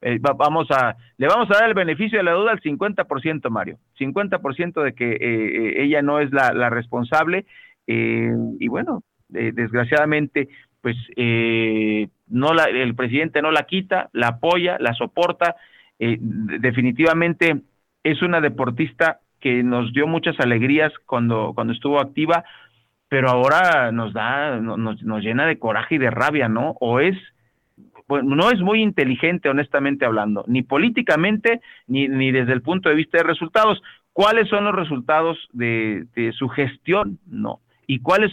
eh, 0.00 0.18
vamos 0.20 0.68
a, 0.70 0.96
le 1.16 1.26
vamos 1.26 1.50
a 1.50 1.60
dar 1.60 1.68
el 1.68 1.74
beneficio 1.74 2.18
de 2.18 2.24
la 2.24 2.32
duda 2.32 2.52
al 2.52 2.60
50%, 2.60 3.50
Mario, 3.50 3.78
50% 3.98 4.82
de 4.82 4.92
que 4.94 5.12
eh, 5.12 5.82
ella 5.82 6.02
no 6.02 6.20
es 6.20 6.32
la, 6.32 6.70
responsable, 6.70 7.46
eh, 7.86 8.32
y 8.58 8.68
bueno, 8.68 9.02
desgraciadamente 9.28 10.48
pues 10.80 10.96
eh, 11.16 12.08
no 12.28 12.54
la, 12.54 12.64
el 12.64 12.94
presidente 12.94 13.42
no 13.42 13.50
la 13.50 13.64
quita, 13.64 14.10
la 14.12 14.28
apoya, 14.28 14.76
la 14.78 14.94
soporta. 14.94 15.56
Eh, 15.98 16.16
definitivamente 16.20 17.62
es 18.02 18.22
una 18.22 18.40
deportista 18.40 19.20
que 19.40 19.62
nos 19.62 19.92
dio 19.92 20.06
muchas 20.06 20.38
alegrías 20.40 20.92
cuando, 21.06 21.52
cuando 21.54 21.72
estuvo 21.72 22.00
activa, 22.00 22.44
pero 23.08 23.30
ahora 23.30 23.90
nos 23.92 24.12
da, 24.12 24.60
nos, 24.60 25.02
nos 25.02 25.22
llena 25.22 25.46
de 25.46 25.58
coraje 25.58 25.94
y 25.94 25.98
de 25.98 26.10
rabia, 26.10 26.48
¿no? 26.48 26.76
O 26.80 27.00
es, 27.00 27.16
bueno, 28.06 28.36
no 28.36 28.50
es 28.50 28.60
muy 28.60 28.82
inteligente, 28.82 29.48
honestamente 29.48 30.04
hablando, 30.04 30.44
ni 30.46 30.62
políticamente, 30.62 31.60
ni, 31.86 32.08
ni 32.08 32.30
desde 32.32 32.52
el 32.52 32.62
punto 32.62 32.88
de 32.88 32.94
vista 32.94 33.18
de 33.18 33.24
resultados. 33.24 33.82
¿Cuáles 34.12 34.48
son 34.48 34.64
los 34.64 34.74
resultados 34.74 35.38
de, 35.52 36.06
su 36.36 36.48
gestión? 36.48 37.18
No 37.26 37.60
y 37.90 38.00
cuáles 38.00 38.30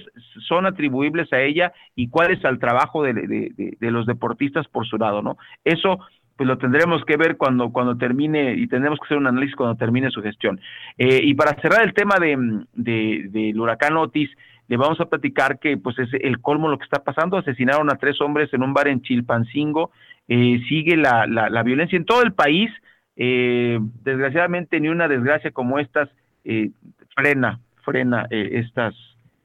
son 0.50 0.66
atribuibles 0.66 1.32
a 1.32 1.40
ella 1.40 1.72
y 1.96 2.10
cuáles 2.10 2.44
al 2.44 2.60
trabajo 2.60 3.04
de, 3.04 3.14
de, 3.14 3.92
los 3.92 4.06
deportistas 4.06 4.68
por 4.68 4.86
su 4.86 4.98
lado, 4.98 5.22
¿no? 5.22 5.38
Eso 5.64 6.00
pues 6.36 6.48
lo 6.48 6.58
tendremos 6.58 7.04
que 7.06 7.18
ver 7.18 7.38
cuando, 7.38 7.72
cuando 7.72 7.98
termine 7.98 8.54
y 8.54 8.68
tendremos 8.68 9.00
que 9.00 9.06
hacer 9.06 9.18
un 9.18 9.28
análisis 9.28 9.56
cuando 9.56 9.76
termine 9.76 10.12
su 10.12 10.22
gestión. 10.22 10.60
Eh, 10.98 11.22
y 11.24 11.34
para 11.34 11.60
cerrar 11.62 11.84
el 11.84 11.94
tema 11.94 12.18
de, 12.20 12.36
del 12.74 13.60
huracán 13.60 13.98
Otis, 13.98 14.30
le 14.68 14.78
vamos 14.78 15.00
a 15.00 15.06
platicar 15.06 15.60
que 15.60 15.78
pues 15.78 15.98
es 16.00 16.10
el 16.14 16.42
colmo 16.42 16.70
lo 16.70 16.78
que 16.78 16.86
está 16.86 17.04
pasando, 17.04 17.38
asesinaron 17.38 17.92
a 17.92 17.98
tres 17.98 18.20
hombres 18.20 18.54
en 18.54 18.64
un 18.64 18.74
bar 18.74 18.88
en 18.88 19.02
Chilpancingo, 19.02 19.92
eh, 20.28 20.60
sigue 20.68 20.98
la, 20.98 21.28
la, 21.28 21.50
la, 21.50 21.64
violencia 21.64 21.98
en 21.98 22.06
todo 22.06 22.24
el 22.24 22.34
país, 22.34 22.72
eh, 23.16 23.80
desgraciadamente 24.04 24.80
ni 24.80 24.90
una 24.90 25.08
desgracia 25.08 25.52
como 25.52 25.80
estas 25.80 26.10
eh, 26.44 26.72
frena, 27.16 27.60
frena 27.84 28.28
eh, 28.30 28.50
estas 28.54 28.96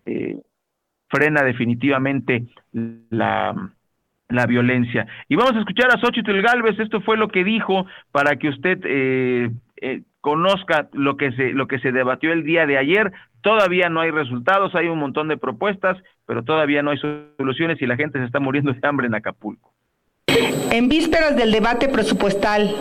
eh, 0.06 0.40
frena 1.08 1.42
definitivamente 1.42 2.44
la, 2.72 3.72
la 4.30 4.46
violencia. 4.46 5.06
Y 5.28 5.36
vamos 5.36 5.54
a 5.56 5.60
escuchar 5.60 5.90
a 5.90 6.00
Xochitl 6.00 6.40
Galvez, 6.40 6.78
esto 6.78 7.00
fue 7.00 7.16
lo 7.16 7.28
que 7.28 7.44
dijo 7.44 7.86
para 8.12 8.36
que 8.36 8.48
usted 8.48 8.78
eh, 8.84 9.50
eh, 9.80 10.02
conozca 10.20 10.88
lo 10.92 11.16
que 11.16 11.32
se 11.32 11.52
lo 11.52 11.66
que 11.66 11.78
se 11.78 11.92
debatió 11.92 12.32
el 12.32 12.44
día 12.44 12.66
de 12.66 12.78
ayer. 12.78 13.12
Todavía 13.42 13.88
no 13.88 14.00
hay 14.00 14.10
resultados, 14.10 14.74
hay 14.74 14.88
un 14.88 14.98
montón 14.98 15.28
de 15.28 15.36
propuestas, 15.36 15.96
pero 16.26 16.44
todavía 16.44 16.82
no 16.82 16.90
hay 16.90 16.98
soluciones 17.38 17.80
y 17.80 17.86
la 17.86 17.96
gente 17.96 18.18
se 18.18 18.26
está 18.26 18.38
muriendo 18.38 18.72
de 18.72 18.86
hambre 18.86 19.06
en 19.06 19.14
Acapulco. 19.14 19.72
En 20.70 20.88
vísperas 20.88 21.36
del 21.36 21.50
debate 21.50 21.88
presupuestal 21.88 22.74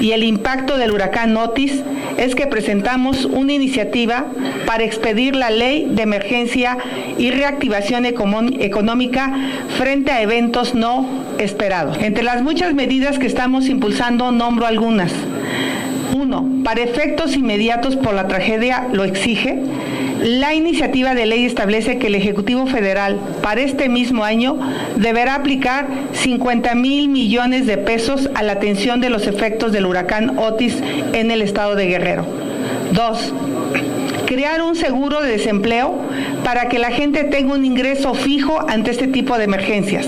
y 0.00 0.12
el 0.12 0.24
impacto 0.24 0.76
del 0.76 0.92
huracán 0.92 1.36
Otis, 1.36 1.82
es 2.16 2.34
que 2.34 2.46
presentamos 2.46 3.24
una 3.24 3.52
iniciativa 3.52 4.26
para 4.66 4.84
expedir 4.84 5.34
la 5.36 5.50
ley 5.50 5.86
de 5.90 6.02
emergencia 6.02 6.78
y 7.18 7.30
reactivación 7.30 8.04
económica 8.06 9.32
frente 9.78 10.12
a 10.12 10.22
eventos 10.22 10.74
no 10.74 11.06
esperados. 11.38 11.98
Entre 12.00 12.22
las 12.22 12.42
muchas 12.42 12.74
medidas 12.74 13.18
que 13.18 13.26
estamos 13.26 13.68
impulsando, 13.68 14.30
nombro 14.32 14.66
algunas. 14.66 15.12
Uno, 16.22 16.46
para 16.62 16.82
efectos 16.82 17.34
inmediatos 17.34 17.96
por 17.96 18.14
la 18.14 18.28
tragedia 18.28 18.86
lo 18.92 19.02
exige, 19.02 19.58
la 20.22 20.54
iniciativa 20.54 21.16
de 21.16 21.26
ley 21.26 21.44
establece 21.44 21.98
que 21.98 22.06
el 22.06 22.14
Ejecutivo 22.14 22.68
Federal 22.68 23.18
para 23.42 23.60
este 23.62 23.88
mismo 23.88 24.22
año 24.22 24.56
deberá 24.94 25.34
aplicar 25.34 25.88
50 26.12 26.76
mil 26.76 27.08
millones 27.08 27.66
de 27.66 27.76
pesos 27.76 28.30
a 28.36 28.44
la 28.44 28.52
atención 28.52 29.00
de 29.00 29.10
los 29.10 29.26
efectos 29.26 29.72
del 29.72 29.84
huracán 29.84 30.38
Otis 30.38 30.80
en 31.12 31.32
el 31.32 31.42
estado 31.42 31.74
de 31.74 31.86
Guerrero. 31.86 32.24
Dos, 32.92 33.34
crear 34.26 34.62
un 34.62 34.76
seguro 34.76 35.22
de 35.22 35.28
desempleo 35.28 35.92
para 36.44 36.68
que 36.68 36.78
la 36.78 36.92
gente 36.92 37.24
tenga 37.24 37.52
un 37.52 37.64
ingreso 37.64 38.14
fijo 38.14 38.64
ante 38.68 38.92
este 38.92 39.08
tipo 39.08 39.38
de 39.38 39.44
emergencias. 39.44 40.06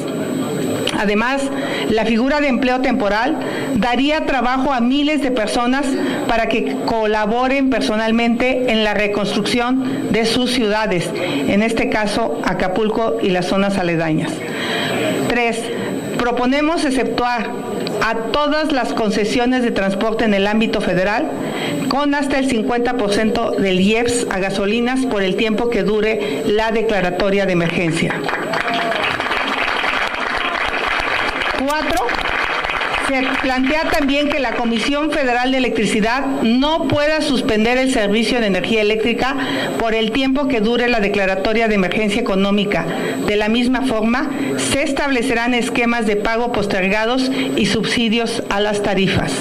Además, 0.98 1.42
la 1.90 2.04
figura 2.04 2.40
de 2.40 2.48
empleo 2.48 2.80
temporal 2.80 3.38
daría 3.74 4.26
trabajo 4.26 4.72
a 4.72 4.80
miles 4.80 5.22
de 5.22 5.30
personas 5.30 5.86
para 6.28 6.46
que 6.48 6.76
colaboren 6.86 7.70
personalmente 7.70 8.70
en 8.70 8.84
la 8.84 8.94
reconstrucción 8.94 10.12
de 10.12 10.24
sus 10.26 10.52
ciudades, 10.52 11.10
en 11.14 11.62
este 11.62 11.88
caso 11.90 12.40
Acapulco 12.44 13.16
y 13.22 13.30
las 13.30 13.46
zonas 13.46 13.78
aledañas. 13.78 14.32
Tres, 15.28 15.60
proponemos 16.18 16.84
exceptuar 16.84 17.50
a 18.02 18.14
todas 18.32 18.72
las 18.72 18.92
concesiones 18.92 19.62
de 19.62 19.70
transporte 19.70 20.24
en 20.24 20.34
el 20.34 20.46
ámbito 20.46 20.80
federal 20.80 21.30
con 21.88 22.14
hasta 22.14 22.38
el 22.38 22.48
50% 22.48 23.56
del 23.56 23.80
IEPS 23.80 24.26
a 24.30 24.38
gasolinas 24.38 25.06
por 25.06 25.22
el 25.22 25.36
tiempo 25.36 25.70
que 25.70 25.82
dure 25.82 26.42
la 26.46 26.70
declaratoria 26.70 27.46
de 27.46 27.52
emergencia. 27.52 28.14
Cuatro, 31.76 32.06
se 33.08 33.20
plantea 33.42 33.90
también 33.90 34.28
que 34.28 34.38
la 34.38 34.54
Comisión 34.54 35.10
Federal 35.10 35.50
de 35.50 35.58
Electricidad 35.58 36.24
no 36.42 36.86
pueda 36.86 37.20
suspender 37.20 37.78
el 37.78 37.92
servicio 37.92 38.38
de 38.38 38.46
energía 38.46 38.80
eléctrica 38.80 39.36
por 39.80 39.92
el 39.92 40.12
tiempo 40.12 40.46
que 40.46 40.60
dure 40.60 40.86
la 40.88 41.00
declaratoria 41.00 41.66
de 41.66 41.74
emergencia 41.74 42.20
económica. 42.20 42.86
De 43.26 43.34
la 43.34 43.48
misma 43.48 43.82
forma, 43.82 44.30
se 44.56 44.84
establecerán 44.84 45.52
esquemas 45.52 46.06
de 46.06 46.14
pago 46.14 46.52
postergados 46.52 47.28
y 47.56 47.66
subsidios 47.66 48.44
a 48.50 48.60
las 48.60 48.84
tarifas. 48.84 49.32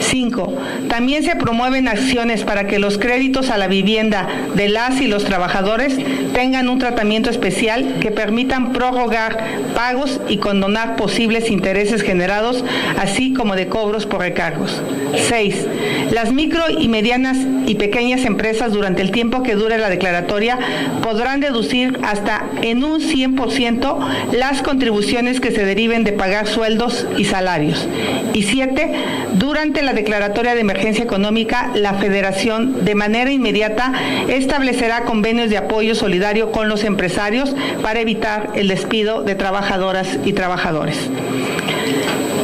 Cinco, 0.00 0.53
también 0.88 1.22
se 1.22 1.36
promueven 1.36 1.88
acciones 1.88 2.44
para 2.44 2.66
que 2.66 2.78
los 2.78 2.98
créditos 2.98 3.50
a 3.50 3.58
la 3.58 3.68
vivienda 3.68 4.28
de 4.54 4.68
las 4.68 5.00
y 5.00 5.06
los 5.06 5.24
trabajadores 5.24 5.96
tengan 6.32 6.68
un 6.68 6.78
tratamiento 6.78 7.30
especial 7.30 7.96
que 8.00 8.10
permitan 8.10 8.72
prorrogar 8.72 9.44
pagos 9.74 10.20
y 10.28 10.38
condonar 10.38 10.96
posibles 10.96 11.50
intereses 11.50 12.02
generados 12.02 12.64
así 12.98 13.32
como 13.32 13.56
de 13.56 13.68
cobros 13.68 14.06
por 14.06 14.20
recargos. 14.20 14.82
6. 15.28 15.66
Las 16.12 16.32
micro 16.32 16.62
y 16.70 16.88
medianas 16.88 17.38
y 17.66 17.76
pequeñas 17.76 18.24
empresas 18.24 18.72
durante 18.72 19.02
el 19.02 19.10
tiempo 19.10 19.42
que 19.42 19.54
dure 19.54 19.78
la 19.78 19.90
declaratoria 19.90 20.58
podrán 21.02 21.40
deducir 21.40 21.98
hasta 22.02 22.44
en 22.62 22.84
un 22.84 23.00
100% 23.00 23.98
las 24.32 24.62
contribuciones 24.62 25.40
que 25.40 25.50
se 25.50 25.64
deriven 25.64 26.04
de 26.04 26.12
pagar 26.12 26.46
sueldos 26.46 27.06
y 27.16 27.24
salarios. 27.24 27.88
Y 28.32 28.42
7. 28.42 28.92
Durante 29.34 29.82
la 29.82 29.92
declaratoria 29.92 30.53
de 30.54 30.60
emergencia 30.60 31.04
económica, 31.04 31.70
la 31.74 31.94
Federación 31.94 32.84
de 32.84 32.94
manera 32.94 33.30
inmediata 33.30 33.92
establecerá 34.28 35.04
convenios 35.04 35.50
de 35.50 35.58
apoyo 35.58 35.94
solidario 35.94 36.52
con 36.52 36.68
los 36.68 36.84
empresarios 36.84 37.54
para 37.82 38.00
evitar 38.00 38.50
el 38.54 38.68
despido 38.68 39.22
de 39.22 39.34
trabajadoras 39.34 40.18
y 40.24 40.32
trabajadores. 40.32 40.98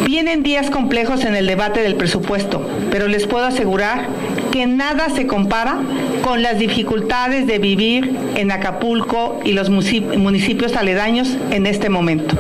Vienen 0.04 0.42
días 0.42 0.70
complejos 0.70 1.24
en 1.24 1.36
el 1.36 1.46
debate 1.46 1.82
del 1.82 1.94
presupuesto, 1.94 2.66
pero 2.90 3.06
les 3.06 3.26
puedo 3.26 3.46
asegurar 3.46 4.08
que 4.50 4.66
nada 4.66 5.08
se 5.10 5.26
compara 5.26 5.78
con 6.22 6.42
las 6.42 6.58
dificultades 6.58 7.46
de 7.46 7.58
vivir 7.58 8.16
en 8.34 8.50
Acapulco 8.50 9.40
y 9.44 9.52
los 9.52 9.70
municipios 9.70 10.74
aledaños 10.74 11.36
en 11.50 11.66
este 11.66 11.88
momento. 11.88 12.36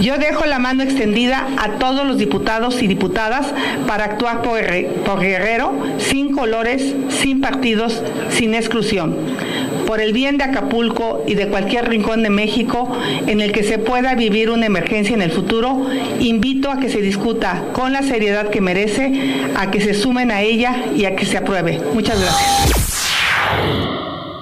Yo 0.00 0.18
dejo 0.18 0.44
la 0.46 0.58
mano 0.58 0.82
extendida 0.82 1.46
a 1.58 1.78
todos 1.78 2.06
los 2.06 2.18
diputados 2.18 2.82
y 2.82 2.86
diputadas 2.86 3.46
para 3.86 4.04
actuar 4.04 4.42
por, 4.42 5.20
Guerrero, 5.20 5.72
sin 5.98 6.32
colores, 6.32 6.94
sin 7.08 7.40
partidos, 7.40 8.02
sin 8.30 8.54
exclusión 8.54 9.16
por 9.86 10.00
el 10.00 10.14
bien 10.14 10.38
de 10.38 10.44
Acapulco 10.44 11.22
y 11.26 11.34
de 11.34 11.48
cualquier 11.48 11.86
rincón 11.86 12.22
de 12.22 12.30
México 12.30 12.96
en 13.26 13.42
el 13.42 13.52
que 13.52 13.62
se 13.62 13.78
pueda 13.78 14.14
vivir 14.14 14.48
una 14.48 14.64
emergencia 14.64 15.14
en 15.14 15.20
el 15.20 15.30
futuro, 15.30 15.86
invito 16.18 16.70
a 16.70 16.80
que 16.80 16.88
se 16.88 17.02
discuta 17.02 17.62
con 17.74 17.92
la 17.92 18.02
seriedad 18.02 18.48
que 18.48 18.62
merece, 18.62 19.44
a 19.54 19.70
que 19.70 19.82
se 19.82 19.92
sumen 19.92 20.30
a 20.30 20.40
ella 20.40 20.86
y 20.96 21.04
a 21.04 21.14
que 21.14 21.26
se 21.26 21.36
apruebe. 21.36 21.78
Muchas 21.92 22.18
gracias. 22.18 22.72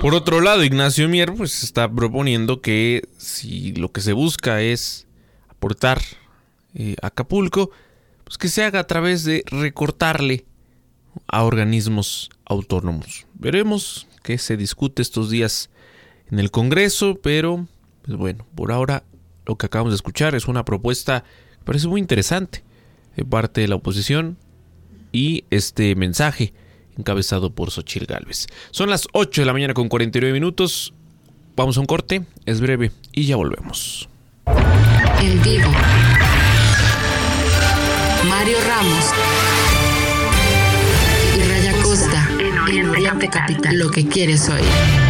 Por 0.00 0.14
otro 0.14 0.40
lado, 0.40 0.64
Ignacio 0.64 1.08
Mier 1.08 1.34
pues 1.34 1.62
está 1.62 1.90
proponiendo 1.90 2.60
que 2.60 3.02
si 3.18 3.72
lo 3.72 3.92
que 3.92 4.00
se 4.00 4.12
busca 4.12 4.62
es 4.62 5.06
aportar 5.60 6.00
eh, 6.74 6.96
a 7.02 7.08
Acapulco, 7.08 7.70
pues 8.24 8.38
que 8.38 8.48
se 8.48 8.64
haga 8.64 8.80
a 8.80 8.86
través 8.86 9.24
de 9.24 9.44
recortarle 9.46 10.46
a 11.26 11.44
organismos 11.44 12.30
autónomos. 12.46 13.26
Veremos 13.34 14.06
que 14.22 14.38
se 14.38 14.56
discute 14.56 15.02
estos 15.02 15.28
días 15.28 15.68
en 16.30 16.38
el 16.38 16.50
Congreso, 16.50 17.18
pero 17.22 17.66
pues 18.02 18.16
bueno, 18.16 18.46
por 18.54 18.72
ahora 18.72 19.04
lo 19.44 19.56
que 19.56 19.66
acabamos 19.66 19.92
de 19.92 19.96
escuchar 19.96 20.34
es 20.34 20.48
una 20.48 20.64
propuesta 20.64 21.24
que 21.58 21.64
parece 21.64 21.88
muy 21.88 22.00
interesante 22.00 22.64
de 23.16 23.24
parte 23.24 23.60
de 23.60 23.68
la 23.68 23.74
oposición 23.74 24.38
y 25.12 25.44
este 25.50 25.94
mensaje 25.94 26.54
encabezado 26.96 27.54
por 27.54 27.70
Xochil 27.70 28.06
Gálvez. 28.06 28.46
Son 28.70 28.88
las 28.88 29.08
8 29.12 29.42
de 29.42 29.46
la 29.46 29.52
mañana 29.52 29.74
con 29.74 29.90
49 29.90 30.32
minutos. 30.32 30.94
Vamos 31.54 31.76
a 31.76 31.80
un 31.80 31.86
corte, 31.86 32.22
es 32.46 32.62
breve 32.62 32.92
y 33.12 33.26
ya 33.26 33.36
volvemos. 33.36 34.08
En 35.20 35.42
vivo. 35.42 35.70
Mario 38.28 38.56
Ramos 38.66 39.04
y 41.36 41.42
Raya 41.48 41.72
Costa 41.82 42.28
en 42.38 42.88
Oriente 42.88 43.28
Capital. 43.28 43.78
Lo 43.78 43.90
que 43.90 44.06
quieres 44.06 44.48
oír. 44.48 45.09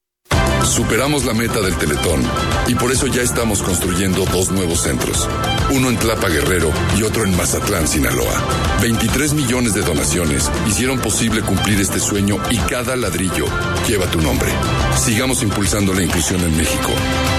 Superamos 0.71 1.25
la 1.25 1.33
meta 1.33 1.59
del 1.59 1.77
Teletón 1.77 2.23
y 2.65 2.75
por 2.75 2.93
eso 2.93 3.05
ya 3.05 3.21
estamos 3.21 3.61
construyendo 3.61 4.23
dos 4.23 4.51
nuevos 4.51 4.79
centros. 4.79 5.27
Uno 5.69 5.89
en 5.89 5.97
Tlapa 5.97 6.29
Guerrero 6.29 6.71
y 6.97 7.03
otro 7.03 7.25
en 7.25 7.35
Mazatlán, 7.35 7.89
Sinaloa. 7.89 8.41
23 8.81 9.33
millones 9.33 9.73
de 9.73 9.81
donaciones 9.81 10.49
hicieron 10.69 10.97
posible 10.99 11.41
cumplir 11.41 11.77
este 11.81 11.99
sueño 11.99 12.37
y 12.49 12.55
cada 12.55 12.95
ladrillo 12.95 13.47
lleva 13.85 14.05
tu 14.05 14.21
nombre. 14.21 14.47
Sigamos 14.95 15.43
impulsando 15.43 15.93
la 15.93 16.03
inclusión 16.03 16.39
en 16.39 16.55
México. 16.55 16.91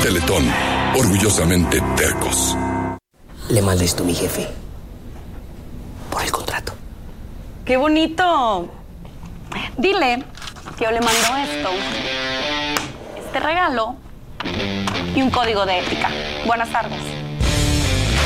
Teletón, 0.02 0.44
orgullosamente 0.94 1.82
tercos. 1.96 2.54
Le 3.48 3.62
mandé 3.62 3.86
esto 3.86 4.02
a 4.02 4.06
mi 4.06 4.14
jefe. 4.14 4.46
Por 6.10 6.22
el 6.22 6.30
contrato. 6.30 6.74
¡Qué 7.64 7.78
bonito! 7.78 8.70
Dile 9.78 10.22
que 10.76 10.84
yo 10.84 10.90
le 10.90 11.00
mando 11.00 11.36
esto 11.38 12.71
este 13.32 13.46
regalo 13.46 13.96
y 15.14 15.22
un 15.22 15.30
código 15.30 15.64
de 15.64 15.78
ética. 15.78 16.10
Buenas 16.44 16.70
tardes. 16.70 17.21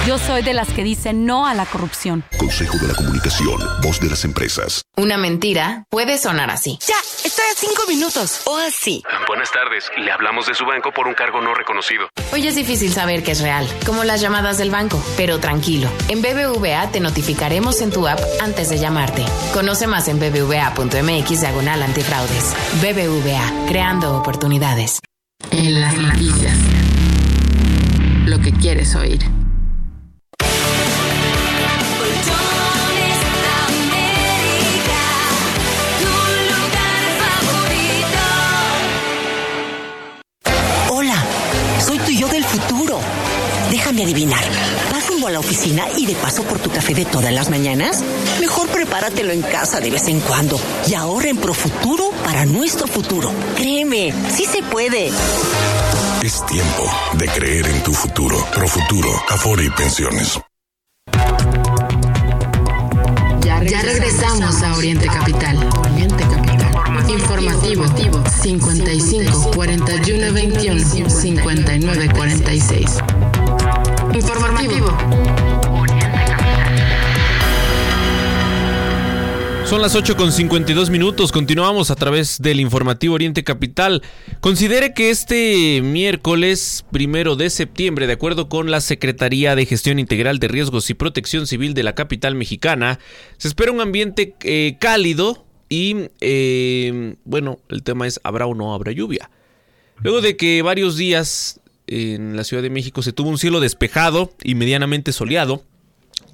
Yo 0.07 0.19
soy 0.19 0.43
de 0.43 0.55
las 0.55 0.69
que 0.69 0.85
dicen 0.85 1.27
no 1.27 1.49
a 1.49 1.55
la 1.55 1.67
corrupción. 1.67 2.23
Consejo 2.39 2.79
de 2.79 2.87
la 2.87 2.95
Comunicación, 2.95 3.59
voz 3.83 3.99
de 3.99 4.09
las 4.09 4.25
empresas. 4.25 4.83
Una 4.97 5.19
mentira 5.19 5.83
puede 5.91 6.17
sonar 6.17 6.49
así. 6.49 6.79
Ya, 6.87 6.95
estoy 7.25 7.45
a 7.53 7.57
cinco 7.57 7.83
minutos. 7.89 8.43
O 8.45 8.57
así. 8.57 9.03
Buenas 9.27 9.51
tardes. 9.51 9.91
Le 9.99 10.13
hablamos 10.13 10.47
de 10.47 10.55
su 10.55 10.65
banco 10.65 10.93
por 10.93 11.09
un 11.09 11.15
cargo 11.15 11.41
no 11.41 11.55
reconocido. 11.55 12.09
Hoy 12.33 12.47
es 12.47 12.55
difícil 12.55 12.93
saber 12.93 13.25
que 13.25 13.33
es 13.33 13.41
real, 13.41 13.67
como 13.85 14.05
las 14.05 14.21
llamadas 14.21 14.59
del 14.59 14.71
banco. 14.71 15.03
Pero 15.17 15.41
tranquilo, 15.41 15.89
en 16.07 16.23
BBVA 16.23 16.93
te 16.93 17.01
notificaremos 17.01 17.81
en 17.81 17.91
tu 17.91 18.07
app 18.07 18.21
antes 18.41 18.69
de 18.69 18.79
llamarte. 18.79 19.25
Conoce 19.53 19.89
más 19.89 20.07
en 20.07 20.21
bbva.mx 20.21 21.41
diagonal 21.41 21.83
antifraudes. 21.83 22.55
BBVA, 22.81 23.67
creando 23.67 24.17
oportunidades. 24.17 25.01
En 25.51 25.81
las 25.81 25.97
noticias. 25.97 26.57
Lo 28.27 28.39
que 28.39 28.53
quieres 28.53 28.95
oír. 28.95 29.36
Déjame 43.97 44.13
adivinar. 44.13 44.45
¿Vas 44.93 45.09
rumbo 45.09 45.29
a 45.29 45.31
la 45.31 45.39
oficina 45.39 45.87
y 45.97 46.05
de 46.05 46.15
paso 46.17 46.43
por 46.43 46.59
tu 46.59 46.71
café 46.71 46.93
de 46.93 47.07
todas 47.07 47.33
las 47.33 47.49
mañanas? 47.49 48.05
Mejor 48.41 48.69
prepáratelo 48.69 49.33
en 49.33 49.41
casa 49.41 49.81
de 49.81 49.91
vez 49.91 50.07
en 50.09 50.21
cuando 50.21 50.61
y 50.87 50.93
ahorra 50.93 51.31
en 51.31 51.39
Profuturo 51.39 52.11
para 52.23 52.45
nuestro 52.45 52.87
futuro. 52.87 53.33
Créeme, 53.57 54.13
sí 54.37 54.45
se 54.45 54.63
puede. 54.65 55.11
Es 56.23 56.45
tiempo 56.45 56.85
de 57.15 57.27
creer 57.29 57.67
en 57.69 57.83
tu 57.85 57.95
futuro. 57.95 58.37
Profuturo, 58.53 59.09
Afore 59.31 59.65
y 59.65 59.71
Pensiones. 59.71 60.39
Ya 63.47 63.83
regresamos 63.83 64.63
a 64.63 64.77
Oriente 64.77 65.07
Capital. 65.07 65.57
Oriente 65.81 66.23
Capital. 66.23 66.47
Informativo 67.09 67.87
55 68.43 69.51
41 69.53 70.33
21 70.35 71.09
59 71.09 72.09
46. 72.15 73.16
Informativo. 74.17 74.87
Son 79.67 79.83
las 79.83 79.95
8 79.95 80.17
con 80.17 80.33
52 80.33 80.89
minutos. 80.89 81.33
Continuamos 81.33 81.91
a 81.91 81.97
través 81.97 82.41
del 82.41 82.61
informativo 82.61 83.15
Oriente 83.15 83.45
Capital. 83.45 84.03
Considere 84.41 84.95
que 84.95 85.11
este 85.11 85.83
miércoles 85.83 86.87
primero 86.91 87.37
de 87.37 87.51
septiembre, 87.51 88.07
de 88.07 88.15
acuerdo 88.15 88.49
con 88.49 88.71
la 88.71 88.81
Secretaría 88.81 89.55
de 89.55 89.67
Gestión 89.67 89.99
Integral 89.99 90.39
de 90.39 90.49
Riesgos 90.49 90.89
y 90.89 90.95
Protección 90.95 91.47
Civil 91.47 91.75
de 91.75 91.83
la 91.83 91.95
capital 91.95 92.35
mexicana, 92.37 92.99
se 93.37 93.49
espera 93.49 93.71
un 93.71 93.83
ambiente 93.83 94.35
eh, 94.45 94.79
cálido 94.81 95.45
y, 95.69 96.09
eh, 96.23 97.17
bueno, 97.25 97.59
el 97.69 97.83
tema 97.83 98.07
es: 98.07 98.19
¿habrá 98.25 98.47
o 98.47 98.55
no 98.55 98.73
habrá 98.73 98.93
lluvia? 98.93 99.31
Luego 99.99 100.23
de 100.23 100.39
que 100.39 100.63
varios 100.63 100.97
días 100.97 101.61
en 101.87 102.37
la 102.37 102.45
Ciudad 102.45 102.63
de 102.63 102.71
México 102.71 103.03
se 103.03 103.13
tuvo 103.13 103.31
un 103.31 103.39
cielo 103.39 103.61
despejado 103.61 104.33
y 104.43 104.55
medianamente 104.55 105.13
soleado, 105.13 105.65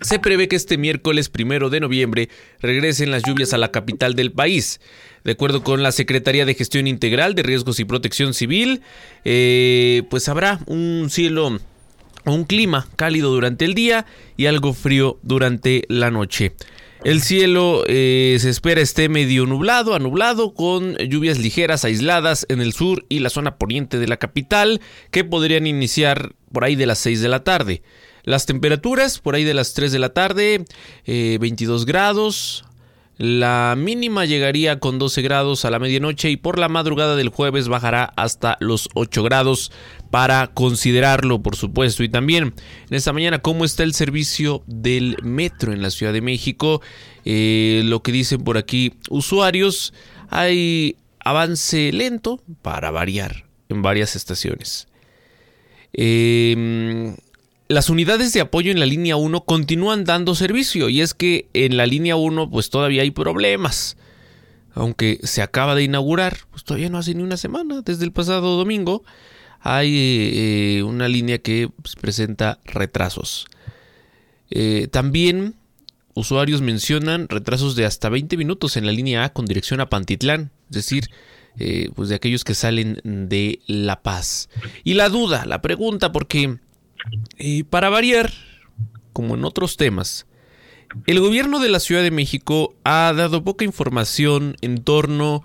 se 0.01 0.19
prevé 0.19 0.49
que 0.49 0.57
este 0.57 0.79
miércoles 0.79 1.29
primero 1.29 1.71
de 1.71 1.81
noviembre 1.81 2.29
regresen 2.61 3.11
las 3.11 3.23
lluvias 3.23 3.53
a 3.53 3.59
la 3.59 3.71
capital 3.71 4.15
del 4.15 4.33
país. 4.33 4.81
De 5.25 5.33
acuerdo 5.33 5.63
con 5.63 5.83
la 5.83 5.93
Secretaría 5.93 6.45
de 6.45 6.55
Gestión 6.55 6.87
Integral 6.87 7.35
de 7.35 7.43
Riesgos 7.43 7.79
y 7.79 7.85
Protección 7.85 8.35
Civil, 8.35 8.83
eh, 9.25 10.03
pues 10.11 10.29
habrá 10.29 10.61
un 10.67 11.09
cielo, 11.11 11.59
un 12.25 12.45
clima 12.45 12.89
cálido 12.97 13.31
durante 13.31 13.65
el 13.65 13.75
día 13.75 14.07
y 14.37 14.47
algo 14.47 14.73
frío 14.73 15.19
durante 15.23 15.85
la 15.89 16.11
noche. 16.11 16.53
El 17.05 17.21
cielo 17.21 17.83
eh, 17.89 18.37
se 18.39 18.49
espera 18.49 18.81
esté 18.81 19.09
medio 19.09 19.45
nublado 19.45 19.95
a 19.95 19.99
nublado 19.99 20.55
con 20.55 20.97
lluvias 20.99 21.39
ligeras 21.41 21.85
aisladas 21.85 22.47
en 22.49 22.61
el 22.61 22.73
sur 22.73 23.05
y 23.09 23.19
la 23.19 23.29
zona 23.29 23.57
poniente 23.57 23.99
de 23.99 24.07
la 24.07 24.19
capital 24.19 24.81
que 25.11 25.25
podrían 25.25 25.67
iniciar 25.67 26.37
por 26.53 26.63
ahí 26.63 26.77
de 26.77 26.87
las 26.87 26.99
6 26.99 27.21
de 27.21 27.29
la 27.29 27.43
tarde. 27.43 27.83
Las 28.23 28.47
temperaturas 28.47 29.19
por 29.19 29.35
ahí 29.35 29.43
de 29.43 29.55
las 29.55 29.75
3 29.75 29.91
de 29.91 29.99
la 29.99 30.11
tarde, 30.11 30.65
22 31.07 31.87
grados. 31.87 32.65
La 33.19 33.75
mínima 33.77 34.25
llegaría 34.25 34.79
con 34.79 34.99
12 34.99 35.23
grados 35.23 35.65
a 35.65 35.71
la 35.71 35.79
medianoche 35.79 36.31
y 36.31 36.37
por 36.37 36.59
la 36.59 36.69
madrugada 36.69 37.17
del 37.17 37.29
jueves 37.29 37.69
bajará 37.69 38.13
hasta 38.17 38.57
los 38.61 38.89
8 38.95 39.23
grados 39.25 39.73
para 40.13 40.49
considerarlo, 40.49 41.41
por 41.41 41.57
supuesto. 41.57 42.05
Y 42.05 42.11
también 42.11 42.53
en 42.91 42.95
esta 42.95 43.15
mañana, 43.15 43.39
¿cómo 43.39 43.65
está 43.65 43.83
el 43.83 43.95
servicio 43.95 44.63
del 44.67 45.17
metro 45.23 45.73
en 45.73 45.81
la 45.81 45.89
Ciudad 45.91 46.13
de 46.13 46.21
México? 46.21 46.83
Eh, 47.25 47.81
lo 47.87 48.03
que 48.03 48.13
dicen 48.13 48.45
por 48.45 48.59
aquí 48.59 48.93
usuarios, 49.09 49.95
hay 50.29 50.97
avance 51.19 51.93
lento 51.93 52.43
para 52.61 52.91
variar 52.91 53.47
en 53.71 53.81
varias 53.81 54.15
estaciones. 54.15 54.87
Eh, 55.95 57.17
las 57.69 57.89
unidades 57.89 58.35
de 58.35 58.43
apoyo 58.43 58.71
en 58.71 58.81
la 58.81 58.87
línea 58.87 59.17
1 59.17 59.47
continúan 59.47 60.05
dando 60.05 60.35
servicio 60.35 60.91
y 60.91 61.01
es 61.01 61.15
que 61.15 61.47
en 61.55 61.79
la 61.79 61.87
línea 61.87 62.17
1 62.17 62.51
pues 62.51 62.69
todavía 62.69 63.01
hay 63.01 63.13
problemas. 63.13 63.97
Aunque 64.75 65.21
se 65.23 65.41
acaba 65.41 65.75
de 65.75 65.85
inaugurar, 65.85 66.37
pues 66.51 66.65
todavía 66.65 66.91
no 66.91 66.99
hace 66.99 67.15
ni 67.15 67.23
una 67.23 67.39
semana, 67.39 67.81
desde 67.81 68.05
el 68.05 68.13
pasado 68.13 68.59
domingo, 68.59 69.05
hay 69.63 69.95
eh, 70.35 70.83
una 70.83 71.09
línea 71.09 71.39
que 71.39 71.71
pues, 71.81 71.95
presenta 71.95 72.59
retrasos. 72.65 73.47
Eh, 74.51 74.89
también 74.91 75.55
usuarios 76.15 76.61
mencionan 76.61 77.29
retrasos 77.29 77.77
de 77.77 77.87
hasta 77.87 78.09
20 78.09 78.37
minutos 78.37 78.77
en 78.77 78.87
la 78.87 78.93
línea 78.93 79.25
A 79.25 79.33
con 79.33 79.47
dirección 79.47 79.81
a 79.81 79.89
Pantitlán, 79.89 80.51
es 80.69 80.77
decir, 80.77 81.11
eh, 81.59 81.91
pues 81.95 82.09
de 82.09 82.17
aquellos 82.17 82.45
que 82.45 82.55
salen 82.55 83.01
de 83.05 83.61
La 83.67 84.03
Paz. 84.03 84.49
Y 84.85 84.95
la 84.95 85.09
duda, 85.09 85.47
la 85.47 85.63
pregunta, 85.63 86.13
porque 86.13 86.59
para 87.71 87.89
variar, 87.89 88.33
como 89.13 89.37
en 89.37 89.45
otros 89.45 89.77
temas, 89.77 90.27
el 91.07 91.21
gobierno 91.21 91.61
de 91.61 91.71
la 91.71 91.81
Ciudad 91.81 92.03
de 92.03 92.11
México 92.11 92.75
ha 92.85 93.13
dado 93.17 93.45
poca 93.45 93.65
información 93.65 94.57
en 94.61 94.83
torno 94.83 95.43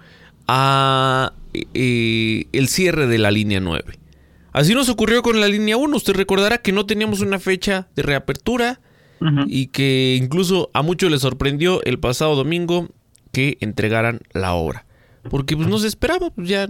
a 0.48 1.34
el 1.54 2.68
cierre 2.68 3.08
de 3.08 3.18
la 3.20 3.32
línea 3.32 3.60
9. 3.60 4.07
Así 4.58 4.74
nos 4.74 4.90
ocurrió 4.90 5.22
con 5.22 5.40
la 5.40 5.48
línea 5.48 5.78
1. 5.78 5.96
Usted 5.96 6.14
recordará 6.14 6.58
que 6.58 6.72
no 6.72 6.88
teníamos 6.88 7.22
una 7.22 7.38
fecha 7.38 7.90
de 7.96 8.02
reapertura 8.02 8.82
y 9.46 9.68
que 9.68 10.18
incluso 10.20 10.72
a 10.74 10.82
muchos 10.82 11.12
les 11.12 11.22
sorprendió 11.22 11.84
el 11.84 12.00
pasado 12.00 12.36
domingo 12.36 12.88
que 13.32 13.58
entregaran 13.60 14.22
la 14.32 14.56
obra. 14.56 14.88
Porque 15.30 15.56
pues 15.56 15.68
no 15.68 15.78
se 15.78 15.88
esperaba, 15.88 16.32
pues 16.32 16.50
ya 16.50 16.68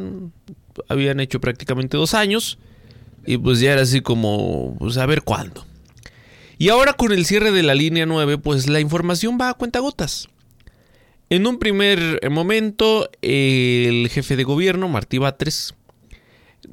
habían 0.89 1.21
hecho 1.21 1.39
prácticamente 1.39 1.95
dos 1.95 2.13
años 2.13 2.59
y 3.25 3.38
pues 3.38 3.61
ya 3.61 3.71
era 3.71 3.83
así 3.83 4.01
como, 4.01 4.75
pues 4.79 4.97
a 4.97 5.05
ver 5.05 5.21
cuándo. 5.21 5.65
Y 6.57 6.67
ahora 6.67 6.91
con 6.91 7.13
el 7.13 7.25
cierre 7.25 7.51
de 7.51 7.63
la 7.63 7.73
línea 7.73 8.05
9, 8.05 8.38
pues 8.38 8.67
la 8.67 8.81
información 8.81 9.38
va 9.39 9.47
a 9.47 9.53
cuentagotas. 9.53 10.27
En 11.29 11.47
un 11.47 11.57
primer 11.57 12.19
momento, 12.29 13.09
el 13.21 14.09
jefe 14.09 14.35
de 14.35 14.43
gobierno, 14.43 14.89
Martí 14.89 15.19
Batres, 15.19 15.73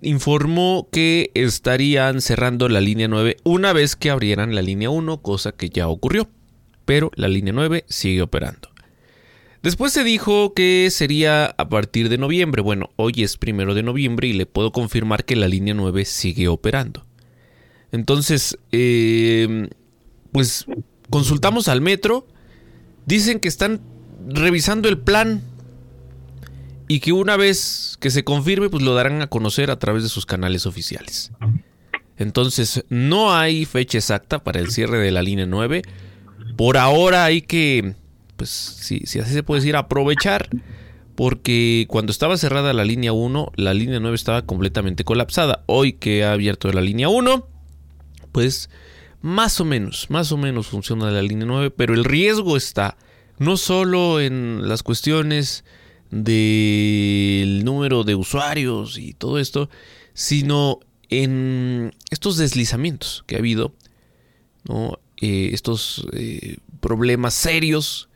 informó 0.04 0.88
que 0.92 1.30
estarían 1.34 2.20
cerrando 2.20 2.68
la 2.68 2.80
línea 2.80 3.08
9 3.08 3.38
una 3.44 3.72
vez 3.72 3.96
que 3.96 4.10
abrieran 4.10 4.54
la 4.54 4.62
línea 4.62 4.90
1, 4.90 5.22
cosa 5.22 5.52
que 5.52 5.70
ya 5.70 5.88
ocurrió. 5.88 6.28
Pero 6.84 7.10
la 7.14 7.28
línea 7.28 7.52
9 7.52 7.84
sigue 7.88 8.22
operando. 8.22 8.68
Después 9.62 9.94
se 9.94 10.04
dijo 10.04 10.52
que 10.52 10.88
sería 10.90 11.46
a 11.46 11.68
partir 11.70 12.10
de 12.10 12.18
noviembre. 12.18 12.60
Bueno, 12.60 12.90
hoy 12.96 13.14
es 13.22 13.38
primero 13.38 13.74
de 13.74 13.82
noviembre 13.82 14.28
y 14.28 14.34
le 14.34 14.44
puedo 14.44 14.72
confirmar 14.72 15.24
que 15.24 15.36
la 15.36 15.48
línea 15.48 15.72
9 15.72 16.04
sigue 16.04 16.48
operando. 16.48 17.06
Entonces, 17.90 18.58
eh, 18.72 19.68
pues 20.32 20.66
consultamos 21.08 21.68
al 21.68 21.80
metro. 21.80 22.26
Dicen 23.06 23.40
que 23.40 23.48
están 23.48 23.80
revisando 24.28 24.88
el 24.88 24.98
plan 24.98 25.42
y 26.88 27.00
que 27.00 27.12
una 27.12 27.36
vez 27.36 27.96
que 28.00 28.10
se 28.10 28.24
confirme, 28.24 28.68
pues 28.68 28.82
lo 28.82 28.94
darán 28.94 29.22
a 29.22 29.26
conocer 29.28 29.70
a 29.70 29.78
través 29.78 30.02
de 30.02 30.08
sus 30.08 30.26
canales 30.26 30.66
oficiales. 30.66 31.32
Entonces, 32.16 32.84
no 32.88 33.34
hay 33.34 33.64
fecha 33.64 33.98
exacta 33.98 34.42
para 34.42 34.60
el 34.60 34.70
cierre 34.70 34.98
de 34.98 35.10
la 35.10 35.22
línea 35.22 35.46
9. 35.46 35.82
Por 36.56 36.76
ahora 36.76 37.24
hay 37.24 37.42
que 37.42 37.94
pues 38.36 38.50
si, 38.50 39.00
si 39.00 39.20
así 39.20 39.32
se 39.32 39.42
puede 39.42 39.60
decir, 39.60 39.76
aprovechar, 39.76 40.48
porque 41.14 41.86
cuando 41.88 42.10
estaba 42.10 42.36
cerrada 42.36 42.72
la 42.72 42.84
línea 42.84 43.12
1, 43.12 43.52
la 43.56 43.74
línea 43.74 44.00
9 44.00 44.14
estaba 44.14 44.42
completamente 44.42 45.04
colapsada. 45.04 45.62
Hoy 45.66 45.94
que 45.94 46.24
ha 46.24 46.32
abierto 46.32 46.70
la 46.72 46.80
línea 46.80 47.08
1, 47.08 47.46
pues 48.32 48.70
más 49.20 49.60
o 49.60 49.64
menos, 49.64 50.10
más 50.10 50.32
o 50.32 50.36
menos 50.36 50.66
funciona 50.66 51.10
la 51.10 51.22
línea 51.22 51.46
9, 51.46 51.70
pero 51.70 51.94
el 51.94 52.04
riesgo 52.04 52.56
está 52.56 52.96
no 53.38 53.56
solo 53.56 54.20
en 54.20 54.68
las 54.68 54.82
cuestiones 54.82 55.64
del 56.14 57.64
número 57.64 58.04
de 58.04 58.14
usuarios 58.14 58.98
y 58.98 59.14
todo 59.14 59.40
esto, 59.40 59.68
sino 60.12 60.78
en 61.08 61.92
estos 62.10 62.36
deslizamientos 62.36 63.24
que 63.26 63.34
ha 63.34 63.38
habido. 63.38 63.74
Eh, 65.20 65.50
estos 65.52 66.06
eh, 66.12 66.58
problemas 66.80 67.34
serios 67.34 68.08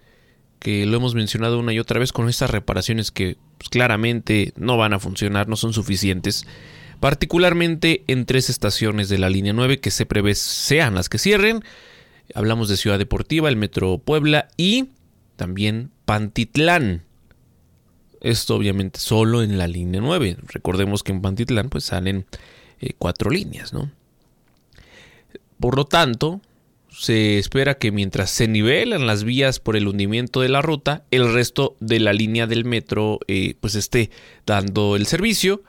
que 0.59 0.87
lo 0.87 0.97
hemos 0.97 1.15
mencionado 1.15 1.59
una 1.59 1.73
y 1.73 1.79
otra 1.79 2.01
vez 2.01 2.13
con 2.13 2.29
estas 2.29 2.51
reparaciones 2.51 3.11
que 3.11 3.37
pues, 3.59 3.69
claramente 3.69 4.53
no 4.57 4.77
van 4.77 4.93
a 4.93 4.99
funcionar, 4.99 5.49
no 5.49 5.57
son 5.57 5.73
suficientes, 5.73 6.47
particularmente 7.01 8.05
en 8.07 8.27
tres 8.27 8.49
estaciones 8.49 9.09
de 9.09 9.19
la 9.19 9.29
línea 9.29 9.53
9 9.53 9.81
que 9.81 9.91
se 9.91 10.07
prevé 10.07 10.35
sean 10.35 10.95
las 10.95 11.09
que 11.09 11.19
cierren. 11.19 11.65
Hablamos 12.35 12.69
de 12.69 12.77
Ciudad 12.77 12.99
Deportiva, 12.99 13.49
el 13.49 13.57
Metro 13.57 13.99
Puebla 13.99 14.49
y 14.57 14.91
también 15.37 15.91
Pantitlán. 16.05 17.08
Esto 18.21 18.57
obviamente 18.57 19.01
solo 19.01 19.43
en 19.43 19.59
la 19.59 19.69
línea 19.69 20.01
9. 20.01 20.39
Recordemos 20.49 21.03
que 21.03 21.13
en 21.13 21.23
Pantitlán 21.23 21.69
pues 21.69 21.85
salen 21.85 22.27
eh, 22.81 22.93
cuatro 22.99 23.31
líneas, 23.31 23.73
¿no? 23.73 23.91
Por 25.61 25.77
lo 25.77 25.85
tanto, 25.85 26.41
se 26.91 27.39
espera 27.39 27.75
que 27.75 27.93
mientras 27.93 28.31
se 28.31 28.49
nivelan 28.49 29.07
las 29.07 29.25
vías 29.25 29.61
por 29.61 29.77
el 29.77 29.89
hundimiento 29.89 30.41
de 30.41 30.49
la 30.49 30.63
ruta, 30.63 31.05
el 31.11 31.33
resto 31.33 31.77
de 31.81 32.01
la 32.01 32.13
línea 32.13 32.47
del 32.47 32.65
metro 32.65 33.21
eh, 33.29 33.55
pues 33.61 33.75
esté 33.75 34.11
dando 34.47 34.97
el 34.97 35.07
servicio. 35.07 35.63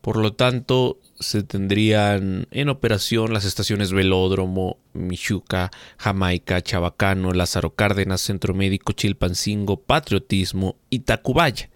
Por 0.00 0.16
lo 0.16 0.32
tanto, 0.32 0.98
se 1.18 1.42
tendrían 1.42 2.46
en 2.50 2.68
operación 2.70 3.32
las 3.32 3.44
estaciones 3.44 3.92
Velódromo, 3.92 4.78
Michuca, 4.94 5.70
Jamaica, 5.98 6.62
Chabacano, 6.62 7.32
Lázaro 7.32 7.74
Cárdenas, 7.74 8.22
Centro 8.22 8.54
Médico, 8.54 8.92
Chilpancingo, 8.92 9.80
Patriotismo 9.80 10.76
y 10.88 11.00
Tacubaya. 11.00 11.69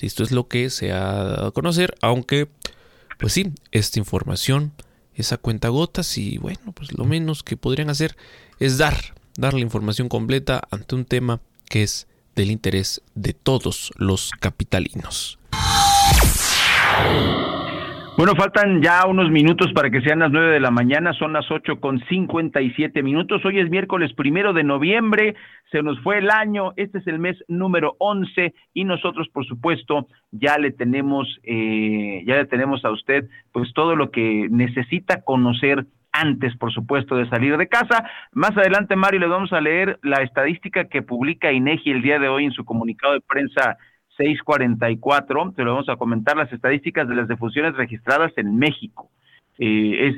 Esto 0.00 0.22
es 0.22 0.32
lo 0.32 0.48
que 0.48 0.70
se 0.70 0.92
ha 0.92 1.12
dado 1.24 1.46
a 1.46 1.52
conocer, 1.52 1.94
aunque, 2.00 2.48
pues 3.18 3.32
sí, 3.32 3.52
esta 3.70 3.98
información 3.98 4.72
esa 5.14 5.36
cuenta 5.36 5.68
gotas 5.68 6.16
y 6.18 6.38
bueno, 6.38 6.72
pues 6.72 6.92
lo 6.96 7.04
menos 7.04 7.42
que 7.42 7.56
podrían 7.56 7.90
hacer 7.90 8.16
es 8.58 8.78
dar, 8.78 9.14
dar 9.36 9.54
la 9.54 9.60
información 9.60 10.08
completa 10.08 10.62
ante 10.70 10.94
un 10.94 11.04
tema 11.04 11.40
que 11.68 11.82
es 11.82 12.06
del 12.34 12.50
interés 12.50 13.02
de 13.14 13.34
todos 13.34 13.92
los 13.96 14.30
capitalinos. 14.40 15.38
Bueno, 18.14 18.34
faltan 18.36 18.82
ya 18.82 19.06
unos 19.06 19.30
minutos 19.30 19.72
para 19.72 19.90
que 19.90 20.02
sean 20.02 20.18
las 20.18 20.30
nueve 20.30 20.52
de 20.52 20.60
la 20.60 20.70
mañana, 20.70 21.14
son 21.14 21.32
las 21.32 21.50
ocho 21.50 21.80
con 21.80 21.98
cincuenta 22.06 22.60
y 22.60 22.70
siete 22.72 23.02
minutos. 23.02 23.42
Hoy 23.44 23.58
es 23.58 23.70
miércoles 23.70 24.12
primero 24.12 24.52
de 24.52 24.64
noviembre, 24.64 25.34
se 25.70 25.82
nos 25.82 25.98
fue 26.00 26.18
el 26.18 26.30
año, 26.30 26.72
este 26.76 26.98
es 26.98 27.06
el 27.06 27.18
mes 27.18 27.42
número 27.48 27.96
once 27.98 28.54
y 28.74 28.84
nosotros, 28.84 29.28
por 29.30 29.46
supuesto, 29.46 30.08
ya 30.30 30.58
le 30.58 30.72
tenemos, 30.72 31.26
eh, 31.42 32.22
ya 32.26 32.36
le 32.36 32.44
tenemos 32.44 32.84
a 32.84 32.90
usted, 32.90 33.30
pues 33.50 33.72
todo 33.72 33.96
lo 33.96 34.10
que 34.10 34.46
necesita 34.50 35.22
conocer 35.22 35.86
antes, 36.12 36.54
por 36.58 36.70
supuesto, 36.70 37.16
de 37.16 37.28
salir 37.30 37.56
de 37.56 37.66
casa. 37.66 38.04
Más 38.32 38.54
adelante, 38.56 38.94
Mario, 38.94 39.20
le 39.20 39.26
vamos 39.26 39.54
a 39.54 39.62
leer 39.62 39.98
la 40.02 40.22
estadística 40.22 40.84
que 40.84 41.00
publica 41.00 41.50
INEGI 41.50 41.90
el 41.90 42.02
día 42.02 42.18
de 42.18 42.28
hoy 42.28 42.44
en 42.44 42.52
su 42.52 42.66
comunicado 42.66 43.14
de 43.14 43.22
prensa 43.22 43.78
644, 44.16 45.52
te 45.56 45.64
lo 45.64 45.72
vamos 45.72 45.88
a 45.88 45.96
comentar, 45.96 46.36
las 46.36 46.52
estadísticas 46.52 47.08
de 47.08 47.14
las 47.14 47.28
defunciones 47.28 47.74
registradas 47.74 48.32
en 48.36 48.56
México. 48.56 49.10
Eh, 49.58 50.14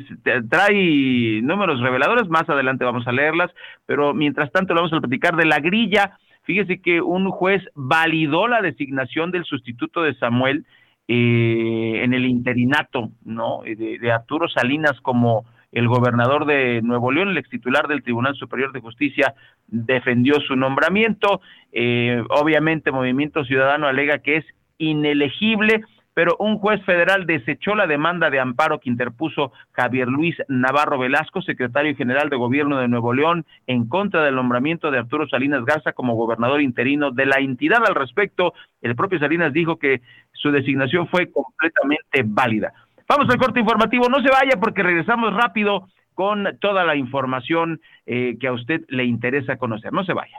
trae 0.49 1.40
números 1.42 1.80
reveladores, 1.80 2.28
más 2.28 2.49
adelante 2.49 2.84
vamos 2.84 3.07
a 3.07 3.12
leerlas, 3.12 3.51
pero 3.86 4.14
mientras 4.14 4.51
tanto 4.53 4.74
lo 4.74 4.80
vamos 4.80 4.92
a 4.92 5.01
platicar 5.01 5.36
de 5.36 5.47
la 5.47 5.61
grilla. 5.61 6.18
Fíjese 6.45 6.80
que 6.80 7.01
un 7.01 7.30
juez 7.30 7.62
validó 7.74 8.49
la 8.49 8.62
designación 8.62 9.30
del 9.30 9.45
sustituto 9.45 10.03
de 10.03 10.14
Samuel 10.14 10.64
eh, 11.09 12.01
en 12.03 12.14
el 12.14 12.26
interinato, 12.26 13.11
¿no? 13.24 13.62
De, 13.64 13.99
de 13.99 14.12
Arturo 14.12 14.49
Salinas 14.49 15.01
como 15.01 15.45
el 15.74 15.88
gobernador 15.88 16.46
de 16.46 16.80
Nuevo 16.82 17.10
León, 17.10 17.28
el 17.30 17.38
ex 17.38 17.50
titular 17.50 17.88
del 17.88 18.04
Tribunal 18.04 18.36
Superior 18.36 18.72
de 18.72 18.80
Justicia, 18.80 19.34
defendió 19.66 20.40
su 20.40 20.54
nombramiento. 20.54 21.40
Eh, 21.72 22.22
obviamente, 22.30 22.92
Movimiento 22.92 23.44
Ciudadano 23.44 23.88
alega 23.88 24.18
que 24.18 24.36
es 24.36 24.44
inelegible, 24.78 25.82
pero 26.14 26.36
un 26.38 26.58
juez 26.58 26.80
federal 26.84 27.26
desechó 27.26 27.74
la 27.74 27.88
demanda 27.88 28.30
de 28.30 28.38
amparo 28.38 28.78
que 28.78 28.88
interpuso 28.88 29.52
Javier 29.72 30.06
Luis 30.06 30.36
Navarro 30.46 30.96
Velasco, 30.96 31.42
secretario 31.42 31.96
general 31.96 32.30
de 32.30 32.36
Gobierno 32.36 32.78
de 32.78 32.86
Nuevo 32.86 33.12
León, 33.12 33.44
en 33.66 33.88
contra 33.88 34.22
del 34.22 34.36
nombramiento 34.36 34.92
de 34.92 34.98
Arturo 34.98 35.28
Salinas 35.28 35.64
Garza 35.64 35.92
como 35.92 36.14
gobernador 36.14 36.62
interino 36.62 37.10
de 37.10 37.26
la 37.26 37.40
entidad. 37.40 37.84
Al 37.84 37.96
respecto, 37.96 38.54
el 38.80 38.94
propio 38.94 39.18
Salinas 39.18 39.52
dijo 39.52 39.76
que 39.76 40.02
su 40.32 40.52
designación 40.52 41.08
fue 41.08 41.32
completamente 41.32 42.22
válida. 42.24 42.72
Vamos 43.09 43.28
al 43.28 43.38
corte 43.38 43.61
informativo, 43.61 44.09
no 44.09 44.22
se 44.22 44.30
vaya 44.30 44.59
porque 44.59 44.82
regresamos 44.82 45.34
rápido 45.34 45.88
con 46.14 46.59
toda 46.61 46.84
la 46.84 46.96
información 46.96 47.80
eh, 48.07 48.36
que 48.40 48.46
a 48.46 48.52
usted 48.52 48.82
le 48.88 49.05
interesa 49.05 49.57
conocer. 49.57 49.92
No 49.92 50.05
se 50.05 50.14
vaya. 50.14 50.38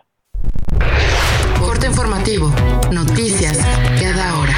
Corte 1.59 1.87
informativo, 1.87 2.49
noticias 2.91 3.59
cada 4.01 4.39
hora. 4.39 4.53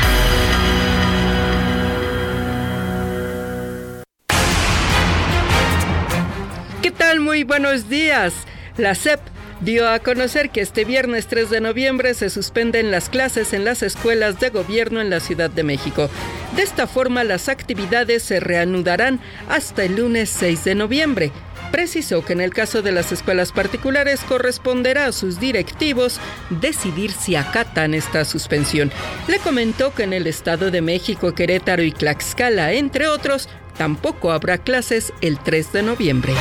¿Qué 6.81 6.91
tal? 6.91 7.19
Muy 7.19 7.43
buenos 7.43 7.89
días. 7.89 8.47
La 8.77 8.95
CEP 8.95 9.19
dio 9.61 9.89
a 9.89 9.99
conocer 9.99 10.49
que 10.49 10.61
este 10.61 10.85
viernes 10.85 11.27
3 11.27 11.49
de 11.49 11.61
noviembre 11.61 12.13
se 12.13 12.29
suspenden 12.29 12.91
las 12.91 13.09
clases 13.09 13.53
en 13.53 13.65
las 13.65 13.83
escuelas 13.83 14.39
de 14.39 14.49
gobierno 14.49 15.01
en 15.01 15.09
la 15.09 15.19
Ciudad 15.19 15.49
de 15.49 15.63
México. 15.63 16.09
De 16.55 16.63
esta 16.63 16.87
forma, 16.87 17.23
las 17.23 17.49
actividades 17.49 18.23
se 18.23 18.39
reanudarán 18.39 19.19
hasta 19.49 19.83
el 19.83 19.95
lunes 19.95 20.29
6 20.29 20.63
de 20.63 20.75
noviembre. 20.75 21.31
Precisó 21.71 22.23
que 22.23 22.33
en 22.33 22.41
el 22.41 22.53
caso 22.53 22.81
de 22.81 22.91
las 22.91 23.11
escuelas 23.11 23.51
particulares 23.51 24.21
corresponderá 24.21 25.05
a 25.07 25.11
sus 25.11 25.39
directivos 25.39 26.19
decidir 26.49 27.11
si 27.11 27.35
acatan 27.35 27.93
esta 27.93 28.23
suspensión. 28.25 28.91
Le 29.27 29.39
comentó 29.39 29.93
que 29.93 30.03
en 30.03 30.13
el 30.13 30.27
Estado 30.27 30.71
de 30.71 30.81
México, 30.81 31.33
Querétaro 31.33 31.83
y 31.83 31.91
Tlaxcala, 31.91 32.73
entre 32.73 33.07
otros, 33.07 33.49
tampoco 33.77 34.31
habrá 34.31 34.57
clases 34.57 35.13
el 35.21 35.39
3 35.39 35.73
de 35.73 35.83
noviembre. 35.83 36.33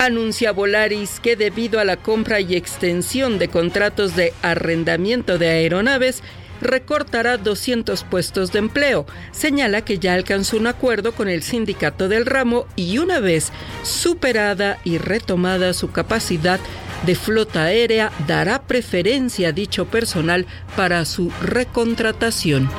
Anuncia 0.00 0.52
Volaris 0.52 1.20
que 1.20 1.36
debido 1.36 1.78
a 1.78 1.84
la 1.84 1.98
compra 1.98 2.40
y 2.40 2.56
extensión 2.56 3.38
de 3.38 3.48
contratos 3.48 4.16
de 4.16 4.32
arrendamiento 4.40 5.36
de 5.36 5.50
aeronaves, 5.50 6.22
recortará 6.62 7.36
200 7.36 8.04
puestos 8.04 8.50
de 8.50 8.60
empleo. 8.60 9.04
Señala 9.30 9.84
que 9.84 9.98
ya 9.98 10.14
alcanzó 10.14 10.56
un 10.56 10.68
acuerdo 10.68 11.12
con 11.12 11.28
el 11.28 11.42
sindicato 11.42 12.08
del 12.08 12.24
ramo 12.24 12.66
y 12.76 12.96
una 12.96 13.20
vez 13.20 13.52
superada 13.82 14.78
y 14.84 14.96
retomada 14.96 15.74
su 15.74 15.90
capacidad 15.90 16.60
de 17.04 17.14
flota 17.14 17.64
aérea, 17.64 18.10
dará 18.26 18.62
preferencia 18.62 19.48
a 19.48 19.52
dicho 19.52 19.84
personal 19.84 20.46
para 20.76 21.04
su 21.04 21.30
recontratación. 21.42 22.70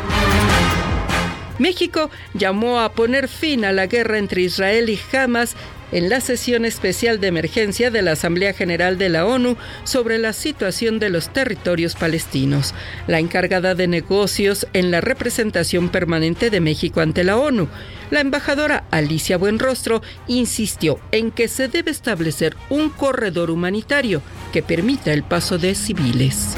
México 1.60 2.10
llamó 2.34 2.80
a 2.80 2.94
poner 2.94 3.28
fin 3.28 3.64
a 3.64 3.72
la 3.72 3.86
guerra 3.86 4.18
entre 4.18 4.42
Israel 4.42 4.90
y 4.90 5.00
Hamas 5.16 5.56
en 5.92 6.10
la 6.10 6.22
sesión 6.22 6.66
especial 6.66 7.20
de 7.20 7.28
emergencia 7.28 7.92
de 7.92 8.02
la 8.02 8.14
Asamblea 8.14 8.54
General 8.54 8.98
de 8.98 9.10
la 9.10 9.26
ONU 9.26 9.58
sobre 9.84 10.18
la 10.18 10.34
situación 10.34 11.00
de 11.00 11.10
los 11.10 11.32
territorios 11.34 11.96
palestinos. 11.96 12.74
La 13.08 13.20
encargada 13.20 13.76
de 13.76 13.88
negocios 13.88 14.68
en 14.74 14.92
la 14.92 15.02
representación 15.02 15.90
permanente 15.90 16.50
de 16.50 16.60
México 16.60 17.02
ante 17.02 17.24
la 17.24 17.38
ONU, 17.38 17.68
la 18.10 18.20
embajadora 18.20 18.84
Alicia 18.92 19.38
Buenrostro, 19.38 20.02
insistió 20.28 21.00
en 21.12 21.32
que 21.32 21.48
se 21.48 21.68
debe 21.68 21.92
establecer 21.92 22.56
un 22.70 22.90
corredor 22.90 23.52
humanitario 23.52 24.22
que 24.52 24.62
permita 24.62 25.14
el 25.14 25.24
paso 25.24 25.58
de 25.58 25.76
civiles. 25.76 26.56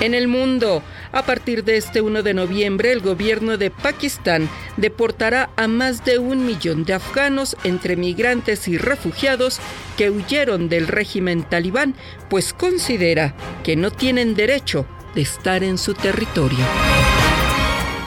En 0.00 0.12
el 0.12 0.28
mundo, 0.28 0.82
a 1.14 1.24
partir 1.24 1.64
de 1.64 1.76
este 1.76 2.00
1 2.00 2.22
de 2.22 2.34
noviembre, 2.34 2.92
el 2.92 3.00
gobierno 3.00 3.56
de 3.56 3.70
Pakistán 3.70 4.48
deportará 4.76 5.50
a 5.56 5.68
más 5.68 6.04
de 6.04 6.18
un 6.18 6.44
millón 6.44 6.84
de 6.84 6.94
afganos 6.94 7.56
entre 7.62 7.96
migrantes 7.96 8.66
y 8.66 8.76
refugiados 8.76 9.60
que 9.96 10.10
huyeron 10.10 10.68
del 10.68 10.88
régimen 10.88 11.44
talibán, 11.44 11.94
pues 12.28 12.52
considera 12.52 13.34
que 13.62 13.76
no 13.76 13.92
tienen 13.92 14.34
derecho 14.34 14.86
de 15.14 15.22
estar 15.22 15.62
en 15.62 15.78
su 15.78 15.94
territorio. 15.94 16.58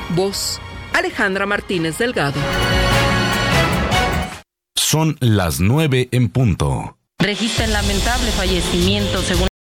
Voz 0.10 0.60
Alejandra 0.94 1.46
Martínez 1.46 1.98
Delgado. 1.98 2.40
Son 4.76 5.18
las 5.22 5.60
9 5.60 6.10
en 6.12 6.30
punto. 6.30 6.98
Registran 7.20 7.72
lamentable 7.72 8.32
fallecimiento 8.32 9.22
según 9.22 9.47